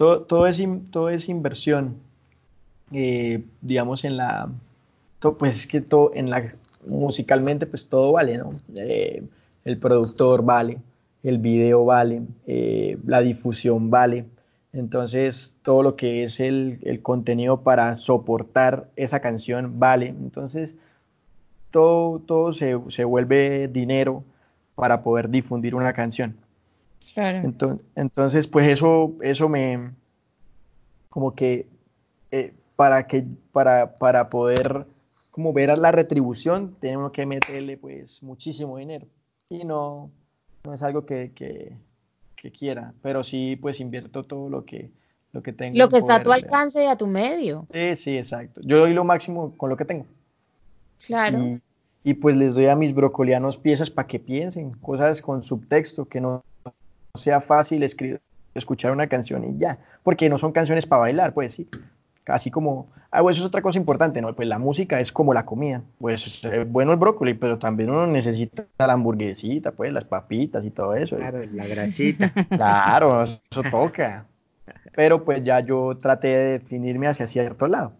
Todo, 0.03 0.23
todo, 0.23 0.49
es, 0.49 0.61
todo 0.91 1.11
es 1.11 1.29
inversión. 1.29 1.95
Eh, 2.91 3.45
digamos 3.61 4.03
en 4.05 4.17
la, 4.17 4.49
pues 5.39 5.55
es 5.55 5.67
que 5.69 5.81
todo, 5.81 6.11
en 6.13 6.29
la, 6.29 6.43
musicalmente 6.85 7.67
pues 7.67 7.89
todo 7.89 8.11
vale, 8.11 8.37
¿no? 8.37 8.53
Eh, 8.75 9.23
el 9.65 9.79
productor 9.79 10.45
vale, 10.45 10.79
el 11.23 11.39
video 11.39 11.85
vale, 11.85 12.23
eh, 12.49 12.99
la 13.07 13.21
difusión 13.21 13.91
vale. 13.91 14.25
Entonces, 14.73 15.55
todo 15.63 15.85
lo 15.85 15.95
que 15.95 16.25
es 16.25 16.41
el, 16.41 16.81
contenido 17.03 17.61
para 17.61 17.97
soportar 17.97 18.89
esa 18.97 19.21
canción 19.21 19.79
vale. 19.79 20.09
Entonces, 20.09 20.77
todo, 21.71 22.19
todo 22.19 22.53
se, 22.53 23.05
vuelve 23.05 23.69
dinero 23.69 24.25
para 24.75 25.05
poder 25.05 25.29
difundir 25.31 25.77
una 25.77 25.93
canción. 25.93 26.35
Entonces, 27.17 28.47
pues 28.47 28.69
eso, 28.69 29.13
eso 29.23 29.49
me, 29.49 29.91
como 31.09 31.35
que, 31.35 31.67
eh, 32.31 32.55
para, 32.77 33.07
que, 33.07 33.25
para, 33.53 33.99
para 33.99 34.31
poder 34.31 34.87
como 35.33 35.53
ver 35.53 35.77
la 35.77 35.91
retribución, 35.91 36.77
tenemos 36.79 37.11
que 37.11 37.27
meterle 37.27 37.79
pues 37.79 38.23
muchísimo 38.23 38.77
dinero. 38.77 39.07
Y 39.49 39.65
no, 39.65 40.11
no 40.63 40.75
es 40.75 40.83
algo 40.83 41.05
que, 41.05 41.33
que, 41.35 41.77
quiera, 42.51 42.93
pero 43.03 43.23
sí 43.23 43.57
pues 43.57 43.79
invierto 43.79 44.25
todo 44.25 44.49
lo 44.51 44.65
que, 44.65 44.91
lo 45.33 45.43
que 45.43 45.53
tengo. 45.53 45.79
Lo 45.79 45.89
que 45.89 45.99
está 45.99 46.17
a 46.17 46.23
tu 46.23 46.33
alcance 46.33 46.83
y 46.85 46.87
a 46.87 46.97
tu 46.97 47.07
medio. 47.07 47.67
Sí, 47.73 47.97
sí, 47.97 48.19
exacto. 48.19 48.61
Yo 48.65 48.79
doy 48.79 48.93
lo 48.93 49.05
máximo 49.05 49.57
con 49.57 49.71
lo 49.71 49.77
que 49.77 49.85
tengo. 49.85 50.07
Claro. 51.07 51.61
Y, 52.05 52.15
pues 52.15 52.37
les 52.37 52.57
doy 52.57 52.67
a 52.67 52.75
mis 52.75 52.93
brocolianos 52.95 53.57
piezas 53.57 53.91
para 53.91 54.09
que 54.09 54.19
piensen, 54.19 54.73
cosas 54.73 55.23
con 55.23 55.45
subtexto, 55.45 56.05
que 56.05 56.21
no 56.21 56.43
sea 57.15 57.41
fácil 57.41 57.83
escribir, 57.83 58.21
escuchar 58.55 58.93
una 58.93 59.07
canción 59.07 59.45
y 59.45 59.59
ya, 59.59 59.79
porque 60.03 60.29
no 60.29 60.39
son 60.39 60.53
canciones 60.53 60.87
para 60.87 61.01
bailar, 61.01 61.35
pues 61.35 61.55
sí. 61.55 61.69
Así 62.27 62.53
como, 62.53 62.89
ah, 63.11 63.21
pues 63.21 63.37
eso 63.37 63.45
es 63.45 63.49
otra 63.49 63.63
cosa 63.63 63.79
importante, 63.79 64.23
¿no? 64.23 64.33
Pues 64.35 64.47
la 64.47 64.59
música 64.59 65.01
es 65.01 65.11
como 65.11 65.35
la 65.35 65.45
comida. 65.45 65.83
Pues 65.99 66.41
es 66.45 66.71
bueno 66.71 66.93
el 66.93 66.99
brócoli, 66.99 67.35
pero 67.35 67.59
también 67.59 67.91
uno 67.91 68.07
necesita 68.07 68.65
la 68.79 68.93
hamburguesita, 68.93 69.73
pues 69.73 69.93
las 69.93 70.05
papitas 70.05 70.65
y 70.65 70.71
todo 70.71 70.95
eso. 70.95 71.17
Claro, 71.17 71.45
la 71.53 71.67
grasita. 71.67 72.33
claro, 72.49 73.25
eso 73.25 73.63
toca. 73.71 74.27
Pero 74.95 75.25
pues 75.25 75.43
ya 75.43 75.61
yo 75.61 75.99
traté 76.01 76.29
de 76.29 76.59
definirme 76.59 77.09
hacia 77.09 77.27
cierto 77.27 77.67
lado. 77.67 77.93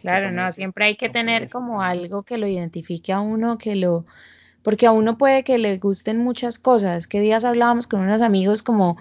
claro, 0.00 0.30
no, 0.30 0.50
siempre 0.52 0.84
hay 0.84 0.96
que 0.96 1.08
tener 1.08 1.50
como 1.50 1.82
algo 1.82 2.22
que 2.22 2.38
lo 2.38 2.46
identifique 2.46 3.12
a 3.12 3.20
uno, 3.20 3.58
que 3.58 3.74
lo, 3.74 4.06
porque 4.66 4.86
a 4.86 4.90
uno 4.90 5.16
puede 5.16 5.44
que 5.44 5.58
le 5.58 5.78
gusten 5.78 6.18
muchas 6.18 6.58
cosas. 6.58 7.06
¿Qué 7.06 7.20
días 7.20 7.44
hablábamos 7.44 7.86
con 7.86 8.00
unos 8.00 8.20
amigos 8.20 8.64
como 8.64 8.96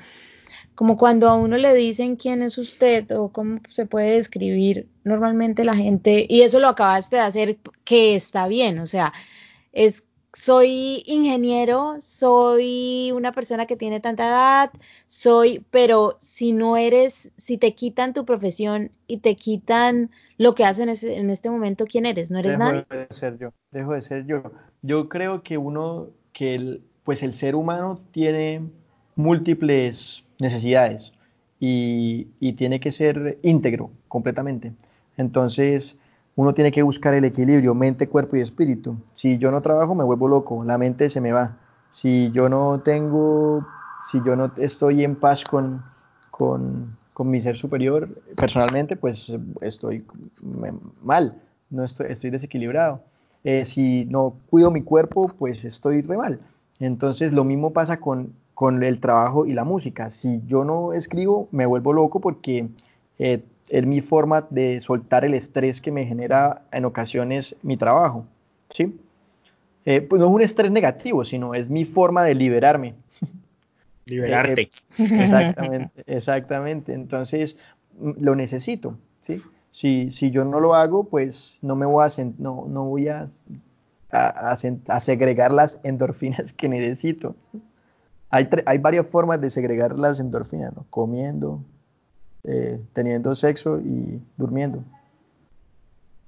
como 0.75 0.95
cuando 0.95 1.27
a 1.27 1.33
uno 1.33 1.57
le 1.57 1.73
dicen 1.73 2.17
quién 2.17 2.43
es 2.43 2.59
usted 2.59 3.09
o 3.17 3.29
cómo 3.29 3.61
se 3.71 3.87
puede 3.87 4.17
describir 4.17 4.87
normalmente 5.03 5.65
la 5.65 5.73
gente, 5.75 6.27
y 6.29 6.41
eso 6.43 6.59
lo 6.59 6.67
acabaste 6.67 7.15
de 7.15 7.23
hacer, 7.23 7.57
que 7.83 8.15
está 8.15 8.47
bien, 8.47 8.77
o 8.77 8.85
sea, 8.85 9.11
es 9.71 10.03
soy 10.45 11.01
ingeniero, 11.07 11.95
soy 12.01 13.11
una 13.15 13.31
persona 13.31 13.65
que 13.65 13.75
tiene 13.75 13.99
tanta 13.99 14.27
edad, 14.27 14.71
soy, 15.07 15.65
pero 15.71 16.17
si 16.19 16.51
no 16.51 16.77
eres, 16.77 17.31
si 17.35 17.57
te 17.57 17.73
quitan 17.73 18.13
tu 18.13 18.25
profesión 18.25 18.91
y 19.07 19.17
te 19.17 19.37
quitan 19.37 20.11
lo 20.37 20.53
que 20.53 20.63
hacen 20.63 20.89
en 20.89 21.29
este 21.31 21.49
momento, 21.49 21.85
¿quién 21.85 22.05
eres? 22.05 22.29
¿No 22.29 22.37
eres 22.37 22.59
nadie? 22.59 22.85
Dejo 22.87 23.07
de 23.07 23.07
ser 23.09 23.39
yo, 23.39 23.53
dejo 23.71 23.93
de 23.93 24.01
ser 24.03 24.27
yo. 24.27 24.43
Yo 24.83 25.09
creo 25.09 25.41
que 25.41 25.57
uno, 25.57 26.09
que 26.31 26.53
el, 26.53 26.83
pues 27.03 27.23
el 27.23 27.33
ser 27.33 27.55
humano 27.55 27.99
tiene 28.11 28.61
múltiples 29.15 30.23
necesidades 30.37 31.11
y, 31.59 32.25
tiene 32.53 32.79
que 32.79 32.91
ser 32.91 33.39
íntegro 33.41 33.89
completamente. 34.07 34.73
Entonces, 35.17 35.97
uno 36.35 36.53
tiene 36.53 36.71
que 36.71 36.83
buscar 36.83 37.13
el 37.13 37.25
equilibrio 37.25 37.73
mente, 37.73 38.09
cuerpo 38.09 38.35
y 38.35 38.41
espíritu. 38.41 38.97
Si 39.13 39.37
yo 39.37 39.51
no 39.51 39.61
trabajo, 39.61 39.95
me 39.95 40.03
vuelvo 40.03 40.27
loco, 40.27 40.63
la 40.63 40.77
mente 40.77 41.09
se 41.09 41.21
me 41.21 41.31
va. 41.31 41.57
Si 41.91 42.29
yo 42.31 42.49
no 42.49 42.81
tengo, 42.81 43.65
si 44.09 44.21
yo 44.25 44.35
no 44.35 44.51
estoy 44.57 45.03
en 45.03 45.15
paz 45.15 45.43
con, 45.43 45.81
con, 46.31 46.97
mi 47.23 47.39
ser 47.39 47.55
superior 47.55 48.09
personalmente, 48.35 48.97
pues 48.97 49.33
estoy 49.61 50.05
mal, 51.01 51.41
no 51.69 51.85
estoy, 51.85 52.07
estoy 52.09 52.29
desequilibrado. 52.31 52.99
Eh, 53.45 53.65
si 53.65 54.03
no 54.05 54.35
cuido 54.49 54.71
mi 54.71 54.81
cuerpo, 54.81 55.31
pues 55.39 55.63
estoy 55.63 56.01
re 56.01 56.17
mal. 56.17 56.39
Entonces, 56.79 57.31
lo 57.31 57.45
mismo 57.45 57.71
pasa 57.71 57.97
con, 58.01 58.33
con 58.53 58.83
el 58.83 58.99
trabajo 58.99 59.45
y 59.45 59.53
la 59.53 59.63
música. 59.63 60.09
Si 60.09 60.41
yo 60.45 60.65
no 60.65 60.91
escribo, 60.91 61.47
me 61.51 61.65
vuelvo 61.65 61.93
loco 61.93 62.19
porque 62.19 62.67
eh, 63.19 63.43
es 63.69 63.85
mi 63.85 64.01
forma 64.01 64.45
de 64.49 64.79
soltar 64.81 65.25
el 65.25 65.33
estrés 65.33 65.81
que 65.81 65.91
me 65.91 66.05
genera 66.05 66.63
en 66.71 66.85
ocasiones 66.85 67.55
mi 67.63 67.77
trabajo. 67.77 68.25
¿sí? 68.69 68.97
Eh, 69.85 70.01
pues 70.01 70.19
no 70.19 70.27
es 70.27 70.33
un 70.33 70.41
estrés 70.41 70.71
negativo, 70.71 71.23
sino 71.23 71.53
es 71.53 71.69
mi 71.69 71.85
forma 71.85 72.23
de 72.23 72.35
liberarme. 72.35 72.95
Liberarte. 74.05 74.61
Eh, 74.61 74.69
exactamente, 74.97 76.03
exactamente. 76.07 76.93
Entonces, 76.93 77.57
mm, 77.99 78.11
lo 78.19 78.35
necesito. 78.35 78.97
¿sí? 79.21 79.41
Si, 79.71 80.11
si 80.11 80.31
yo 80.31 80.45
no 80.45 80.59
lo 80.59 80.73
hago, 80.75 81.05
pues 81.05 81.57
no 81.61 81.75
me 81.75 81.85
voy 81.85 82.05
a, 82.05 82.23
no, 82.37 82.65
no 82.67 82.85
voy 82.85 83.07
a, 83.07 83.29
a, 84.11 84.51
a 84.51 84.99
segregar 84.99 85.51
las 85.51 85.79
endorfinas 85.83 86.53
que 86.53 86.69
necesito. 86.69 87.35
Hay, 88.29 88.49
hay 88.65 88.77
varias 88.79 89.07
formas 89.07 89.39
de 89.41 89.49
segregar 89.49 89.97
las 89.97 90.19
endorfinas, 90.19 90.75
¿no? 90.75 90.85
Comiendo, 90.89 91.61
eh, 92.47 92.79
teniendo 92.93 93.35
sexo 93.35 93.79
y 93.79 94.21
durmiendo. 94.37 94.83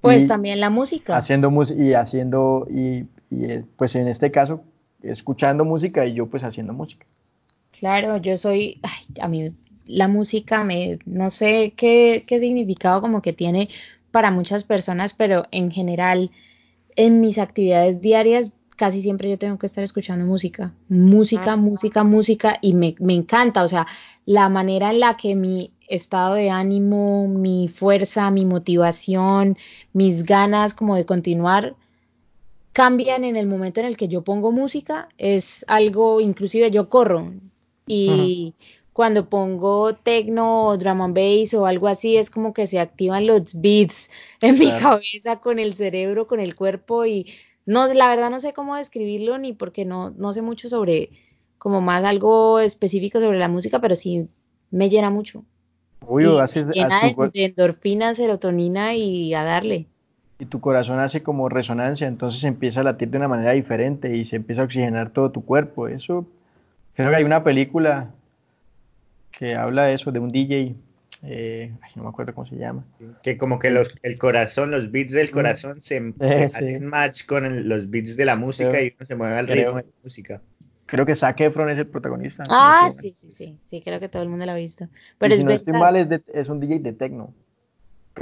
Pues 0.00 0.26
también 0.26 0.60
la 0.60 0.70
música. 0.70 1.16
Haciendo 1.16 1.50
música 1.50 1.82
y 1.82 1.94
haciendo, 1.94 2.66
y, 2.70 3.06
eh, 3.30 3.64
pues 3.76 3.96
en 3.96 4.08
este 4.08 4.30
caso, 4.30 4.62
escuchando 5.02 5.64
música 5.64 6.06
y 6.06 6.14
yo 6.14 6.26
pues 6.26 6.44
haciendo 6.44 6.72
música. 6.72 7.04
Claro, 7.78 8.16
yo 8.16 8.36
soy, 8.36 8.80
ay, 8.82 9.20
a 9.20 9.28
mí 9.28 9.52
la 9.86 10.08
música 10.08 10.64
me, 10.64 10.98
no 11.04 11.30
sé 11.30 11.72
qué, 11.76 12.24
qué 12.26 12.40
significado 12.40 13.00
como 13.00 13.22
que 13.22 13.32
tiene 13.32 13.68
para 14.10 14.30
muchas 14.30 14.64
personas, 14.64 15.14
pero 15.14 15.44
en 15.50 15.70
general 15.70 16.30
en 16.96 17.20
mis 17.20 17.38
actividades 17.38 18.00
diarias 18.00 18.58
casi 18.78 19.00
siempre 19.00 19.28
yo 19.28 19.38
tengo 19.38 19.58
que 19.58 19.66
estar 19.66 19.82
escuchando 19.82 20.24
música, 20.24 20.72
música, 20.88 21.56
música, 21.56 22.04
música, 22.04 22.58
y 22.62 22.74
me, 22.74 22.94
encanta, 23.12 23.64
o 23.64 23.68
sea, 23.68 23.88
la 24.28 24.50
manera 24.50 24.90
en 24.90 25.00
la 25.00 25.16
que 25.16 25.34
mi 25.34 25.72
estado 25.88 26.34
de 26.34 26.50
ánimo, 26.50 27.26
mi 27.26 27.66
fuerza, 27.68 28.30
mi 28.30 28.44
motivación, 28.44 29.56
mis 29.94 30.22
ganas 30.22 30.74
como 30.74 30.96
de 30.96 31.06
continuar 31.06 31.76
cambian 32.74 33.24
en 33.24 33.36
el 33.36 33.46
momento 33.46 33.80
en 33.80 33.86
el 33.86 33.96
que 33.96 34.06
yo 34.06 34.20
pongo 34.24 34.52
música, 34.52 35.08
es 35.16 35.64
algo, 35.66 36.20
inclusive 36.20 36.70
yo 36.70 36.90
corro 36.90 37.32
y 37.86 38.52
cuando 38.92 39.30
pongo 39.30 39.94
techno 39.94 40.66
o 40.66 40.76
drum 40.76 41.00
and 41.00 41.16
bass 41.16 41.54
o 41.54 41.64
algo 41.64 41.88
así, 41.88 42.18
es 42.18 42.28
como 42.28 42.52
que 42.52 42.66
se 42.66 42.80
activan 42.80 43.26
los 43.26 43.58
beats 43.58 44.10
en 44.42 44.58
mi 44.58 44.70
cabeza 44.78 45.40
con 45.40 45.58
el 45.58 45.72
cerebro, 45.72 46.26
con 46.26 46.38
el 46.38 46.54
cuerpo 46.54 47.06
y 47.06 47.32
no, 47.64 47.86
la 47.94 48.10
verdad 48.10 48.28
no 48.28 48.40
sé 48.40 48.52
cómo 48.52 48.76
describirlo 48.76 49.38
ni 49.38 49.54
porque 49.54 49.86
no, 49.86 50.10
no 50.10 50.34
sé 50.34 50.42
mucho 50.42 50.68
sobre 50.68 51.12
como 51.58 51.80
más 51.80 52.04
algo 52.04 52.60
específico 52.60 53.20
sobre 53.20 53.38
la 53.38 53.48
música, 53.48 53.80
pero 53.80 53.96
sí 53.96 54.28
me 54.70 54.88
llena 54.88 55.10
mucho. 55.10 55.44
Uy, 56.06 56.24
haces, 56.40 56.66
llena 56.68 57.00
de, 57.02 57.44
endorfina, 57.44 58.14
serotonina 58.14 58.94
y 58.94 59.34
a 59.34 59.42
darle. 59.42 59.86
Y 60.38 60.46
tu 60.46 60.60
corazón 60.60 61.00
hace 61.00 61.22
como 61.22 61.48
resonancia, 61.48 62.06
entonces 62.06 62.44
empieza 62.44 62.80
a 62.80 62.84
latir 62.84 63.10
de 63.10 63.18
una 63.18 63.28
manera 63.28 63.52
diferente 63.52 64.16
y 64.16 64.24
se 64.24 64.36
empieza 64.36 64.62
a 64.62 64.64
oxigenar 64.64 65.10
todo 65.10 65.30
tu 65.30 65.44
cuerpo. 65.44 65.88
Eso, 65.88 66.26
creo 66.94 67.10
que 67.10 67.16
hay 67.16 67.24
una 67.24 67.42
película 67.42 68.10
que 69.32 69.56
habla 69.56 69.84
de 69.84 69.94
eso, 69.94 70.12
de 70.12 70.20
un 70.20 70.28
DJ 70.28 70.76
eh, 71.22 71.72
no 71.96 72.04
me 72.04 72.08
acuerdo 72.10 72.34
cómo 72.34 72.46
se 72.46 72.56
llama. 72.56 72.84
Que 73.22 73.36
como 73.36 73.58
que 73.58 73.70
los, 73.70 73.88
el 74.02 74.18
corazón, 74.18 74.70
los 74.70 74.90
beats 74.90 75.12
del 75.12 75.30
corazón 75.30 75.80
se, 75.80 76.14
hacen 76.20 76.86
match 76.86 77.26
con 77.26 77.68
los 77.68 77.90
beats 77.90 78.16
de 78.16 78.24
la 78.24 78.36
música 78.36 78.80
y 78.80 78.94
uno 78.96 79.06
se 79.06 79.14
mueve 79.16 79.36
al 79.36 79.48
ritmo 79.48 79.76
de 79.76 79.82
la 79.82 79.88
música. 80.04 80.40
Creo 80.88 81.04
que 81.04 81.14
Zac 81.14 81.38
Efron 81.42 81.68
es 81.68 81.78
el 81.78 81.86
protagonista. 81.86 82.44
Ah, 82.48 82.88
sí, 82.90 83.12
sí, 83.14 83.30
sí, 83.30 83.58
sí, 83.64 83.82
creo 83.82 84.00
que 84.00 84.08
todo 84.08 84.22
el 84.22 84.30
mundo 84.30 84.46
lo 84.46 84.52
ha 84.52 84.54
visto. 84.54 84.88
Pero 85.18 85.34
si 85.34 85.44
no 85.44 85.50
estoy 85.50 85.74
mal, 85.74 85.96
es, 86.32 86.48
un 86.48 86.60
DJ 86.60 86.78
de 86.78 86.94
techno. 86.94 87.34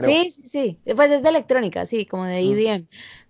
Sí, 0.00 0.32
sí, 0.32 0.42
sí, 0.48 0.80
pues 0.96 1.12
es 1.12 1.22
de 1.22 1.28
electrónica, 1.28 1.86
sí, 1.86 2.06
como 2.06 2.24
de 2.24 2.40
EDM. 2.40 2.86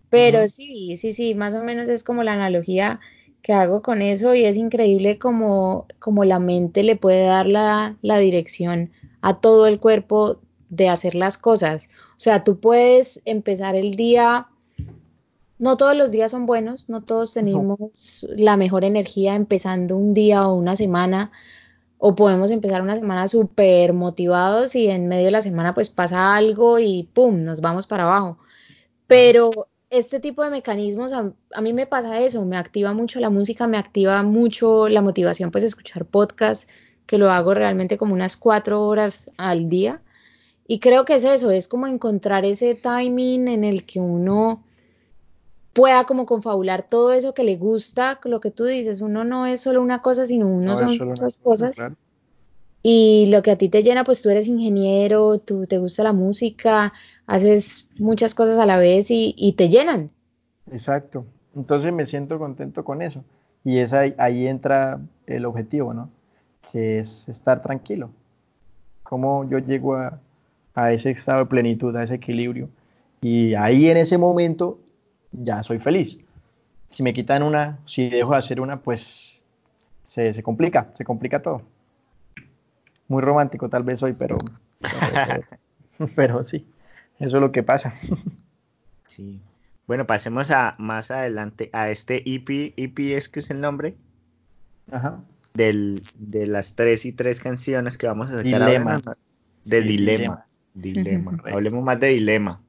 Pero 0.08 0.48
sí, 0.48 0.96
sí, 0.96 1.12
sí, 1.12 1.34
más 1.34 1.54
o 1.54 1.62
menos 1.62 1.90
es 1.90 2.02
como 2.02 2.22
la 2.22 2.32
analogía 2.32 2.98
que 3.42 3.52
hago 3.52 3.82
con 3.82 4.00
eso 4.00 4.34
y 4.34 4.46
es 4.46 4.56
increíble 4.56 5.18
como, 5.18 5.86
como 5.98 6.24
la 6.24 6.38
mente 6.38 6.82
le 6.82 6.96
puede 6.96 7.26
dar 7.26 7.46
la, 7.46 7.96
la 8.00 8.16
dirección 8.16 8.90
a 9.20 9.38
todo 9.40 9.66
el 9.66 9.80
cuerpo 9.80 10.40
de 10.70 10.88
hacer 10.88 11.14
las 11.14 11.36
cosas. 11.36 11.90
O 12.16 12.20
sea, 12.20 12.42
tú 12.42 12.58
puedes 12.58 13.20
empezar 13.26 13.76
el 13.76 13.96
día, 13.96 14.46
no 15.58 15.76
todos 15.76 15.96
los 15.96 16.10
días 16.10 16.30
son 16.30 16.46
buenos, 16.46 16.88
no 16.88 17.02
todos 17.02 17.32
tenemos 17.32 18.26
la 18.30 18.56
mejor 18.56 18.84
energía 18.84 19.34
empezando 19.34 19.96
un 19.96 20.14
día 20.14 20.46
o 20.46 20.54
una 20.54 20.76
semana, 20.76 21.32
o 21.98 22.14
podemos 22.14 22.50
empezar 22.50 22.82
una 22.82 22.96
semana 22.96 23.26
súper 23.28 23.92
motivados 23.92 24.74
y 24.74 24.88
en 24.88 25.08
medio 25.08 25.26
de 25.26 25.30
la 25.30 25.42
semana 25.42 25.74
pues 25.74 25.88
pasa 25.88 26.34
algo 26.36 26.78
y 26.78 27.04
¡pum! 27.04 27.44
nos 27.44 27.60
vamos 27.60 27.86
para 27.86 28.04
abajo. 28.04 28.38
Pero 29.06 29.68
este 29.90 30.20
tipo 30.20 30.42
de 30.42 30.50
mecanismos, 30.50 31.12
a, 31.12 31.32
a, 31.54 31.60
mí 31.62 31.72
me 31.72 31.86
pasa 31.86 32.20
eso, 32.20 32.44
me 32.44 32.56
activa 32.56 32.92
mucho 32.92 33.20
la 33.20 33.30
música, 33.30 33.66
me 33.66 33.78
activa 33.78 34.22
mucho 34.22 34.88
la 34.88 35.00
motivación, 35.00 35.50
pues 35.50 35.64
escuchar 35.64 36.04
podcasts, 36.04 36.68
que 37.06 37.18
lo 37.18 37.30
hago 37.30 37.54
realmente 37.54 37.96
como 37.98 38.14
unas 38.14 38.36
cuatro 38.36 38.82
horas 38.82 39.30
al 39.38 39.68
día. 39.68 40.02
Y 40.68 40.80
creo 40.80 41.04
que 41.04 41.14
es 41.14 41.24
eso, 41.24 41.50
es 41.50 41.68
como 41.68 41.86
encontrar 41.86 42.44
ese 42.44 42.74
timing 42.74 43.48
en 43.48 43.64
el 43.64 43.86
que 43.86 44.00
uno 44.00 44.65
pueda 45.76 46.04
como 46.04 46.24
confabular 46.24 46.84
todo 46.88 47.12
eso 47.12 47.34
que 47.34 47.44
le 47.44 47.58
gusta, 47.58 48.18
lo 48.24 48.40
que 48.40 48.50
tú 48.50 48.64
dices, 48.64 49.02
uno 49.02 49.24
no 49.24 49.44
es 49.44 49.60
solo 49.60 49.82
una 49.82 50.00
cosa, 50.00 50.24
sino 50.24 50.48
uno 50.48 50.74
son 50.78 50.96
muchas 51.06 51.36
cosas. 51.36 51.76
y 52.82 53.26
lo 53.26 53.42
que 53.42 53.50
a 53.50 53.58
ti 53.58 53.68
te 53.68 53.82
llena, 53.82 54.02
pues 54.02 54.22
tú 54.22 54.30
eres 54.30 54.46
ingeniero, 54.46 55.38
tú 55.38 55.66
te 55.66 55.76
gusta 55.76 56.02
la 56.02 56.14
música, 56.14 56.94
haces 57.26 57.90
muchas 57.98 58.34
cosas 58.34 58.56
a 58.56 58.64
la 58.64 58.78
vez 58.78 59.08
y, 59.10 59.54
te 59.58 59.68
llenan. 59.68 60.10
Exacto. 60.72 61.26
Entonces 61.54 61.92
me 61.92 62.06
siento 62.06 62.38
contento 62.38 62.82
con 62.82 63.02
eso. 63.02 63.22
Y 63.62 63.78
es 63.78 63.92
ahí, 63.92 64.14
ahí 64.16 64.46
entra 64.46 64.98
el 65.26 65.44
objetivo, 65.44 65.92
¿no? 65.92 66.08
Que 66.72 67.00
es 67.00 67.28
estar 67.28 67.60
tranquilo. 67.60 68.08
Cómo 69.02 69.46
yo 69.50 69.58
llego 69.58 69.96
a, 69.96 70.18
a 70.74 70.92
ese 70.92 71.10
estado 71.10 71.40
de 71.40 71.46
plenitud, 71.46 71.94
a 71.94 72.04
ese 72.04 72.14
equilibrio. 72.14 72.70
Y 73.20 73.52
ahí 73.54 73.90
en 73.90 73.98
ese 73.98 74.16
momento 74.16 74.78
ya 75.32 75.62
soy 75.62 75.78
feliz. 75.78 76.18
Si 76.90 77.02
me 77.02 77.12
quitan 77.12 77.42
una, 77.42 77.78
si 77.86 78.08
dejo 78.08 78.32
de 78.32 78.38
hacer 78.38 78.60
una, 78.60 78.80
pues 78.80 79.42
se, 80.04 80.32
se 80.32 80.42
complica, 80.42 80.90
se 80.94 81.04
complica 81.04 81.42
todo. 81.42 81.62
Muy 83.08 83.22
romántico 83.22 83.68
tal 83.68 83.82
vez 83.82 84.02
hoy, 84.02 84.14
pero, 84.14 84.38
pero, 86.16 86.46
sí, 86.48 86.66
eso 87.18 87.36
es 87.36 87.40
lo 87.40 87.52
que 87.52 87.62
pasa. 87.62 87.94
sí. 89.06 89.40
Bueno, 89.86 90.06
pasemos 90.06 90.50
a 90.50 90.74
más 90.78 91.10
adelante 91.10 91.70
a 91.72 91.90
este 91.90 92.22
EP. 92.28 92.74
EP 92.76 92.98
es 93.16 93.28
que 93.28 93.38
es 93.38 93.50
el 93.50 93.60
nombre. 93.60 93.94
Ajá. 94.90 95.22
Del, 95.54 96.02
de 96.16 96.46
las 96.46 96.74
tres 96.74 97.06
y 97.06 97.12
tres 97.12 97.40
canciones 97.40 97.96
que 97.96 98.06
vamos 98.06 98.28
a 98.30 98.42
sacar 98.42 98.44
dilema. 98.44 99.00
De 99.64 99.80
dilema. 99.80 100.46
Dilema. 100.74 101.38
Hablemos 101.44 101.84
más 101.84 102.00
de 102.00 102.08
dilema. 102.08 102.60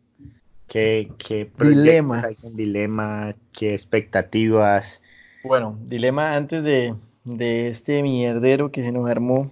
¿Qué, 0.67 1.11
qué 1.17 1.49
dilema. 1.59 2.23
hay 2.25 2.35
con 2.35 2.55
dilema? 2.55 3.33
¿Qué 3.57 3.73
expectativas? 3.73 5.01
Bueno, 5.43 5.77
dilema 5.85 6.35
antes 6.35 6.63
de, 6.63 6.93
de 7.23 7.69
este 7.69 8.01
mierdero 8.01 8.71
que 8.71 8.83
se 8.83 8.91
nos 8.91 9.09
armó 9.09 9.49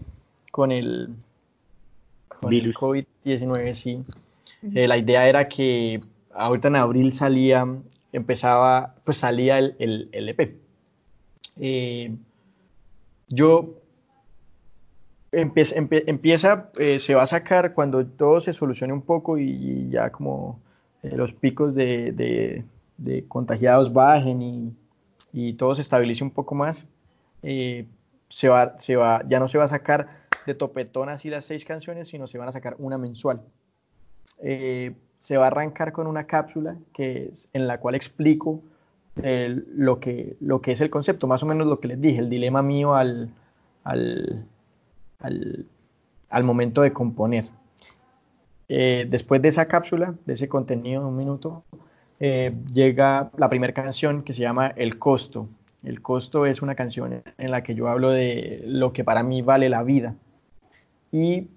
con 0.51 0.71
el, 0.71 1.09
con 2.27 2.53
el 2.53 2.73
COVID-19, 2.73 3.73
sí. 3.73 4.03
Eh, 4.73 4.87
la 4.87 4.97
idea 4.97 5.27
era 5.27 5.47
que 5.47 6.01
ahorita 6.33 6.69
en 6.69 6.75
abril 6.77 7.13
salía, 7.13 7.67
empezaba, 8.11 8.95
pues 9.03 9.17
salía 9.17 9.59
el, 9.59 10.09
el, 10.11 10.29
EP. 10.29 10.55
Eh, 11.59 12.15
yo 13.27 13.75
empieza, 15.31 15.75
empieza 15.75 16.69
eh, 16.77 16.99
se 16.99 17.15
va 17.15 17.23
a 17.23 17.27
sacar 17.27 17.73
cuando 17.73 18.05
todo 18.05 18.39
se 18.41 18.53
solucione 18.53 18.93
un 18.93 19.01
poco 19.01 19.37
y, 19.37 19.89
ya 19.89 20.09
como 20.09 20.59
los 21.15 21.33
picos 21.33 21.75
de, 21.75 22.63
de, 22.97 23.25
contagiados 23.27 23.93
bajen 23.93 24.41
y, 24.41 24.73
y, 25.33 25.53
todo 25.53 25.75
se 25.75 25.81
estabilice 25.81 26.23
un 26.23 26.31
poco 26.31 26.55
más, 26.55 26.83
se 27.41 28.49
va, 28.49 28.79
se 28.79 28.95
va, 28.95 29.23
ya 29.27 29.39
no 29.39 29.47
se 29.47 29.57
va 29.57 29.65
a 29.65 29.69
sacar 29.69 30.25
de 30.45 30.53
topetón 30.53 31.09
así 31.09 31.29
las 31.29 31.45
seis 31.45 31.65
canciones, 31.65 32.07
sino 32.07 32.27
se 32.27 32.37
van 32.37 32.49
a 32.49 32.51
sacar 32.51 32.75
una 32.79 32.97
mensual. 32.97 33.41
Eh, 34.41 34.93
se 35.21 35.37
va 35.37 35.45
a 35.45 35.47
arrancar 35.47 35.91
con 35.91 36.07
una 36.07 36.25
cápsula 36.25 36.75
que 36.93 37.29
es, 37.31 37.49
en 37.53 37.67
la 37.67 37.79
cual 37.79 37.95
explico 37.95 38.61
lo, 39.15 39.99
que, 39.99 40.35
lo 40.41 40.61
que 40.61 40.73
es 40.73 40.81
el 40.81 40.89
concepto, 40.89 41.25
más 41.25 41.41
o 41.41 41.45
menos 41.45 41.65
lo 41.67 41.79
que 41.79 41.87
les 41.87 42.01
dije, 42.01 42.19
el 42.19 42.29
dilema 42.29 42.61
mío 42.61 42.95
al, 42.95 43.29
al, 43.83 44.45
al, 46.29 46.43
momento 46.43 46.81
de 46.81 46.91
componer. 46.91 47.45
Eh, 48.67 49.05
después 49.09 49.41
de 49.41 49.49
esa 49.49 49.65
cápsula, 49.65 50.15
de 50.25 50.33
ese 50.33 50.47
contenido 50.47 51.01
de 51.01 51.07
un 51.07 51.17
minuto, 51.17 51.63
eh, 52.19 52.53
llega 52.73 53.29
la 53.37 53.49
primera 53.49 53.73
canción 53.73 54.23
que 54.23 54.33
se 54.33 54.41
llama 54.41 54.73
El 54.75 54.97
Costo. 54.97 55.47
El 55.83 56.01
Costo 56.01 56.45
es 56.45 56.61
una 56.61 56.75
canción 56.75 57.21
en 57.37 57.51
la 57.51 57.61
que 57.61 57.75
yo 57.75 57.87
hablo 57.87 58.09
de 58.09 58.63
lo 58.65 58.91
que 58.91 59.03
para 59.03 59.21
mí 59.21 59.41
vale 59.41 59.69
la 59.69 59.83
vida. 59.83 60.15
Y, 61.11 61.47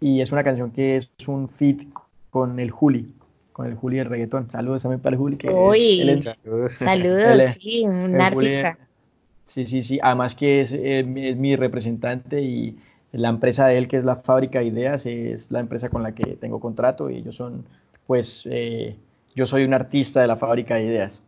es 0.00 0.32
una 0.32 0.44
canción 0.44 0.70
que 0.70 0.96
es 0.96 1.10
un 1.26 1.48
fit 1.48 1.88
con 2.30 2.58
el 2.60 2.70
Juli, 2.70 3.12
con 3.52 3.66
el 3.66 3.74
Juli 3.74 3.96
del 3.96 4.06
reggaetón. 4.06 4.50
Saludos 4.50 4.82
también 4.82 5.00
para 5.00 5.14
el 5.14 5.18
Juli. 5.18 5.36
Que 5.36 5.48
Uy, 5.48 6.22
saludos, 6.68 6.72
sí, 7.58 7.84
un 7.86 8.20
artista. 8.20 8.78
sí, 9.46 9.66
sí, 9.66 9.82
sí. 9.82 9.98
Además 10.02 10.34
que 10.34 10.60
es, 10.60 11.06
mi 11.06 11.56
representante 11.56 12.40
y 12.42 12.78
la 13.12 13.28
empresa 13.28 13.66
de 13.66 13.78
él, 13.78 13.88
que 13.88 13.96
es 13.96 14.04
la 14.04 14.16
Fábrica 14.16 14.60
de 14.60 14.66
Ideas, 14.66 15.04
es 15.06 15.50
la 15.50 15.60
empresa 15.60 15.88
con 15.88 16.02
la 16.02 16.12
que 16.12 16.36
tengo 16.36 16.60
contrato 16.60 17.10
y 17.10 17.16
ellos 17.16 17.34
son, 17.34 17.64
pues, 18.06 18.44
eh, 18.50 18.96
yo 19.34 19.46
soy 19.46 19.64
un 19.64 19.74
artista 19.74 20.20
de 20.20 20.26
la 20.26 20.36
Fábrica 20.36 20.76
de 20.76 20.84
Ideas. 20.84 21.22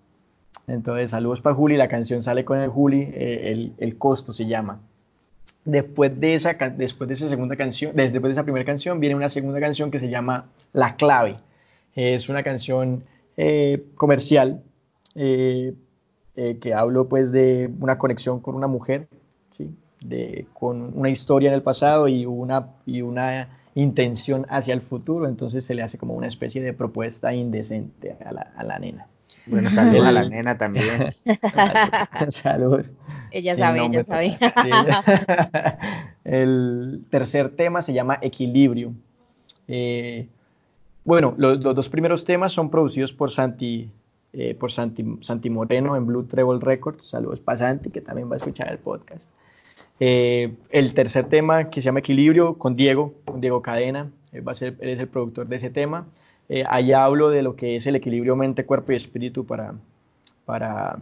Entonces, 0.67 1.11
saludos 1.11 1.41
para 1.41 1.57
Juli. 1.57 1.77
La 1.77 1.89
canción 1.89 2.23
sale 2.23 2.45
con 2.45 2.59
el 2.59 2.69
Juli, 2.69 3.03
eh, 3.13 3.51
el, 3.53 3.73
el 3.79 3.99
costo 3.99 4.33
se 4.33 4.47
llama. 4.47 4.81
Después 5.65 6.19
de 6.19 6.35
esa, 6.35 6.55
después 6.55 7.09
de 7.09 7.15
esa 7.15 7.29
segunda 7.29 7.57
canción, 7.57 7.95
después 7.95 8.23
de 8.23 8.31
esa 8.33 8.43
primera 8.43 8.65
canción, 8.65 8.99
viene 8.99 9.15
una 9.15 9.29
segunda 9.29 9.61
canción 9.61 9.91
que 9.91 10.01
se 10.01 10.09
llama 10.09 10.47
La 10.73 10.97
Clave. 10.97 11.37
Es 11.95 12.29
una 12.29 12.43
canción 12.43 13.05
eh, 13.37 13.85
comercial 13.95 14.63
eh, 15.15 15.75
eh, 16.37 16.59
que 16.59 16.75
hablo 16.75 17.09
pues 17.09 17.33
de 17.33 17.71
una 17.81 17.99
conexión 17.99 18.41
con 18.41 18.55
una 18.55 18.67
mujer. 18.67 19.09
De, 20.05 20.47
con 20.53 20.97
una 20.99 21.11
historia 21.11 21.49
en 21.49 21.55
el 21.55 21.63
pasado 21.63 22.09
y 22.09 22.27
una, 22.27 22.69
y 22.87 23.03
una 23.03 23.49
intención 23.75 24.47
hacia 24.49 24.75
el 24.75 24.83
futuro. 24.83 25.27
Entonces 25.27 25.65
se 25.65 25.75
le 25.75 25.83
hace 25.83 25.99
como 25.99 26.15
una 26.15 26.27
especie 26.27 26.63
de 26.63 26.73
propuesta 26.73 27.35
indecente 27.35 28.17
a 28.25 28.33
la, 28.33 28.53
a 28.57 28.65
la 28.65 28.79
nena. 28.79 29.07
Bueno, 29.47 29.71
saludos 29.71 30.07
a 30.07 30.13
la 30.13 30.29
nena 30.29 30.57
también. 30.57 31.13
saludos. 32.29 32.93
Ella 33.31 33.57
sabe, 33.57 33.85
ella 33.85 34.03
sabe. 34.03 34.39
El 36.25 37.05
tercer 37.11 37.51
tema 37.57 37.83
se 37.83 37.93
llama 37.93 38.19
Equilibrio. 38.23 38.93
Eh, 39.67 40.29
bueno, 41.05 41.35
los, 41.37 41.61
dos 41.61 41.89
primeros 41.89 42.25
temas 42.25 42.53
son 42.53 42.71
producidos 42.71 43.13
por 43.13 43.33
Santi, 43.33 43.91
eh, 44.33 44.55
por 44.55 44.71
Santi, 44.71 45.19
Santi, 45.23 45.51
Moreno 45.51 45.97
en 45.97 46.07
Blue 46.07 46.25
Treble 46.25 46.61
Records. 46.61 47.07
Saludos 47.07 47.41
para 47.41 47.59
Santi, 47.59 47.91
que 47.91 48.01
también 48.01 48.31
va 48.31 48.35
a 48.35 48.39
escuchar 48.39 48.71
el 48.71 48.79
podcast. 48.79 49.27
Eh, 50.01 50.55
el 50.71 50.95
tercer 50.95 51.29
tema 51.29 51.71
que 51.71 51.81
se 51.81 51.87
llama 51.87 52.01
Equilibrio 52.01 52.59
con 52.59 52.77
Diego, 52.77 53.15
con 53.25 53.41
Diego 53.41 53.63
Cadena. 53.63 54.11
va 54.47 54.53
a 54.53 54.55
ser, 54.55 54.77
él 54.81 54.89
es 54.91 55.01
el 55.01 55.09
productor 55.09 55.47
de 55.47 55.57
ese 55.57 55.71
tema. 55.71 56.07
Eh, 56.49 56.65
allá 56.69 57.05
hablo 57.05 57.31
de 57.31 57.43
lo 57.43 57.57
que 57.57 57.77
es 57.77 57.87
el 57.87 57.97
equilibrio 57.97 58.37
mente, 58.37 58.67
cuerpo 58.67 58.93
y 58.93 58.97
espíritu 58.97 59.47
para, 59.47 59.75
para, 60.45 60.99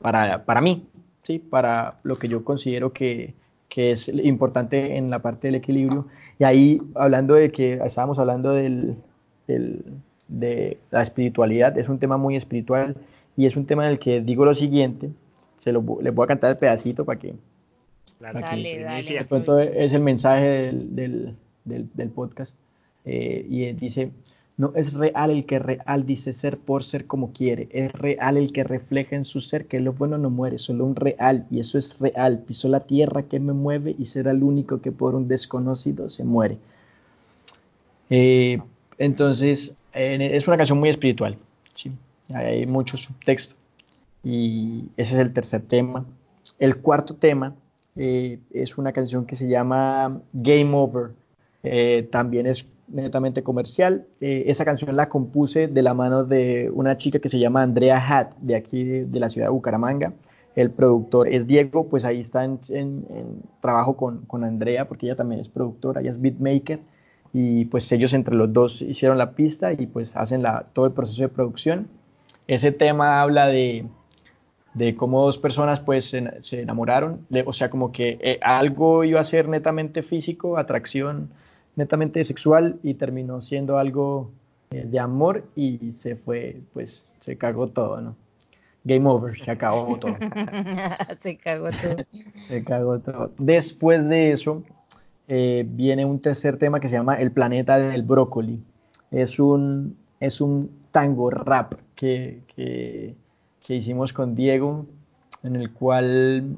para, 0.00 0.44
para 0.44 0.60
mí, 0.60 0.86
¿sí? 1.24 1.38
para 1.38 1.98
lo 2.02 2.16
que 2.16 2.28
yo 2.28 2.44
considero 2.44 2.92
que, 2.92 3.34
que, 3.68 3.92
es 3.92 4.08
importante 4.08 4.96
en 4.96 5.10
la 5.10 5.20
parte 5.20 5.48
del 5.48 5.56
equilibrio. 5.56 6.06
Y 6.38 6.44
ahí, 6.44 6.82
hablando 6.94 7.34
de 7.34 7.50
que 7.50 7.80
estábamos 7.84 8.18
hablando 8.18 8.52
del, 8.52 8.96
del, 9.46 9.84
de 10.28 10.78
la 10.90 11.02
espiritualidad, 11.02 11.76
es 11.78 11.88
un 11.88 11.98
tema 11.98 12.16
muy 12.16 12.36
espiritual 12.36 12.96
y 13.36 13.46
es 13.46 13.56
un 13.56 13.66
tema 13.66 13.86
en 13.86 13.92
el 13.92 13.98
que 13.98 14.20
digo 14.20 14.44
lo 14.44 14.54
siguiente, 14.54 15.10
se 15.60 15.72
lo, 15.72 15.82
les 16.02 16.14
voy 16.14 16.24
a 16.24 16.28
cantar 16.28 16.50
el 16.50 16.58
pedacito 16.58 17.04
para 17.04 17.18
que... 17.18 17.34
dale, 18.22 18.82
dale, 18.82 19.24
pronto 19.24 19.58
es 19.58 19.92
el 19.92 20.00
mensaje 20.00 20.44
del, 20.44 20.94
del, 20.94 21.36
del, 21.64 21.88
del 21.94 22.10
podcast. 22.10 22.56
Eh, 23.04 23.44
y 23.48 23.72
dice, 23.72 24.12
no 24.56 24.72
es 24.76 24.94
real 24.94 25.30
el 25.30 25.44
que 25.44 25.58
real 25.58 26.06
dice 26.06 26.32
ser 26.32 26.56
por 26.58 26.84
ser 26.84 27.06
como 27.06 27.32
quiere, 27.32 27.68
es 27.72 27.90
real 27.92 28.36
el 28.36 28.52
que 28.52 28.64
refleja 28.64 29.16
en 29.16 29.24
su 29.24 29.40
ser 29.40 29.66
que 29.66 29.80
lo 29.80 29.92
bueno 29.92 30.18
no 30.18 30.30
muere, 30.30 30.58
solo 30.58 30.84
un 30.84 30.94
real, 30.94 31.46
y 31.50 31.58
eso 31.58 31.78
es 31.78 31.98
real, 31.98 32.44
pisó 32.46 32.68
la 32.68 32.80
tierra 32.80 33.24
que 33.24 33.40
me 33.40 33.52
mueve 33.52 33.96
y 33.98 34.04
será 34.04 34.30
el 34.30 34.42
único 34.42 34.80
que 34.80 34.92
por 34.92 35.14
un 35.14 35.26
desconocido 35.26 36.08
se 36.08 36.22
muere. 36.22 36.58
Eh, 38.10 38.60
entonces, 38.98 39.74
es 39.94 40.46
una 40.46 40.56
canción 40.56 40.78
muy 40.78 40.90
espiritual, 40.90 41.36
¿sí? 41.74 41.90
hay 42.32 42.66
mucho 42.66 42.96
subtexto, 42.96 43.56
y 44.22 44.84
ese 44.96 45.14
es 45.14 45.18
el 45.18 45.32
tercer 45.32 45.62
tema. 45.62 46.04
El 46.58 46.76
cuarto 46.76 47.14
tema 47.16 47.54
eh, 47.96 48.38
es 48.52 48.78
una 48.78 48.92
canción 48.92 49.26
que 49.26 49.36
se 49.36 49.48
llama 49.48 50.20
Game 50.32 50.74
Over, 50.74 51.10
eh, 51.62 52.08
también 52.10 52.46
es 52.46 52.66
netamente 52.88 53.42
comercial. 53.42 54.06
Eh, 54.20 54.44
esa 54.46 54.64
canción 54.64 54.94
la 54.96 55.08
compuse 55.08 55.68
de 55.68 55.82
la 55.82 55.94
mano 55.94 56.24
de 56.24 56.70
una 56.72 56.96
chica 56.96 57.18
que 57.18 57.28
se 57.28 57.38
llama 57.38 57.62
Andrea 57.62 57.98
Hat, 57.98 58.34
de 58.40 58.56
aquí 58.56 58.84
de, 58.84 59.20
la 59.20 59.28
ciudad 59.28 59.48
de 59.48 59.52
Bucaramanga. 59.52 60.12
El 60.54 60.70
productor 60.70 61.28
es 61.28 61.46
Diego, 61.46 61.88
pues 61.88 62.04
ahí 62.04 62.20
está 62.20 62.44
en, 62.44 62.60
trabajo 63.60 63.96
con, 63.96 64.22
con, 64.26 64.44
Andrea, 64.44 64.86
porque 64.86 65.06
ella 65.06 65.16
también 65.16 65.40
es 65.40 65.48
productora, 65.48 66.02
ella 66.02 66.10
es 66.10 66.20
beatmaker, 66.20 66.80
y 67.32 67.64
pues 67.66 67.90
ellos 67.92 68.12
entre 68.12 68.34
los 68.34 68.52
dos 68.52 68.82
hicieron 68.82 69.16
la 69.16 69.32
pista 69.32 69.72
y 69.72 69.86
pues 69.86 70.14
hacen 70.14 70.42
todo 70.74 70.86
el 70.86 70.92
proceso 70.92 71.22
de 71.22 71.28
producción. 71.28 71.88
Ese 72.46 72.72
tema 72.72 73.22
habla 73.22 73.46
de, 73.46 73.86
de 74.74 74.96
cómo 74.96 75.24
dos 75.24 75.38
personas 75.38 75.80
pues 75.80 76.06
se, 76.06 76.60
enamoraron, 76.60 77.26
o 77.44 77.52
sea, 77.52 77.68
como 77.68 77.92
que 77.92 78.18
eh, 78.22 78.38
algo 78.42 79.04
iba 79.04 79.20
a 79.20 79.24
ser 79.24 79.48
netamente 79.48 80.02
físico, 80.02 80.56
atracción, 80.56 81.30
netamente 81.76 82.24
sexual 82.24 82.78
y 82.82 82.94
terminó 82.94 83.42
siendo 83.42 83.78
algo 83.78 84.30
eh, 84.70 84.84
de 84.86 84.98
amor 84.98 85.44
y 85.54 85.92
se 85.92 86.16
fue, 86.16 86.60
pues 86.72 87.04
se 87.20 87.36
cagó 87.36 87.68
todo, 87.68 88.00
¿no? 88.00 88.16
Game 88.84 89.08
over, 89.08 89.38
se 89.38 89.50
acabó 89.50 89.96
todo. 90.00 90.16
se 91.20 91.36
cagó 91.36 91.70
todo. 91.70 91.96
se 92.48 92.64
cagó 92.64 92.98
todo. 92.98 93.30
Después 93.38 94.08
de 94.08 94.32
eso, 94.32 94.64
eh, 95.28 95.64
viene 95.68 96.04
un 96.04 96.20
tercer 96.20 96.56
tema 96.56 96.80
que 96.80 96.88
se 96.88 96.96
llama 96.96 97.14
El 97.14 97.30
planeta 97.30 97.78
del 97.78 98.02
brócoli. 98.02 98.60
Es 99.10 99.38
un, 99.38 99.96
es 100.20 100.40
un 100.40 100.70
tango 100.90 101.30
rap 101.30 101.74
que, 101.94 102.40
que, 102.54 103.14
hicimos 103.68 104.12
con 104.12 104.34
Diego, 104.34 104.86
en 105.42 105.56
el 105.56 105.72
cual 105.72 106.56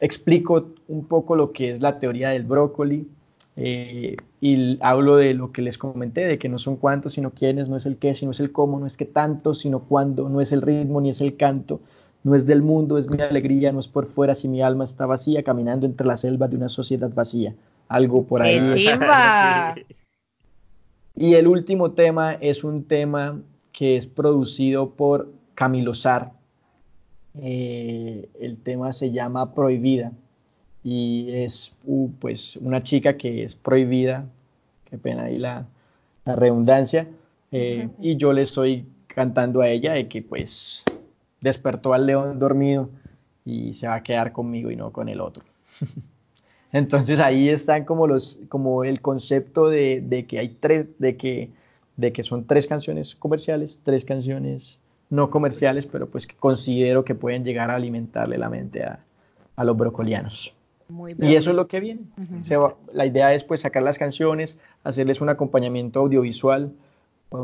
explico 0.00 0.66
un 0.88 1.06
poco 1.06 1.36
lo 1.36 1.52
que 1.52 1.70
es 1.70 1.80
la 1.80 1.98
teoría 1.98 2.30
del 2.30 2.44
brócoli 2.44 3.08
eh, 3.56 4.16
y 4.40 4.78
hablo 4.82 5.16
de 5.16 5.32
lo 5.32 5.50
que 5.50 5.62
les 5.62 5.78
comenté, 5.78 6.26
de 6.26 6.38
que 6.38 6.48
no 6.48 6.58
son 6.58 6.76
cuántos, 6.76 7.14
sino 7.14 7.30
quiénes, 7.30 7.68
no 7.68 7.76
es 7.76 7.86
el 7.86 7.96
qué, 7.96 8.12
sino 8.12 8.32
es 8.32 8.40
el 8.40 8.52
cómo, 8.52 8.78
no 8.78 8.86
es 8.86 8.96
que 8.96 9.06
tanto, 9.06 9.54
sino 9.54 9.80
cuándo, 9.80 10.28
no 10.28 10.40
es 10.40 10.52
el 10.52 10.60
ritmo 10.62 11.00
ni 11.00 11.08
es 11.08 11.20
el 11.22 11.36
canto, 11.36 11.80
no 12.22 12.34
es 12.34 12.46
del 12.46 12.60
mundo, 12.60 12.98
es 12.98 13.08
mi 13.08 13.20
alegría, 13.20 13.72
no 13.72 13.80
es 13.80 13.88
por 13.88 14.06
fuera 14.06 14.34
si 14.34 14.48
mi 14.48 14.60
alma 14.60 14.84
está 14.84 15.06
vacía, 15.06 15.42
caminando 15.42 15.86
entre 15.86 16.06
la 16.06 16.16
selva 16.16 16.48
de 16.48 16.56
una 16.56 16.68
sociedad 16.68 17.10
vacía. 17.14 17.54
Algo 17.88 18.24
por 18.24 18.42
ahí. 18.42 18.60
Y 21.18 21.32
el 21.32 21.46
último 21.46 21.92
tema 21.92 22.34
es 22.34 22.62
un 22.62 22.84
tema 22.84 23.40
que 23.72 23.96
es 23.96 24.06
producido 24.06 24.90
por 24.90 25.30
Camilo 25.54 25.94
Sar. 25.94 26.32
Eh, 27.42 28.28
el 28.40 28.56
tema 28.58 28.92
se 28.92 29.10
llama 29.10 29.54
Prohibida 29.54 30.12
y 30.82 31.30
es 31.32 31.72
uh, 31.84 32.08
pues 32.20 32.56
una 32.56 32.82
chica 32.82 33.16
que 33.16 33.42
es 33.44 33.54
prohibida, 33.54 34.26
qué 34.88 34.98
pena 34.98 35.24
ahí 35.24 35.38
la, 35.38 35.66
redundancia, 36.24 37.06
eh, 37.52 37.88
y 38.00 38.16
yo 38.16 38.32
le 38.32 38.42
estoy 38.42 38.84
cantando 39.06 39.60
a 39.60 39.68
ella 39.68 39.92
de 39.92 40.08
que 40.08 40.22
pues 40.22 40.84
despertó 41.40 41.94
al 41.94 42.06
león 42.06 42.40
dormido 42.40 42.90
y 43.44 43.74
se 43.74 43.86
va 43.86 43.94
a 43.94 44.02
quedar 44.02 44.32
conmigo 44.32 44.70
y 44.70 44.76
no 44.76 44.90
con 44.90 45.08
el 45.08 45.20
otro. 45.20 45.44
Entonces 46.72 47.20
ahí 47.20 47.48
están 47.48 47.84
como 47.84 48.06
los, 48.06 48.40
como 48.48 48.84
el 48.84 49.00
concepto 49.00 49.68
de, 49.68 50.26
que 50.28 50.38
hay 50.38 50.48
tres, 50.60 50.86
de 50.98 51.16
que, 51.16 51.50
de 51.96 52.12
que 52.12 52.22
son 52.22 52.44
tres 52.44 52.66
canciones 52.66 53.14
comerciales, 53.14 53.80
tres 53.84 54.04
canciones 54.04 54.80
no 55.10 55.30
comerciales, 55.30 55.86
pero 55.86 56.08
pues 56.08 56.26
que 56.26 56.34
considero 56.36 57.04
que 57.04 57.14
pueden 57.14 57.44
llegar 57.44 57.70
a 57.70 57.76
alimentarle 57.76 58.38
la 58.38 58.48
mente 58.48 58.82
a, 58.82 58.98
los 59.64 59.76
brocolianos. 59.76 60.52
y 61.18 61.34
eso 61.34 61.50
es 61.50 61.56
lo 61.56 61.66
que 61.66 61.80
viene. 61.80 62.02
la 62.92 63.06
idea 63.06 63.34
es 63.34 63.44
pues 63.44 63.60
sacar 63.60 63.82
las 63.82 63.98
canciones, 63.98 64.58
hacerles 64.84 65.20
un 65.20 65.28
acompañamiento 65.28 66.00
audiovisual. 66.00 66.72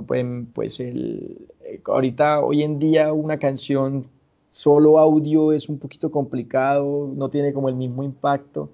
pues, 0.06 0.26
pues 0.52 0.80
el, 0.80 1.38
eh, 1.64 1.80
ahorita, 1.84 2.40
hoy 2.40 2.62
en 2.62 2.78
día, 2.78 3.12
una 3.12 3.38
canción 3.38 4.06
solo 4.50 4.98
audio 4.98 5.52
es 5.52 5.68
un 5.68 5.78
poquito 5.78 6.10
complicado, 6.10 7.10
no 7.16 7.30
tiene 7.30 7.52
como 7.52 7.68
el 7.68 7.74
mismo 7.74 8.02
impacto. 8.02 8.68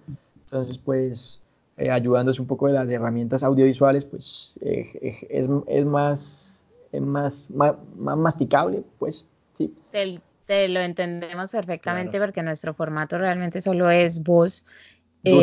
Entonces, 0.45 0.79
pues, 0.79 1.41
eh, 1.77 1.91
ayudándose 1.91 2.41
un 2.41 2.49
poco 2.49 2.67
de 2.67 2.73
las 2.73 2.89
herramientas 2.89 3.45
audiovisuales, 3.45 4.05
pues, 4.05 4.59
eh, 4.61 5.19
es, 5.31 5.49
es, 5.69 5.87
más, 5.87 6.48
es 6.93 7.03
más, 7.03 7.51
más, 7.51 7.75
masticable, 7.97 8.83
pues, 8.99 9.25
sí. 9.57 9.75
Te, 10.47 10.69
lo 10.69 10.81
entendemos 10.81 11.51
perfectamente 11.51 12.19
porque 12.19 12.43
nuestro 12.43 12.73
formato 12.73 13.19
realmente 13.19 13.61
solo 13.61 13.91
es 13.91 14.23
voz. 14.23 14.65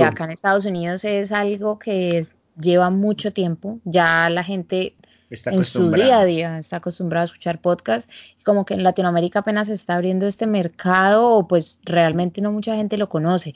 acá 0.04 0.24
en 0.26 0.32
Estados 0.32 0.66
Unidos 0.66 1.06
es 1.06 1.32
algo 1.32 1.78
que 1.78 2.26
lleva 2.58 2.90
mucho 2.90 3.32
tiempo, 3.32 3.80
ya 3.84 4.30
la 4.30 4.44
gente 4.44 4.96
en 5.30 5.64
su 5.64 5.92
día 5.92 6.20
a 6.20 6.26
día 6.26 6.60
está 6.60 6.78
acostumbrado 6.78 7.24
a 7.24 7.26
escuchar 7.26 7.60
podcast. 7.60 8.10
Como 8.44 8.66
que 8.66 8.76
en 8.76 8.84
Latinoamérica 8.84 9.40
apenas 9.40 9.68
se 9.68 9.74
está 9.74 9.96
abriendo 9.96 10.28
este 10.28 10.48
mercado, 10.48 11.48
pues 11.48 11.82
realmente 11.84 12.42
no 12.42 12.52
mucha 12.52 12.76
gente 12.76 12.98
lo 12.98 13.10
conoce. 13.10 13.54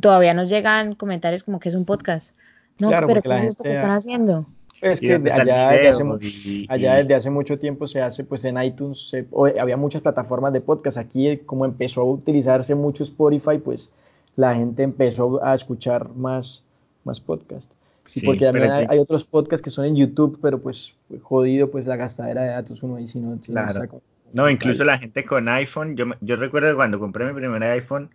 Todavía 0.00 0.34
nos 0.34 0.48
llegan 0.48 0.94
comentarios 0.94 1.42
como 1.42 1.60
que 1.60 1.68
es 1.68 1.74
un 1.74 1.84
podcast. 1.84 2.34
No, 2.78 2.90
pero 3.06 3.22
¿qué 3.22 3.36
es 3.36 3.42
esto 3.44 3.64
que 3.64 3.72
están 3.72 3.90
haciendo? 3.90 4.46
Es 4.82 4.98
que 4.98 5.14
allá, 5.14 5.70
desde 5.70 5.88
hace, 5.88 6.66
allá, 6.68 6.96
desde 6.96 7.14
hace, 7.14 7.30
mucho 7.30 7.56
tiempo 7.56 7.86
se 7.86 8.00
hace, 8.00 8.24
pues 8.24 8.44
en 8.44 8.60
iTunes 8.60 9.12
había 9.60 9.76
muchas 9.76 10.02
plataformas 10.02 10.52
de 10.52 10.60
podcast. 10.60 10.98
Aquí, 10.98 11.36
como 11.46 11.64
empezó 11.64 12.00
a 12.00 12.04
utilizarse 12.04 12.74
mucho 12.74 13.04
Spotify, 13.04 13.58
pues 13.58 13.92
la 14.34 14.56
gente 14.56 14.82
empezó 14.82 15.42
a 15.44 15.54
escuchar 15.54 16.12
más, 16.16 16.64
más 17.04 17.20
podcast. 17.20 17.70
Sí, 18.06 18.26
porque 18.26 18.44
también 18.44 18.72
hay, 18.88 18.98
otros 18.98 19.22
podcasts 19.22 19.62
que 19.62 19.70
son 19.70 19.84
en 19.84 19.94
YouTube, 19.94 20.40
pero 20.42 20.58
pues 20.58 20.96
jodido 21.22 21.70
pues 21.70 21.86
la 21.86 21.94
gastadera 21.94 22.42
de 22.42 22.48
datos 22.48 22.82
uno 22.82 22.96
ahí 22.96 23.06
si 23.06 23.20
no. 23.20 23.38
claro. 23.40 24.02
no, 24.32 24.50
incluso 24.50 24.82
la 24.82 24.98
gente 24.98 25.24
con 25.24 25.48
iPhone, 25.48 25.94
yo, 25.94 26.06
yo 26.20 26.34
recuerdo 26.34 26.74
cuando 26.74 26.98
compré 26.98 27.24
mi 27.24 27.34
primer 27.34 27.62
iPhone, 27.62 28.10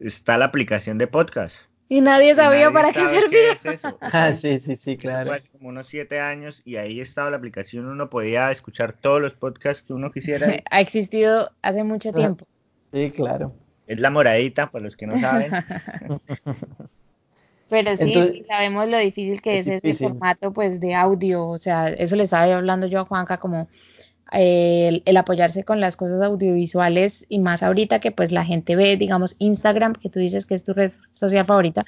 está 0.00 0.36
la 0.38 0.46
aplicación 0.46 0.98
de 0.98 1.06
podcast. 1.06 1.69
Y 1.92 2.02
nadie 2.02 2.36
sabía 2.36 2.70
para 2.70 2.92
qué 2.92 3.00
servía. 3.00 3.98
ah, 4.00 4.32
sí, 4.32 4.60
sí, 4.60 4.76
sí, 4.76 4.96
claro. 4.96 5.32
Hace 5.32 5.48
como 5.48 5.70
unos 5.70 5.88
siete 5.88 6.20
años 6.20 6.62
y 6.64 6.76
ahí 6.76 7.00
estaba 7.00 7.30
la 7.30 7.36
aplicación, 7.36 7.86
uno 7.86 8.08
podía 8.08 8.52
escuchar 8.52 8.92
todos 8.92 9.20
los 9.20 9.34
podcasts 9.34 9.82
que 9.82 9.92
uno 9.92 10.12
quisiera. 10.12 10.46
ha 10.70 10.80
existido 10.80 11.50
hace 11.62 11.82
mucho 11.82 12.12
tiempo. 12.12 12.46
Sí, 12.92 13.10
claro. 13.10 13.52
Es 13.88 13.98
la 13.98 14.10
moradita, 14.10 14.70
para 14.70 14.84
los 14.84 14.96
que 14.96 15.08
no 15.08 15.18
saben. 15.18 15.50
Pero 17.68 17.96
sí, 17.96 18.44
sabemos 18.46 18.88
lo 18.88 18.98
difícil 18.98 19.42
que 19.42 19.58
es, 19.58 19.66
ese 19.66 19.92
formato 19.94 20.52
pues 20.52 20.80
de 20.80 20.94
audio, 20.94 21.48
o 21.48 21.58
sea, 21.58 21.88
eso 21.88 22.14
le 22.14 22.22
estaba 22.22 22.54
hablando 22.54 22.86
yo 22.86 23.00
a 23.00 23.04
Juanca 23.04 23.38
como 23.38 23.66
eh, 24.32 25.02
el, 25.04 25.16
apoyarse 25.16 25.64
con 25.64 25.80
las 25.80 25.96
cosas 25.96 26.22
audiovisuales 26.22 27.26
y 27.28 27.38
más 27.38 27.62
ahorita 27.62 27.98
que 27.98 28.12
pues 28.12 28.30
la 28.32 28.44
gente 28.44 28.76
ve, 28.76 28.96
digamos, 28.96 29.36
Instagram, 29.38 29.94
que 29.94 30.08
tú 30.08 30.18
dices 30.18 30.46
que 30.46 30.54
es 30.54 30.64
tu 30.64 30.72
red 30.72 30.92
social 31.14 31.46
favorita, 31.46 31.84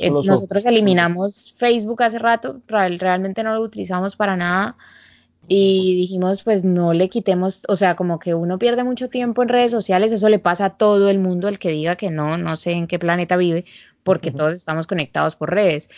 eh, 0.00 0.10
nosotros 0.10 0.64
eliminamos 0.66 1.54
Facebook 1.56 2.02
hace 2.02 2.18
rato, 2.18 2.60
realmente 2.66 3.42
no 3.42 3.54
lo 3.54 3.62
utilizamos 3.62 4.16
para 4.16 4.36
nada 4.36 4.76
y 5.48 5.96
dijimos 5.96 6.42
pues 6.42 6.64
no 6.64 6.92
le 6.92 7.08
quitemos, 7.08 7.62
o 7.68 7.76
sea, 7.76 7.96
como 7.96 8.18
que 8.18 8.34
uno 8.34 8.58
pierde 8.58 8.84
mucho 8.84 9.08
tiempo 9.08 9.42
en 9.42 9.48
redes 9.48 9.70
sociales, 9.70 10.12
eso 10.12 10.28
le 10.28 10.38
pasa 10.38 10.66
a 10.66 10.76
todo 10.76 11.08
el 11.08 11.18
mundo, 11.18 11.48
el 11.48 11.58
que 11.58 11.70
diga 11.70 11.96
que 11.96 12.10
no, 12.10 12.36
no 12.36 12.56
sé 12.56 12.72
en 12.72 12.86
qué 12.86 12.98
planeta 12.98 13.36
vive, 13.36 13.64
porque 14.02 14.30
todos 14.30 14.54
estamos 14.54 14.86
conectados 14.86 15.34
por 15.36 15.50
redes. 15.50 15.88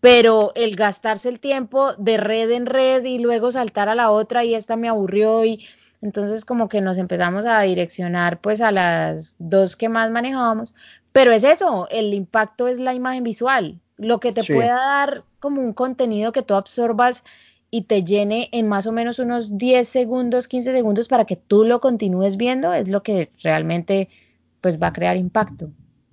Pero 0.00 0.52
el 0.54 0.76
gastarse 0.76 1.28
el 1.28 1.40
tiempo 1.40 1.92
de 1.94 2.16
red 2.18 2.50
en 2.50 2.66
red 2.66 3.04
y 3.04 3.18
luego 3.18 3.50
saltar 3.50 3.88
a 3.88 3.94
la 3.94 4.10
otra 4.10 4.44
y 4.44 4.54
esta 4.54 4.76
me 4.76 4.88
aburrió 4.88 5.44
y 5.44 5.66
entonces 6.00 6.44
como 6.44 6.68
que 6.68 6.80
nos 6.80 6.98
empezamos 6.98 7.44
a 7.46 7.60
direccionar 7.62 8.40
pues 8.40 8.60
a 8.60 8.70
las 8.70 9.34
dos 9.38 9.76
que 9.76 9.88
más 9.88 10.10
manejábamos. 10.10 10.74
Pero 11.12 11.32
es 11.32 11.42
eso, 11.42 11.88
el 11.90 12.14
impacto 12.14 12.68
es 12.68 12.78
la 12.78 12.94
imagen 12.94 13.24
visual, 13.24 13.80
lo 13.96 14.20
que 14.20 14.32
te 14.32 14.44
pueda 14.44 14.76
dar 14.76 15.24
como 15.40 15.60
un 15.60 15.72
contenido 15.72 16.32
que 16.32 16.42
tú 16.42 16.54
absorbas 16.54 17.24
y 17.70 17.82
te 17.82 18.04
llene 18.04 18.48
en 18.52 18.68
más 18.68 18.86
o 18.86 18.92
menos 18.92 19.18
unos 19.18 19.58
10 19.58 19.86
segundos, 19.88 20.48
15 20.48 20.72
segundos 20.72 21.08
para 21.08 21.24
que 21.24 21.36
tú 21.36 21.64
lo 21.64 21.80
continúes 21.80 22.36
viendo, 22.36 22.72
es 22.72 22.88
lo 22.88 23.02
que 23.02 23.30
realmente 23.42 24.08
pues 24.60 24.80
va 24.80 24.88
a 24.88 24.92
crear 24.92 25.16
impacto. 25.16 25.70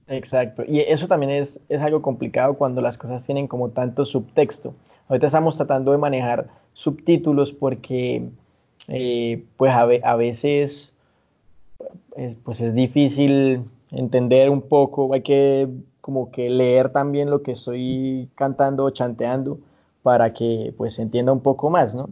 Exacto, 0.08 0.64
y 0.68 0.82
eso 0.82 1.08
también 1.08 1.32
es, 1.32 1.60
es 1.68 1.82
algo 1.82 2.01
complicado 2.01 2.53
cuando 2.53 2.80
las 2.82 2.97
cosas 2.97 3.26
tienen 3.26 3.47
como 3.47 3.70
tanto 3.70 4.06
subtexto. 4.06 4.76
Ahorita 5.08 5.28
estamos 5.28 5.56
tratando 5.56 5.91
de 5.91 5.97
manejar 5.97 6.47
subtítulos 6.74 7.51
porque 7.51 8.30
eh, 8.88 9.43
pues 9.58 9.72
a, 9.74 9.82
a 9.82 10.16
veces 10.16 10.93
pues 12.43 12.62
es 12.62 12.74
difícil 12.74 13.64
entender 13.91 14.49
un 14.49 14.62
poco, 14.62 15.14
hay 15.14 15.22
que 15.22 15.68
como 16.01 16.32
que 16.32 16.49
leer 16.49 16.89
también 16.89 17.30
lo 17.30 17.41
que 17.41 17.53
estoy 17.53 18.30
cantando 18.36 18.86
o 18.86 18.91
chanteando 18.91 19.58
para 20.03 20.34
que 20.34 20.74
pues 20.78 20.93
se 20.93 21.01
entienda 21.01 21.32
un 21.32 21.41
poco 21.41 21.70
más, 21.70 21.95
¿no? 21.95 22.10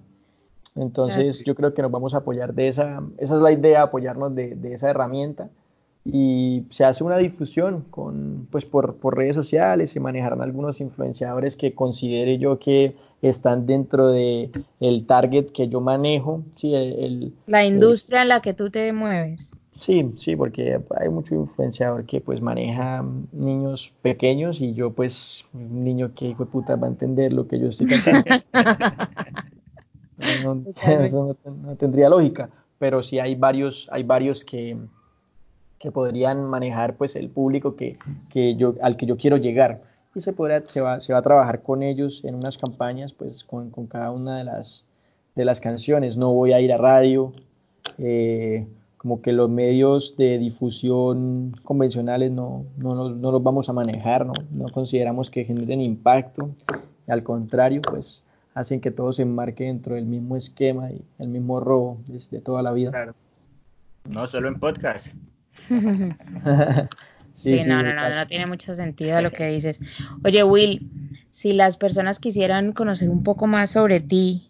Entonces 0.75 1.43
yo 1.45 1.53
creo 1.53 1.75
que 1.75 1.83
nos 1.83 1.91
vamos 1.91 2.15
a 2.15 2.17
apoyar 2.17 2.55
de 2.55 2.67
esa, 2.67 3.03
esa 3.19 3.35
es 3.35 3.41
la 3.41 3.51
idea, 3.51 3.83
apoyarnos 3.83 4.33
de, 4.33 4.55
de 4.55 4.73
esa 4.73 4.89
herramienta 4.89 5.49
y 6.05 6.65
se 6.69 6.83
hace 6.83 7.03
una 7.03 7.17
difusión 7.17 7.85
con, 7.89 8.47
pues 8.51 8.65
por, 8.65 8.97
por, 8.97 9.17
redes 9.17 9.35
sociales, 9.35 9.91
se 9.91 9.99
manejarán 9.99 10.41
algunos 10.41 10.81
influenciadores 10.81 11.55
que 11.55 11.73
considere 11.73 12.37
yo 12.37 12.59
que 12.59 12.95
están 13.21 13.65
dentro 13.65 14.09
de 14.09 14.51
el 14.81 15.05
target 15.05 15.51
que 15.51 15.69
yo 15.69 15.79
manejo, 15.79 16.43
¿sí? 16.57 16.73
el, 16.75 17.33
la 17.47 17.65
industria 17.65 18.23
en 18.23 18.29
la 18.29 18.41
que 18.41 18.53
tú 18.53 18.69
te 18.69 18.91
mueves. 18.91 19.51
Sí, 19.79 20.13
sí, 20.15 20.35
porque 20.35 20.79
hay 20.99 21.09
mucho 21.09 21.35
influenciador 21.35 22.05
que 22.05 22.21
pues 22.21 22.41
maneja 22.41 23.03
niños 23.31 23.91
pequeños 24.01 24.61
y 24.61 24.73
yo 24.73 24.91
pues 24.91 25.43
un 25.53 25.83
niño 25.83 26.13
que 26.15 26.27
hijo 26.27 26.45
de 26.45 26.51
puta 26.51 26.75
va 26.75 26.87
a 26.87 26.91
entender 26.91 27.33
lo 27.33 27.47
que 27.47 27.59
yo 27.59 27.67
estoy 27.67 27.87
cantando. 27.87 28.23
no, 30.43 30.63
eso 31.03 31.37
no, 31.45 31.75
tendría 31.75 32.07
lógica, 32.07 32.49
pero 32.77 33.03
sí 33.03 33.19
hay 33.19 33.35
varios, 33.35 33.89
hay 33.91 34.03
varios 34.03 34.45
que, 34.45 34.77
que 35.83 35.91
podrían 35.91 36.45
manejar 36.45 36.95
pues 36.95 37.17
el 37.17 37.29
público 37.29 37.75
que, 37.75 37.97
que 38.29 38.55
yo, 38.55 38.75
al 38.81 38.95
que 38.95 39.05
yo 39.05 39.17
quiero 39.17 39.35
llegar. 39.35 39.81
Y 40.15 40.21
se, 40.21 40.31
podrá, 40.31 40.63
se, 40.65 40.79
va, 40.79 41.01
se 41.01 41.11
va 41.11 41.19
a 41.19 41.21
trabajar 41.21 41.61
con 41.61 41.83
ellos 41.83 42.23
en 42.23 42.35
unas 42.35 42.57
campañas 42.57 43.11
pues 43.11 43.43
con, 43.43 43.69
con 43.69 43.87
cada 43.87 44.09
una 44.11 44.37
de 44.37 44.45
las, 44.45 44.85
de 45.35 45.43
las 45.43 45.59
canciones. 45.59 46.15
No 46.15 46.31
voy 46.31 46.53
a 46.53 46.61
ir 46.61 46.71
a 46.71 46.77
radio, 46.77 47.33
eh, 47.97 48.65
como 48.95 49.21
que 49.21 49.33
los 49.33 49.49
medios 49.49 50.15
de 50.15 50.37
difusión 50.37 51.53
convencionales 51.65 52.31
no, 52.31 52.63
no, 52.77 53.09
no, 53.09 53.31
los 53.33 53.43
vamos 53.43 53.67
a 53.67 53.73
manejar, 53.73 54.25
¿no? 54.25 54.31
no 54.55 54.69
consideramos 54.69 55.29
que 55.29 55.43
generen 55.43 55.81
impacto, 55.81 56.51
al 57.07 57.23
contrario, 57.23 57.81
pues 57.81 58.23
hacen 58.53 58.79
que 58.79 58.91
todo 58.91 59.11
se 59.11 59.23
enmarque 59.23 59.65
dentro 59.65 59.95
del 59.95 60.05
mismo 60.05 60.37
esquema 60.37 60.91
y 60.91 61.03
el 61.19 61.27
mismo 61.27 61.59
robo 61.59 61.97
de, 62.07 62.39
toda 62.39 62.61
la 62.61 62.71
vida. 62.71 62.91
Claro. 62.91 63.15
No 64.09 64.25
solo 64.27 64.47
en 64.47 64.61
podcast. 64.61 65.07
sí, 67.35 67.61
no, 67.65 67.83
no, 67.83 67.93
no, 67.93 68.15
no 68.15 68.27
tiene 68.27 68.45
mucho 68.45 68.75
sentido 68.75 69.21
lo 69.21 69.31
que 69.31 69.47
dices. 69.47 69.79
Oye, 70.23 70.43
Will, 70.43 70.89
si 71.29 71.53
las 71.53 71.77
personas 71.77 72.19
quisieran 72.19 72.73
conocer 72.73 73.09
un 73.09 73.23
poco 73.23 73.47
más 73.47 73.71
sobre 73.71 73.99
ti, 73.99 74.47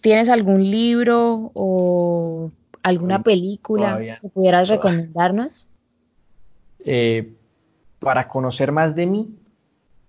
¿tienes 0.00 0.28
algún 0.28 0.70
libro 0.70 1.50
o 1.54 2.50
alguna 2.82 3.22
película 3.22 4.18
que 4.20 4.28
pudieras 4.28 4.68
recomendarnos? 4.68 5.68
Eh, 6.84 7.34
para 7.98 8.28
conocer 8.28 8.72
más 8.72 8.94
de 8.94 9.06
mí. 9.06 9.34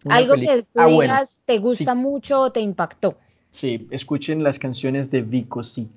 Algo 0.08 0.36
que 0.36 0.64
tú 0.74 0.80
ah, 0.80 0.88
digas 0.88 1.42
te 1.46 1.58
gusta 1.58 1.94
mucho 1.96 2.42
o 2.42 2.52
te 2.52 2.62
impactó. 2.62 3.18
Sí, 3.52 3.88
escuchen 3.92 4.44
las 4.44 4.60
canciones 4.60 5.10
de 5.12 5.22
Vico 5.22 5.64
sí. 5.64 5.90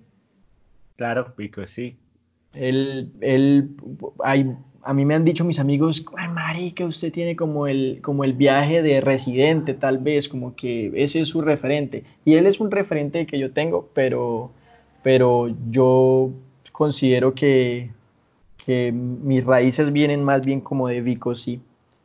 Claro, 0.97 1.35
Vico 1.37 1.66
sí. 1.66 1.97
Él, 2.55 3.11
él, 3.20 3.70
hay, 4.22 4.55
a 4.84 4.94
mí 4.94 5.05
me 5.05 5.14
han 5.14 5.24
dicho 5.24 5.44
mis 5.44 5.59
amigos, 5.59 6.05
ay, 6.16 6.28
marica, 6.28 6.84
usted 6.84 7.12
tiene 7.12 7.36
como 7.36 7.66
el, 7.66 8.00
como 8.03 8.24
el 8.24 8.32
viaje 8.32 8.82
de 8.82 9.00
residente, 9.00 9.74
tal 9.74 9.98
vez, 9.98 10.28
como 10.28 10.57
que 10.57 10.92
ese 10.94 11.20
es 11.20 11.28
su 11.28 11.40
referente. 11.40 12.05
Y 12.24 12.34
él 12.34 12.46
es 12.46 12.61
un 12.61 12.70
referente 12.70 13.26
que 13.26 13.38
yo 13.38 13.53
tengo, 13.53 13.88
pero, 13.94 14.50
pero 15.03 15.55
yo 15.70 16.30
considero 16.72 17.34
que, 17.34 17.90
mis 18.66 19.44
raíces 19.44 19.92
vienen 19.92 20.22
más 20.22 20.44
bien 20.44 20.61
como 20.61 20.88
de 20.88 21.00
Vico, 21.00 21.34
sí. 21.34 21.61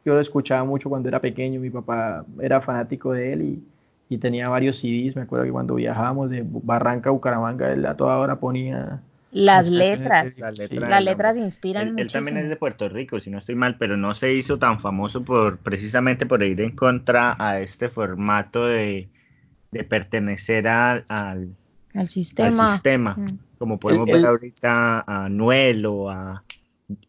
Yo 0.05 0.13
lo 0.13 0.19
escuchaba 0.19 0.63
mucho 0.63 0.89
cuando 0.89 1.07
era 1.09 1.19
pequeño, 1.19 1.59
mi 1.59 1.69
papá 1.69 2.25
era 2.41 2.61
fanático 2.61 3.11
de 3.11 3.33
él 3.33 3.61
y, 4.09 4.17
tenía 4.17 4.49
varios 4.49 4.79
CDs. 4.79 5.15
Me 5.15 5.23
acuerdo 5.23 5.45
que 5.45 5.51
cuando 5.51 5.75
viajábamos 5.75 6.29
de 6.29 6.43
Barranca 6.45 7.09
a 7.09 7.13
Bucaramanga, 7.13 7.71
él 7.73 7.85
a 7.85 7.95
toda 7.97 8.17
hora 8.17 8.39
ponía... 8.39 9.01
Las 9.31 9.69
letras, 9.69 10.37
las 10.37 11.03
letras, 11.03 11.37
inspiran 11.37 11.89
él, 11.89 11.99
él, 11.99 12.11
también 12.11 12.37
es 12.37 12.49
de 12.49 12.55
Puerto 12.55 12.87
Rico, 12.87 13.19
si 13.19 13.29
no 13.29 13.37
estoy 13.37 13.55
mal, 13.55 13.75
pero 13.77 13.97
no 13.97 14.13
se 14.13 14.33
hizo 14.33 14.57
tan 14.57 14.79
famoso 14.79 15.23
por 15.23 15.57
precisamente 15.57 16.25
por 16.25 16.41
ir 16.43 16.61
en 16.61 16.71
contra 16.71 17.35
a 17.37 17.59
este 17.59 17.89
formato 17.89 18.65
de, 18.65 19.09
pertenecer 19.89 20.67
al, 20.67 21.03
al 21.09 22.07
sistema. 22.07 22.67
Al 22.67 22.73
sistema. 22.73 23.15
Mm. 23.17 23.39
Como 23.57 23.79
podemos 23.79 24.05
ver 24.05 24.25
ahorita 24.25 25.03
a 25.05 25.27
Noel 25.29 25.85
o 25.85 26.09
a, 26.09 26.43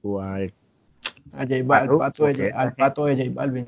o 0.03 0.21
a 0.21 0.39
J 0.39 0.53
al, 1.33 1.89
pato 1.99 2.27
de, 2.27 2.53
al 2.53 2.75
pato 2.75 3.07
de 3.07 3.17
J 3.17 3.31
Balvin. 3.33 3.67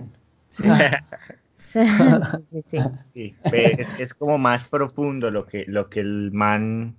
Sí. 0.49 0.65
sí, 1.61 2.63
sí, 2.65 2.79
sí. 3.13 3.35
Es, 3.45 3.89
es, 3.99 4.15
como 4.15 4.39
más 4.39 4.65
profundo 4.65 5.31
lo 5.31 5.47
que, 5.47 5.65
lo 5.69 5.89
que 5.89 6.01
el 6.01 6.33
man 6.33 6.97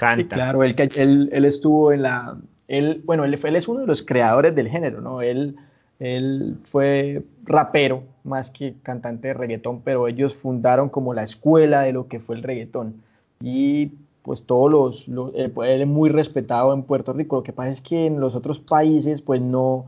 canta. 0.00 0.34
claro, 0.34 0.64
él, 0.64 0.74
él, 0.96 1.28
él 1.32 1.44
estuvo 1.44 1.92
en 1.92 2.02
la... 2.02 2.36
Él, 2.68 3.02
bueno, 3.04 3.24
él, 3.24 3.38
él 3.42 3.56
es 3.56 3.68
uno 3.68 3.80
de 3.80 3.86
los 3.86 4.02
creadores 4.02 4.54
del 4.54 4.68
género, 4.68 5.00
¿no? 5.00 5.20
Él, 5.22 5.56
él 5.98 6.56
fue 6.64 7.22
rapero 7.44 8.04
más 8.24 8.50
que 8.50 8.74
cantante 8.82 9.28
de 9.28 9.34
reggaetón, 9.34 9.82
pero 9.82 10.08
ellos 10.08 10.34
fundaron 10.34 10.88
como 10.88 11.12
la 11.12 11.22
escuela 11.22 11.82
de 11.82 11.92
lo 11.92 12.08
que 12.08 12.20
fue 12.20 12.36
el 12.36 12.42
reggaetón 12.42 12.94
y 13.40 13.92
pues 14.22 14.44
todos 14.44 14.70
los, 14.70 15.30
pues, 15.54 15.70
él 15.70 15.82
es 15.82 15.86
muy 15.86 16.10
respetado 16.10 16.74
en 16.74 16.82
Puerto 16.82 17.12
Rico. 17.12 17.36
Lo 17.36 17.42
que 17.42 17.52
pasa 17.52 17.70
es 17.70 17.80
que 17.80 18.06
en 18.06 18.20
los 18.20 18.34
otros 18.34 18.60
países 18.60 19.22
pues 19.22 19.40
no, 19.40 19.86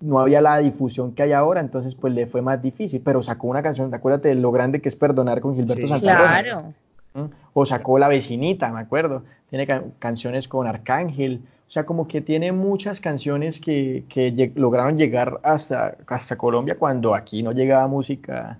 no 0.00 0.20
había 0.20 0.40
la 0.40 0.58
difusión 0.58 1.12
que 1.12 1.22
hay 1.22 1.32
ahora, 1.32 1.60
entonces 1.60 1.94
pues 1.94 2.12
le 2.14 2.26
fue 2.26 2.42
más 2.42 2.62
difícil, 2.62 3.00
pero 3.04 3.22
sacó 3.22 3.48
una 3.48 3.62
canción, 3.62 3.92
acuérdate 3.92 4.28
de 4.28 4.34
lo 4.34 4.52
grande 4.52 4.80
que 4.80 4.88
es 4.88 4.96
perdonar 4.96 5.40
con 5.40 5.54
Gilberto 5.54 5.86
sí, 5.86 5.88
Santa 5.88 6.42
Rosa. 6.42 6.72
O 7.52 7.66
sacó 7.66 7.98
La 7.98 8.08
vecinita, 8.08 8.70
me 8.70 8.80
acuerdo. 8.80 9.24
Tiene 9.50 9.66
canciones 9.98 10.46
con 10.46 10.66
Arcángel, 10.66 11.40
o 11.66 11.70
sea, 11.70 11.84
como 11.84 12.06
que 12.06 12.20
tiene 12.20 12.52
muchas 12.52 13.00
canciones 13.00 13.60
que, 13.60 14.04
que 14.08 14.52
lograron 14.54 14.96
llegar 14.96 15.40
hasta, 15.42 15.96
hasta 16.06 16.36
Colombia 16.36 16.76
cuando 16.78 17.14
aquí 17.14 17.42
no 17.42 17.52
llegaba 17.52 17.86
música 17.86 18.58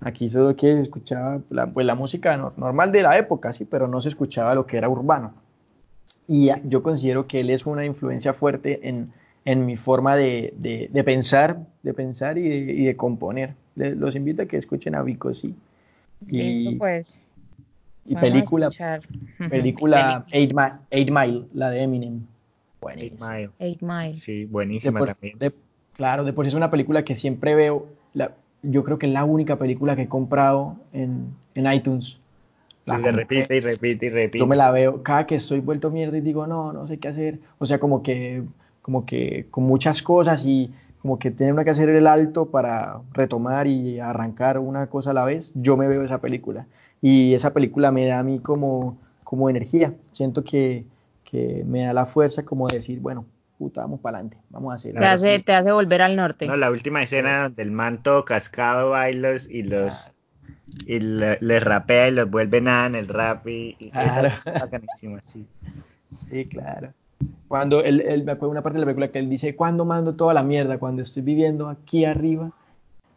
Aquí 0.00 0.30
solo 0.30 0.56
que 0.56 0.74
se 0.74 0.80
escuchaba 0.80 1.40
la, 1.50 1.66
pues, 1.66 1.86
la 1.86 1.94
música 1.94 2.36
normal 2.56 2.90
de 2.90 3.02
la 3.02 3.18
época, 3.18 3.52
sí, 3.52 3.66
pero 3.66 3.86
no 3.86 4.00
se 4.00 4.08
escuchaba 4.08 4.54
lo 4.54 4.66
que 4.66 4.78
era 4.78 4.88
urbano. 4.88 5.34
Y 6.26 6.50
yo 6.64 6.82
considero 6.82 7.26
que 7.26 7.40
él 7.40 7.50
es 7.50 7.66
una 7.66 7.84
influencia 7.84 8.32
fuerte 8.32 8.88
en, 8.88 9.12
en 9.44 9.66
mi 9.66 9.76
forma 9.76 10.16
de, 10.16 10.54
de, 10.56 11.04
pensar, 11.04 11.58
de 11.82 11.92
pensar 11.92 12.38
y 12.38 12.48
de, 12.48 12.72
y 12.72 12.84
de 12.84 12.96
componer. 12.96 13.54
los 13.74 14.16
invito 14.16 14.42
a 14.42 14.46
que 14.46 14.56
escuchen 14.56 14.94
a 14.94 15.02
Vico, 15.02 15.34
sí. 15.34 15.54
Y, 16.26 16.76
pues. 16.76 17.20
Y 18.10 18.16
película, 18.16 18.70
película 19.48 20.26
Eight, 20.32 20.52
Mile, 20.52 21.44
la 21.54 21.70
de 21.70 21.82
Eminem. 21.84 22.22
Buenísima. 22.80 23.38
Eight 23.60 23.80
Mile. 23.82 24.16
Sí, 24.16 24.46
buenísima 24.46 25.04
también. 25.04 25.38
claro, 25.94 26.24
después 26.24 26.48
es 26.48 26.54
una 26.54 26.72
película 26.72 27.04
que 27.04 27.14
siempre 27.14 27.54
veo. 27.54 27.86
La, 28.12 28.32
yo 28.64 28.82
creo 28.82 28.98
que 28.98 29.06
es 29.06 29.12
la 29.12 29.24
única 29.24 29.60
película 29.60 29.94
que 29.94 30.02
he 30.02 30.08
comprado 30.08 30.74
en, 30.92 31.28
en 31.54 31.72
iTunes. 31.72 32.16
La 32.84 32.96
repite 32.96 33.58
y 33.58 33.60
repite 33.60 34.06
y 34.06 34.10
repite. 34.10 34.38
Yo 34.40 34.46
me 34.48 34.56
la 34.56 34.72
veo 34.72 35.04
cada 35.04 35.24
que 35.28 35.36
estoy 35.36 35.60
vuelto 35.60 35.92
mierda 35.92 36.18
y 36.18 36.20
digo, 36.20 36.48
no, 36.48 36.72
no 36.72 36.88
sé 36.88 36.98
qué 36.98 37.06
hacer. 37.06 37.38
O 37.60 37.66
sea, 37.66 37.78
como 37.78 38.02
que, 38.02 38.42
como 38.82 39.06
que 39.06 39.46
con 39.52 39.62
muchas 39.62 40.02
cosas 40.02 40.44
y 40.44 40.72
como 41.00 41.20
que 41.20 41.30
tiene 41.30 41.52
uno 41.52 41.62
que 41.62 41.70
hacer 41.70 41.88
el 41.90 42.08
alto 42.08 42.46
para 42.46 42.98
retomar 43.12 43.68
y 43.68 44.00
arrancar 44.00 44.58
una 44.58 44.88
cosa 44.88 45.10
a 45.10 45.14
la 45.14 45.24
vez. 45.24 45.52
Yo 45.54 45.76
me 45.76 45.86
veo 45.86 46.02
esa 46.02 46.20
película. 46.20 46.66
Y 47.02 47.34
esa 47.34 47.52
película 47.52 47.90
me 47.90 48.06
da 48.06 48.18
a 48.18 48.22
mí 48.22 48.38
como, 48.38 48.98
como 49.24 49.48
energía. 49.48 49.94
Siento 50.12 50.44
que, 50.44 50.84
que 51.24 51.64
me 51.66 51.84
da 51.84 51.92
la 51.92 52.06
fuerza 52.06 52.44
como 52.44 52.68
de 52.68 52.76
decir, 52.76 53.00
bueno, 53.00 53.24
puta, 53.58 53.82
vamos 53.82 54.00
para 54.00 54.18
adelante, 54.18 54.38
vamos 54.50 54.72
a 54.72 54.74
hacer. 54.76 54.94
Te 54.94 55.04
hace, 55.04 55.38
te 55.38 55.52
hace 55.52 55.72
volver 55.72 56.02
al 56.02 56.16
norte. 56.16 56.46
No, 56.46 56.56
la 56.56 56.70
última 56.70 57.02
escena 57.02 57.48
del 57.48 57.70
manto 57.70 58.24
cascado 58.24 58.90
bailos 58.90 59.48
y 59.48 59.62
los 59.62 60.12
y 60.86 60.98
les 61.00 61.64
rapea 61.64 62.08
y 62.08 62.12
los 62.12 62.30
vuelve 62.30 62.60
nada 62.60 62.86
en 62.86 62.94
el 62.94 63.08
rap 63.08 63.46
y, 63.48 63.74
claro. 63.90 64.28
es 64.28 65.24
sí. 65.24 65.46
Sí, 66.30 66.44
claro. 66.46 66.92
Cuando 67.48 67.82
él, 67.82 68.00
él, 68.00 68.24
me 68.24 68.32
acuerdo 68.32 68.50
una 68.50 68.62
parte 68.62 68.78
de 68.78 68.80
la 68.80 68.86
película 68.86 69.08
que 69.08 69.18
él 69.18 69.28
dice, 69.28 69.54
¿cuándo 69.54 69.84
mando 69.84 70.14
toda 70.14 70.32
la 70.32 70.42
mierda? 70.42 70.78
Cuando 70.78 71.02
estoy 71.02 71.22
viviendo 71.22 71.68
aquí 71.68 72.04
arriba 72.04 72.52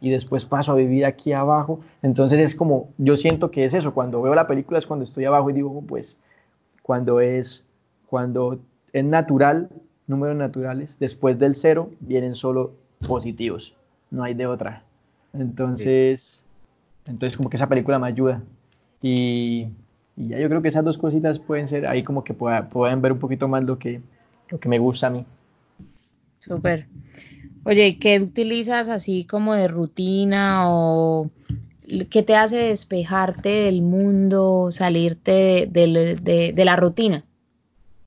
y 0.04 0.10
después 0.10 0.44
paso 0.44 0.72
a 0.72 0.74
vivir 0.74 1.06
aquí 1.06 1.32
abajo. 1.32 1.80
Entonces 2.02 2.38
es 2.38 2.54
como, 2.54 2.90
yo 2.98 3.16
siento 3.16 3.50
que 3.50 3.64
es 3.64 3.72
eso, 3.72 3.94
cuando 3.94 4.20
veo 4.20 4.34
la 4.34 4.46
película 4.46 4.78
es 4.78 4.86
cuando 4.86 5.02
estoy 5.02 5.24
abajo 5.24 5.48
y 5.48 5.54
digo, 5.54 5.82
pues, 5.88 6.14
cuando 6.82 7.20
es, 7.20 7.64
cuando 8.06 8.58
es 8.92 9.02
natural 9.02 9.70
números 10.06 10.36
naturales, 10.36 10.98
después 11.00 11.38
del 11.38 11.54
cero 11.54 11.88
vienen 12.00 12.34
solo 12.34 12.72
positivos, 13.08 13.72
no 14.10 14.22
hay 14.22 14.34
de 14.34 14.46
otra. 14.46 14.82
Entonces, 15.32 16.44
entonces 17.06 17.34
como 17.34 17.48
que 17.48 17.56
esa 17.56 17.66
película 17.66 17.98
me 17.98 18.06
ayuda. 18.06 18.42
Y, 19.00 19.68
ya 20.16 20.38
yo 20.38 20.50
creo 20.50 20.60
que 20.60 20.68
esas 20.68 20.84
dos 20.84 20.98
cositas 20.98 21.38
pueden 21.38 21.66
ser 21.66 21.86
ahí 21.86 22.02
como 22.02 22.24
que 22.24 22.34
puedan 22.34 23.00
ver 23.00 23.12
un 23.12 23.18
poquito 23.18 23.48
más 23.48 23.64
lo 23.64 23.78
que, 23.78 24.02
lo 24.50 24.60
que 24.60 24.68
me 24.68 24.78
gusta 24.78 25.06
a 25.06 25.10
mí. 25.10 25.24
Súper. 26.40 26.88
Oye, 27.64 27.98
¿qué 27.98 28.20
utilizas 28.20 28.88
así 28.88 29.24
como 29.24 29.54
de 29.54 29.68
rutina 29.68 30.70
o 30.70 31.30
qué 32.10 32.22
te 32.22 32.36
hace 32.36 32.56
despejarte 32.58 33.48
del 33.48 33.80
mundo, 33.82 34.70
salirte 34.70 35.66
de 35.70 36.64
la 36.64 36.76
rutina? 36.76 37.24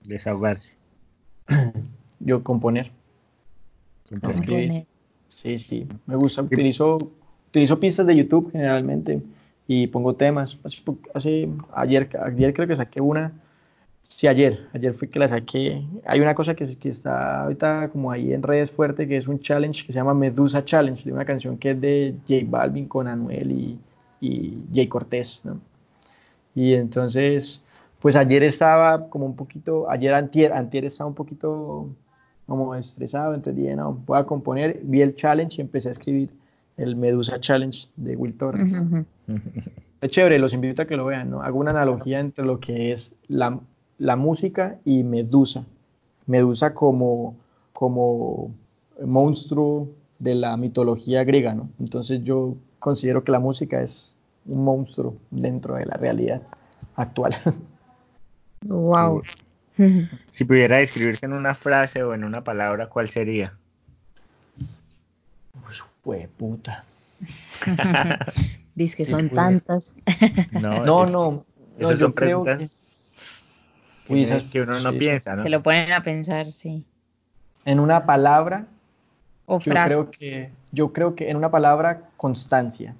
Desahogarse. 0.03 0.73
Yo 2.19 2.43
componer. 2.43 2.91
Componer. 4.21 4.85
Sí, 5.29 5.59
sí, 5.59 5.87
me 6.05 6.15
gusta. 6.15 6.41
Utilizo, 6.41 6.97
utilizo 7.49 7.79
pistas 7.79 8.07
de 8.07 8.15
YouTube 8.15 8.51
generalmente 8.51 9.21
y 9.67 9.87
pongo 9.87 10.15
temas. 10.15 10.57
Hace, 11.13 11.49
ayer, 11.73 12.09
ayer 12.23 12.53
creo 12.53 12.67
que 12.67 12.75
saqué 12.75 13.01
una. 13.01 13.33
Sí, 14.09 14.27
ayer, 14.27 14.67
ayer 14.73 14.93
fue 14.93 15.09
que 15.09 15.19
la 15.19 15.27
saqué. 15.27 15.83
Hay 16.05 16.19
una 16.19 16.33
cosa 16.33 16.55
que, 16.55 16.75
que 16.77 16.89
está 16.89 17.43
ahorita 17.43 17.89
como 17.89 18.11
ahí 18.11 18.33
en 18.33 18.41
redes 18.41 18.71
fuerte, 18.71 19.07
que 19.07 19.17
es 19.17 19.27
un 19.27 19.39
challenge 19.39 19.85
que 19.85 19.93
se 19.93 19.99
llama 19.99 20.13
Medusa 20.13 20.65
Challenge, 20.65 21.03
de 21.03 21.13
una 21.13 21.25
canción 21.25 21.57
que 21.57 21.71
es 21.71 21.81
de 21.81 22.15
J 22.27 22.45
Balvin 22.47 22.87
con 22.87 23.07
Anuel 23.07 23.51
y, 23.51 23.79
y 24.19 24.57
Jay 24.73 24.87
Cortés, 24.87 25.41
¿no? 25.43 25.59
Y 26.55 26.73
entonces 26.73 27.61
pues 28.01 28.15
ayer 28.15 28.43
estaba 28.43 29.09
como 29.09 29.25
un 29.25 29.35
poquito, 29.35 29.89
ayer 29.89 30.13
antier, 30.13 30.53
antier 30.53 30.85
estaba 30.85 31.09
un 31.09 31.15
poquito 31.15 31.89
como 32.45 32.75
estresado, 32.75 33.33
entonces 33.33 33.61
dije, 33.61 33.75
no, 33.75 33.93
voy 34.05 34.19
a 34.19 34.23
componer, 34.23 34.79
vi 34.83 35.01
el 35.01 35.15
challenge 35.15 35.57
y 35.57 35.61
empecé 35.61 35.89
a 35.89 35.91
escribir 35.91 36.29
el 36.77 36.95
Medusa 36.95 37.39
Challenge 37.39 37.89
de 37.95 38.15
Will 38.15 38.37
Torres. 38.37 38.71
Es 39.99 40.11
chévere, 40.11 40.37
los 40.37 40.53
invito 40.53 40.83
a 40.83 40.85
que 40.85 40.95
lo 40.95 41.05
vean, 41.05 41.31
¿no? 41.31 41.41
Hago 41.41 41.59
una 41.59 41.71
analogía 41.71 42.19
entre 42.19 42.45
lo 42.45 42.59
que 42.59 42.91
es 42.91 43.15
la, 43.27 43.59
la 43.97 44.15
música 44.15 44.77
y 44.85 45.03
Medusa. 45.03 45.65
Medusa 46.25 46.73
como, 46.73 47.35
como 47.73 48.51
monstruo 49.03 49.89
de 50.19 50.35
la 50.35 50.57
mitología 50.57 51.23
griega, 51.23 51.53
¿no? 51.53 51.69
Entonces 51.79 52.23
yo 52.23 52.55
considero 52.79 53.23
que 53.23 53.31
la 53.31 53.39
música 53.39 53.81
es 53.81 54.13
un 54.45 54.63
monstruo 54.63 55.15
dentro 55.31 55.75
de 55.75 55.85
la 55.85 55.95
realidad 55.95 56.41
actual. 56.95 57.35
Wow. 58.65 59.21
Si 60.31 60.43
pudiera 60.43 60.77
describirse 60.77 61.27
en 61.27 61.33
una 61.33 61.53
frase 61.53 62.01
o 62.01 62.15
en 62.15 62.23
una 62.23 62.43
palabra, 62.43 62.89
¿cuál 62.89 63.07
sería? 63.07 63.53
Uy, 66.03 66.25
puta. 66.37 66.83
Dice 68.75 68.97
que 68.97 69.05
son 69.05 69.29
tantas. 69.29 69.95
No, 70.51 70.83
no, 70.83 71.05
no. 71.05 71.45
son 71.97 72.13
preguntas 72.13 72.57
que, 72.57 72.86
uno 74.09 74.79
no 74.79 74.93
piensa, 74.93 75.35
¿no? 75.35 75.43
Que 75.43 75.49
lo 75.49 75.61
ponen 75.61 75.91
a 75.91 76.01
pensar, 76.01 76.51
sí. 76.51 76.85
En 77.65 77.79
una 77.79 78.05
palabra, 78.05 78.67
o 79.45 79.59
frase. 79.59 79.95
Yo 79.95 80.09
creo 80.09 80.11
que, 80.11 80.51
yo 80.71 80.93
creo 80.93 81.15
que 81.15 81.29
en 81.29 81.37
una 81.37 81.51
palabra, 81.51 82.09
constancia. 82.17 82.95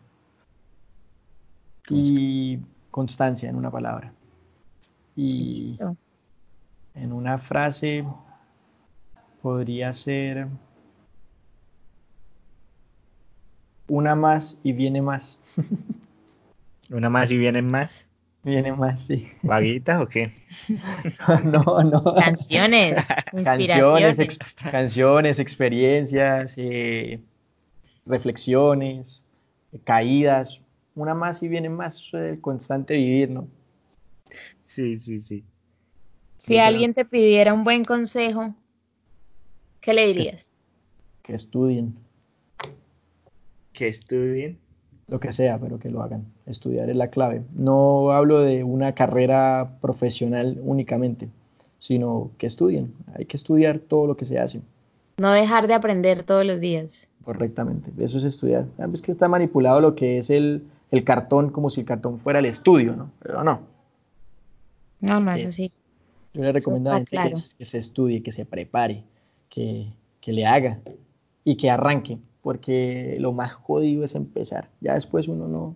Y 1.89 2.59
constancia 2.91 3.49
en 3.49 3.55
una 3.55 3.71
palabra. 3.71 4.11
Y 5.15 5.79
en 6.95 7.13
una 7.13 7.37
frase 7.37 8.05
podría 9.41 9.93
ser 9.93 10.47
una 13.87 14.15
más 14.15 14.57
y 14.63 14.73
viene 14.73 15.01
más. 15.01 15.39
¿Una 16.89 17.09
más 17.09 17.31
y 17.31 17.37
vienen 17.37 17.67
más? 17.67 18.06
Viene 18.43 18.71
más, 18.71 19.05
sí. 19.05 19.27
¿Vaguitas 19.41 20.01
o 20.01 20.07
qué? 20.07 20.31
no, 21.43 21.83
no. 21.83 22.15
Canciones, 22.15 23.05
canciones, 23.43 24.37
canciones 24.71 25.39
experiencias, 25.39 26.53
eh, 26.55 27.19
reflexiones, 28.05 29.21
caídas. 29.83 30.61
Una 30.95 31.13
más 31.13 31.43
y 31.43 31.47
vienen 31.47 31.73
más, 31.75 31.97
es 31.97 32.13
el 32.13 32.41
constante 32.41 32.95
vivir, 32.95 33.29
¿no? 33.29 33.47
Sí, 34.65 34.95
sí, 34.95 35.19
sí. 35.19 35.43
Si 36.37 36.57
alguien 36.57 36.93
te 36.93 37.05
pidiera 37.05 37.53
un 37.53 37.63
buen 37.63 37.83
consejo, 37.83 38.55
¿qué 39.81 39.93
le 39.93 40.07
dirías? 40.07 40.51
Que 41.21 41.35
estudien. 41.35 41.95
Que 43.73 43.87
estudien 43.87 44.57
lo 45.07 45.19
que 45.19 45.31
sea, 45.31 45.57
pero 45.57 45.79
que 45.79 45.89
lo 45.89 46.01
hagan. 46.01 46.25
Estudiar 46.45 46.89
es 46.89 46.95
la 46.95 47.09
clave. 47.09 47.43
No 47.55 48.11
hablo 48.11 48.41
de 48.41 48.63
una 48.63 48.93
carrera 48.93 49.77
profesional 49.81 50.59
únicamente, 50.61 51.29
sino 51.79 52.31
que 52.37 52.47
estudien. 52.47 52.93
Hay 53.15 53.25
que 53.25 53.37
estudiar 53.37 53.79
todo 53.79 54.07
lo 54.07 54.17
que 54.17 54.25
se 54.25 54.39
hace. 54.39 54.61
No 55.17 55.31
dejar 55.31 55.67
de 55.67 55.73
aprender 55.73 56.23
todos 56.23 56.45
los 56.45 56.59
días. 56.59 57.09
Correctamente, 57.23 57.91
eso 58.03 58.17
es 58.17 58.23
estudiar. 58.23 58.65
Ah, 58.77 58.87
es 58.93 59.01
que 59.01 59.11
está 59.11 59.27
manipulado 59.27 59.81
lo 59.81 59.95
que 59.95 60.19
es 60.19 60.29
el, 60.29 60.63
cartón 61.03 61.49
como 61.49 61.69
si 61.69 61.81
el 61.81 61.85
cartón 61.85 62.19
fuera 62.19 62.39
el 62.39 62.45
estudio, 62.45 62.95
¿no? 62.95 63.09
Pero 63.19 63.43
no. 63.43 63.59
No, 65.01 65.19
no 65.19 65.31
es 65.31 65.45
así. 65.45 65.71
Yo 66.33 66.43
le 66.43 66.51
recomiendo 66.51 66.91
a 66.91 66.99
la 66.99 67.05
gente 67.05 67.33
que, 67.57 67.65
se 67.65 67.77
estudie, 67.77 68.21
que 68.21 68.31
se 68.31 68.45
prepare, 68.45 69.03
que, 69.49 69.87
que 70.21 70.33
le 70.33 70.45
haga 70.45 70.79
y 71.43 71.55
que 71.55 71.69
arranque 71.69 72.17
porque 72.47 73.17
lo 73.19 73.33
más 73.33 73.51
jodido 73.51 74.05
es 74.05 74.15
empezar. 74.15 74.69
Ya 74.79 74.93
después 74.93 75.27
uno 75.27 75.49
no... 75.49 75.75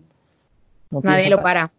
Nadie 1.02 1.28
lo 1.28 1.42
para. 1.42 1.70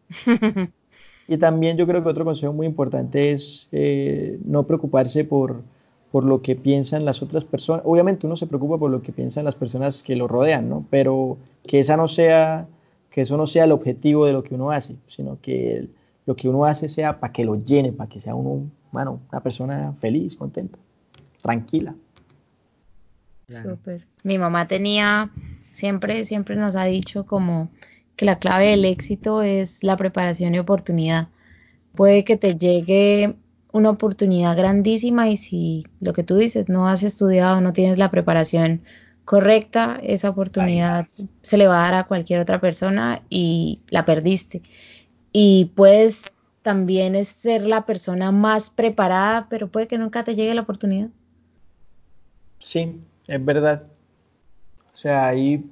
y 1.28 1.38
también 1.38 1.78
yo 1.78 1.88
creo 1.88 2.04
que 2.04 2.10
otro 2.10 2.24
consejo 2.24 2.54
muy 2.54 2.68
importante 2.68 3.32
es 3.32 3.68
eh, 3.72 4.38
no 4.46 4.68
preocuparse 4.68 5.24
por, 5.24 5.64
por 6.12 6.26
lo 6.26 6.44
que 6.44 6.56
piensan 6.56 7.06
las 7.06 7.24
otras 7.24 7.44
personas. 7.44 7.82
Obviamente 7.86 8.28
uno 8.28 8.36
se 8.36 8.46
preocupa 8.46 8.78
por 8.78 8.92
lo 8.92 9.02
que 9.02 9.12
piensan 9.12 9.46
las 9.46 9.56
personas 9.56 10.04
que 10.04 10.16
lo 10.16 10.28
rodean, 10.28 10.70
¿no? 10.70 10.86
Pero 10.92 11.38
que 11.66 11.80
esa 11.80 11.98
no 11.98 12.08
sea, 12.08 12.68
que 13.10 13.22
eso 13.22 13.36
no 13.36 13.48
sea 13.48 13.64
el 13.64 13.72
objetivo 13.72 14.28
de 14.28 14.34
lo 14.34 14.44
que 14.44 14.54
uno 14.54 14.70
hace, 14.70 14.96
sino 15.08 15.40
que 15.42 15.88
lo 16.28 16.36
que 16.36 16.50
uno 16.50 16.66
hace 16.66 16.88
sea 16.88 17.20
para 17.20 17.34
que 17.34 17.46
lo 17.46 17.56
llene, 17.66 17.94
para 17.94 18.12
que 18.12 18.22
sea 18.22 18.36
uno, 18.36 18.70
bueno, 18.92 19.22
una 19.32 19.42
persona 19.42 19.96
feliz, 20.00 20.36
contenta, 20.36 20.78
tranquila. 21.42 21.96
Súper. 23.48 24.06
Mi 24.24 24.38
mamá 24.38 24.68
tenía, 24.68 25.30
siempre, 25.72 26.24
siempre 26.24 26.56
nos 26.56 26.76
ha 26.76 26.86
dicho 26.86 27.26
como 27.26 27.70
que 28.16 28.26
la 28.26 28.40
clave 28.40 28.70
del 28.70 28.86
éxito 28.86 29.42
es 29.42 29.84
la 29.84 29.98
preparación 29.98 30.56
y 30.56 30.60
oportunidad. 30.60 31.28
Puede 31.96 32.24
que 32.24 32.38
te 32.38 32.56
llegue 32.56 33.36
una 33.72 33.90
oportunidad 33.90 34.56
grandísima 34.56 35.30
y 35.30 35.38
si 35.38 35.86
lo 36.00 36.14
que 36.14 36.24
tú 36.24 36.38
dices 36.38 36.70
no 36.70 36.88
has 36.88 37.04
estudiado, 37.04 37.60
no 37.60 37.74
tienes 37.74 37.98
la 37.98 38.12
preparación 38.12 38.82
correcta, 39.26 40.00
esa 40.04 40.30
oportunidad 40.30 41.08
se 41.42 41.58
le 41.58 41.68
va 41.68 41.80
a 41.80 41.92
dar 41.92 41.94
a 41.96 42.04
cualquier 42.06 42.40
otra 42.40 42.60
persona 42.60 43.22
y 43.30 43.80
la 43.90 44.06
perdiste. 44.06 44.62
Y 45.32 45.72
puedes 45.76 46.26
también 46.62 47.24
ser 47.26 47.66
la 47.66 47.86
persona 47.86 48.32
más 48.32 48.70
preparada, 48.70 49.48
pero 49.50 49.70
puede 49.70 49.88
que 49.88 49.98
nunca 49.98 50.24
te 50.24 50.36
llegue 50.36 50.54
la 50.54 50.62
oportunidad. 50.62 51.10
Sí, 52.60 53.02
es 53.28 53.46
verdad. 53.46 53.84
O 54.94 54.96
sea, 54.96 55.28
ahí 55.28 55.66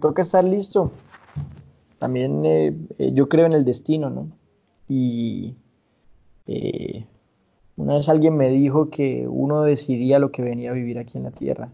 toca 0.00 0.22
estar 0.22 0.44
listo. 0.44 0.92
También 1.98 2.44
eh, 2.44 2.74
eh, 2.98 3.12
yo 3.12 3.28
creo 3.28 3.46
en 3.46 3.52
el 3.52 3.64
destino, 3.64 4.10
¿no? 4.10 4.28
Y 4.88 5.54
eh, 6.46 7.06
una 7.76 7.94
vez 7.94 8.08
alguien 8.08 8.36
me 8.36 8.48
dijo 8.50 8.90
que 8.90 9.26
uno 9.28 9.62
decidía 9.62 10.18
lo 10.18 10.30
que 10.30 10.42
venía 10.42 10.70
a 10.70 10.74
vivir 10.74 10.98
aquí 10.98 11.18
en 11.18 11.24
la 11.24 11.30
tierra. 11.30 11.70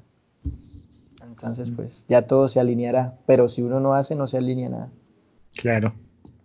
Entonces, 1.25 1.73
pues 1.75 2.05
ya 2.09 2.27
todo 2.27 2.49
se 2.49 2.61
alineará. 2.61 3.19
Pero 3.27 3.49
si 3.49 3.63
uno 3.63 3.81
no 3.81 3.95
hace, 3.95 4.15
no 4.15 4.27
se 4.27 4.39
alinea 4.39 4.69
nada. 4.69 4.91
Claro. 5.55 5.93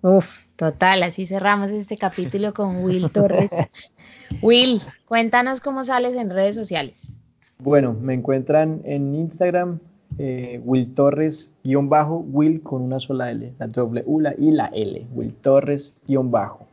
Uf, 0.01 0.45
total, 0.55 1.03
así 1.03 1.25
cerramos 1.25 1.69
este 1.69 1.97
capítulo 1.97 2.53
con 2.53 2.83
Will 2.83 3.09
Torres. 3.11 3.51
Will, 4.41 4.81
cuéntanos 5.05 5.61
cómo 5.61 5.83
sales 5.83 6.15
en 6.15 6.29
redes 6.29 6.55
sociales. 6.55 7.13
Bueno, 7.59 7.93
me 7.99 8.13
encuentran 8.13 8.81
en 8.83 9.15
Instagram, 9.15 9.79
eh, 10.19 10.61
Will 10.63 10.93
Torres 10.93 11.51
bajo, 11.63 12.17
Will 12.31 12.61
con 12.61 12.83
una 12.83 12.99
sola 12.99 13.31
L, 13.31 13.51
la 13.57 13.67
doble 13.67 14.03
U 14.05 14.19
la 14.19 14.35
y 14.37 14.51
la 14.51 14.67
L, 14.67 15.07
Will 15.13 15.33
Torres 15.33 15.97
guion 16.07 16.29
bajo. 16.29 16.65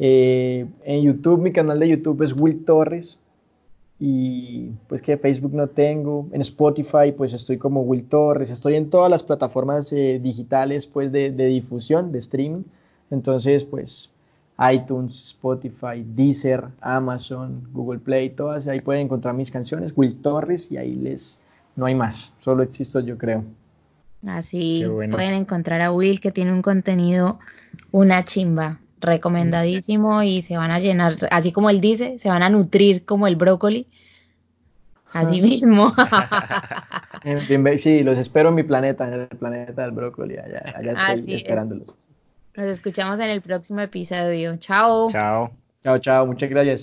Eh, 0.00 0.66
en 0.84 1.02
YouTube, 1.02 1.40
mi 1.40 1.52
canal 1.52 1.78
de 1.78 1.88
YouTube 1.88 2.22
es 2.22 2.32
Will 2.32 2.64
Torres 2.64 3.18
y 4.00 4.70
pues 4.88 5.00
que 5.00 5.16
Facebook 5.16 5.54
no 5.54 5.68
tengo. 5.68 6.26
En 6.32 6.40
Spotify 6.40 7.12
pues 7.16 7.32
estoy 7.32 7.56
como 7.56 7.82
Will 7.82 8.08
Torres, 8.08 8.50
estoy 8.50 8.74
en 8.74 8.90
todas 8.90 9.10
las 9.10 9.22
plataformas 9.22 9.92
eh, 9.92 10.20
digitales 10.20 10.86
pues 10.86 11.12
de, 11.12 11.30
de 11.30 11.46
difusión, 11.46 12.10
de 12.10 12.18
streaming. 12.18 12.64
Entonces 13.12 13.64
pues 13.64 14.10
iTunes, 14.58 15.28
Spotify, 15.28 16.02
Deezer, 16.04 16.64
Amazon, 16.80 17.68
Google 17.72 17.98
Play, 17.98 18.30
todas 18.30 18.66
ahí 18.68 18.80
pueden 18.80 19.02
encontrar 19.02 19.34
mis 19.34 19.50
canciones, 19.50 19.92
Will 19.94 20.16
Torres 20.16 20.70
y 20.70 20.76
ahí 20.76 20.94
les 20.94 21.38
no 21.76 21.86
hay 21.86 21.94
más, 21.94 22.32
solo 22.40 22.62
existo 22.62 23.00
yo 23.00 23.18
creo. 23.18 23.44
Así 24.26 24.84
pueden 25.10 25.34
encontrar 25.34 25.82
a 25.82 25.92
Will 25.92 26.20
que 26.20 26.32
tiene 26.32 26.52
un 26.52 26.62
contenido 26.62 27.38
una 27.92 28.24
chimba, 28.24 28.80
recomendadísimo 29.00 30.22
y 30.22 30.42
se 30.42 30.56
van 30.56 30.70
a 30.70 30.80
llenar, 30.80 31.16
así 31.30 31.52
como 31.52 31.70
él 31.70 31.80
dice, 31.80 32.18
se 32.18 32.28
van 32.28 32.42
a 32.42 32.48
nutrir 32.48 33.04
como 33.04 33.26
el 33.26 33.36
brócoli. 33.36 33.86
Así 35.12 35.40
mismo. 35.40 35.94
sí, 37.78 38.02
los 38.02 38.18
espero 38.18 38.50
en 38.50 38.54
mi 38.54 38.64
planeta, 38.64 39.06
en 39.06 39.20
el 39.20 39.28
planeta 39.28 39.82
del 39.82 39.92
brócoli, 39.92 40.36
allá, 40.36 40.74
allá 40.76 40.92
estoy 40.92 41.34
esperándolos. 41.34 41.94
Nos 42.56 42.68
escuchamos 42.68 43.20
en 43.20 43.28
el 43.28 43.42
próximo 43.42 43.80
episodio. 43.80 44.56
Chao. 44.56 45.10
Chao. 45.10 45.50
Chao, 45.84 45.98
chao. 45.98 46.26
Muchas 46.26 46.48
gracias. 46.48 46.82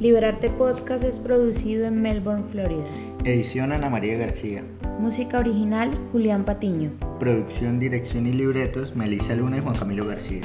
Liberarte 0.00 0.48
Podcast 0.50 1.04
es 1.04 1.18
producido 1.18 1.86
en 1.86 2.00
Melbourne, 2.00 2.44
Florida. 2.50 2.86
Edición 3.24 3.72
Ana 3.72 3.90
María 3.90 4.16
García. 4.16 4.62
Música 5.00 5.40
original 5.40 5.90
Julián 6.12 6.44
Patiño. 6.44 6.92
Producción, 7.18 7.80
dirección 7.80 8.28
y 8.28 8.32
libretos 8.32 8.94
Melissa 8.94 9.34
Luna 9.34 9.58
y 9.58 9.60
Juan 9.62 9.74
Camilo 9.74 10.06
García. 10.06 10.42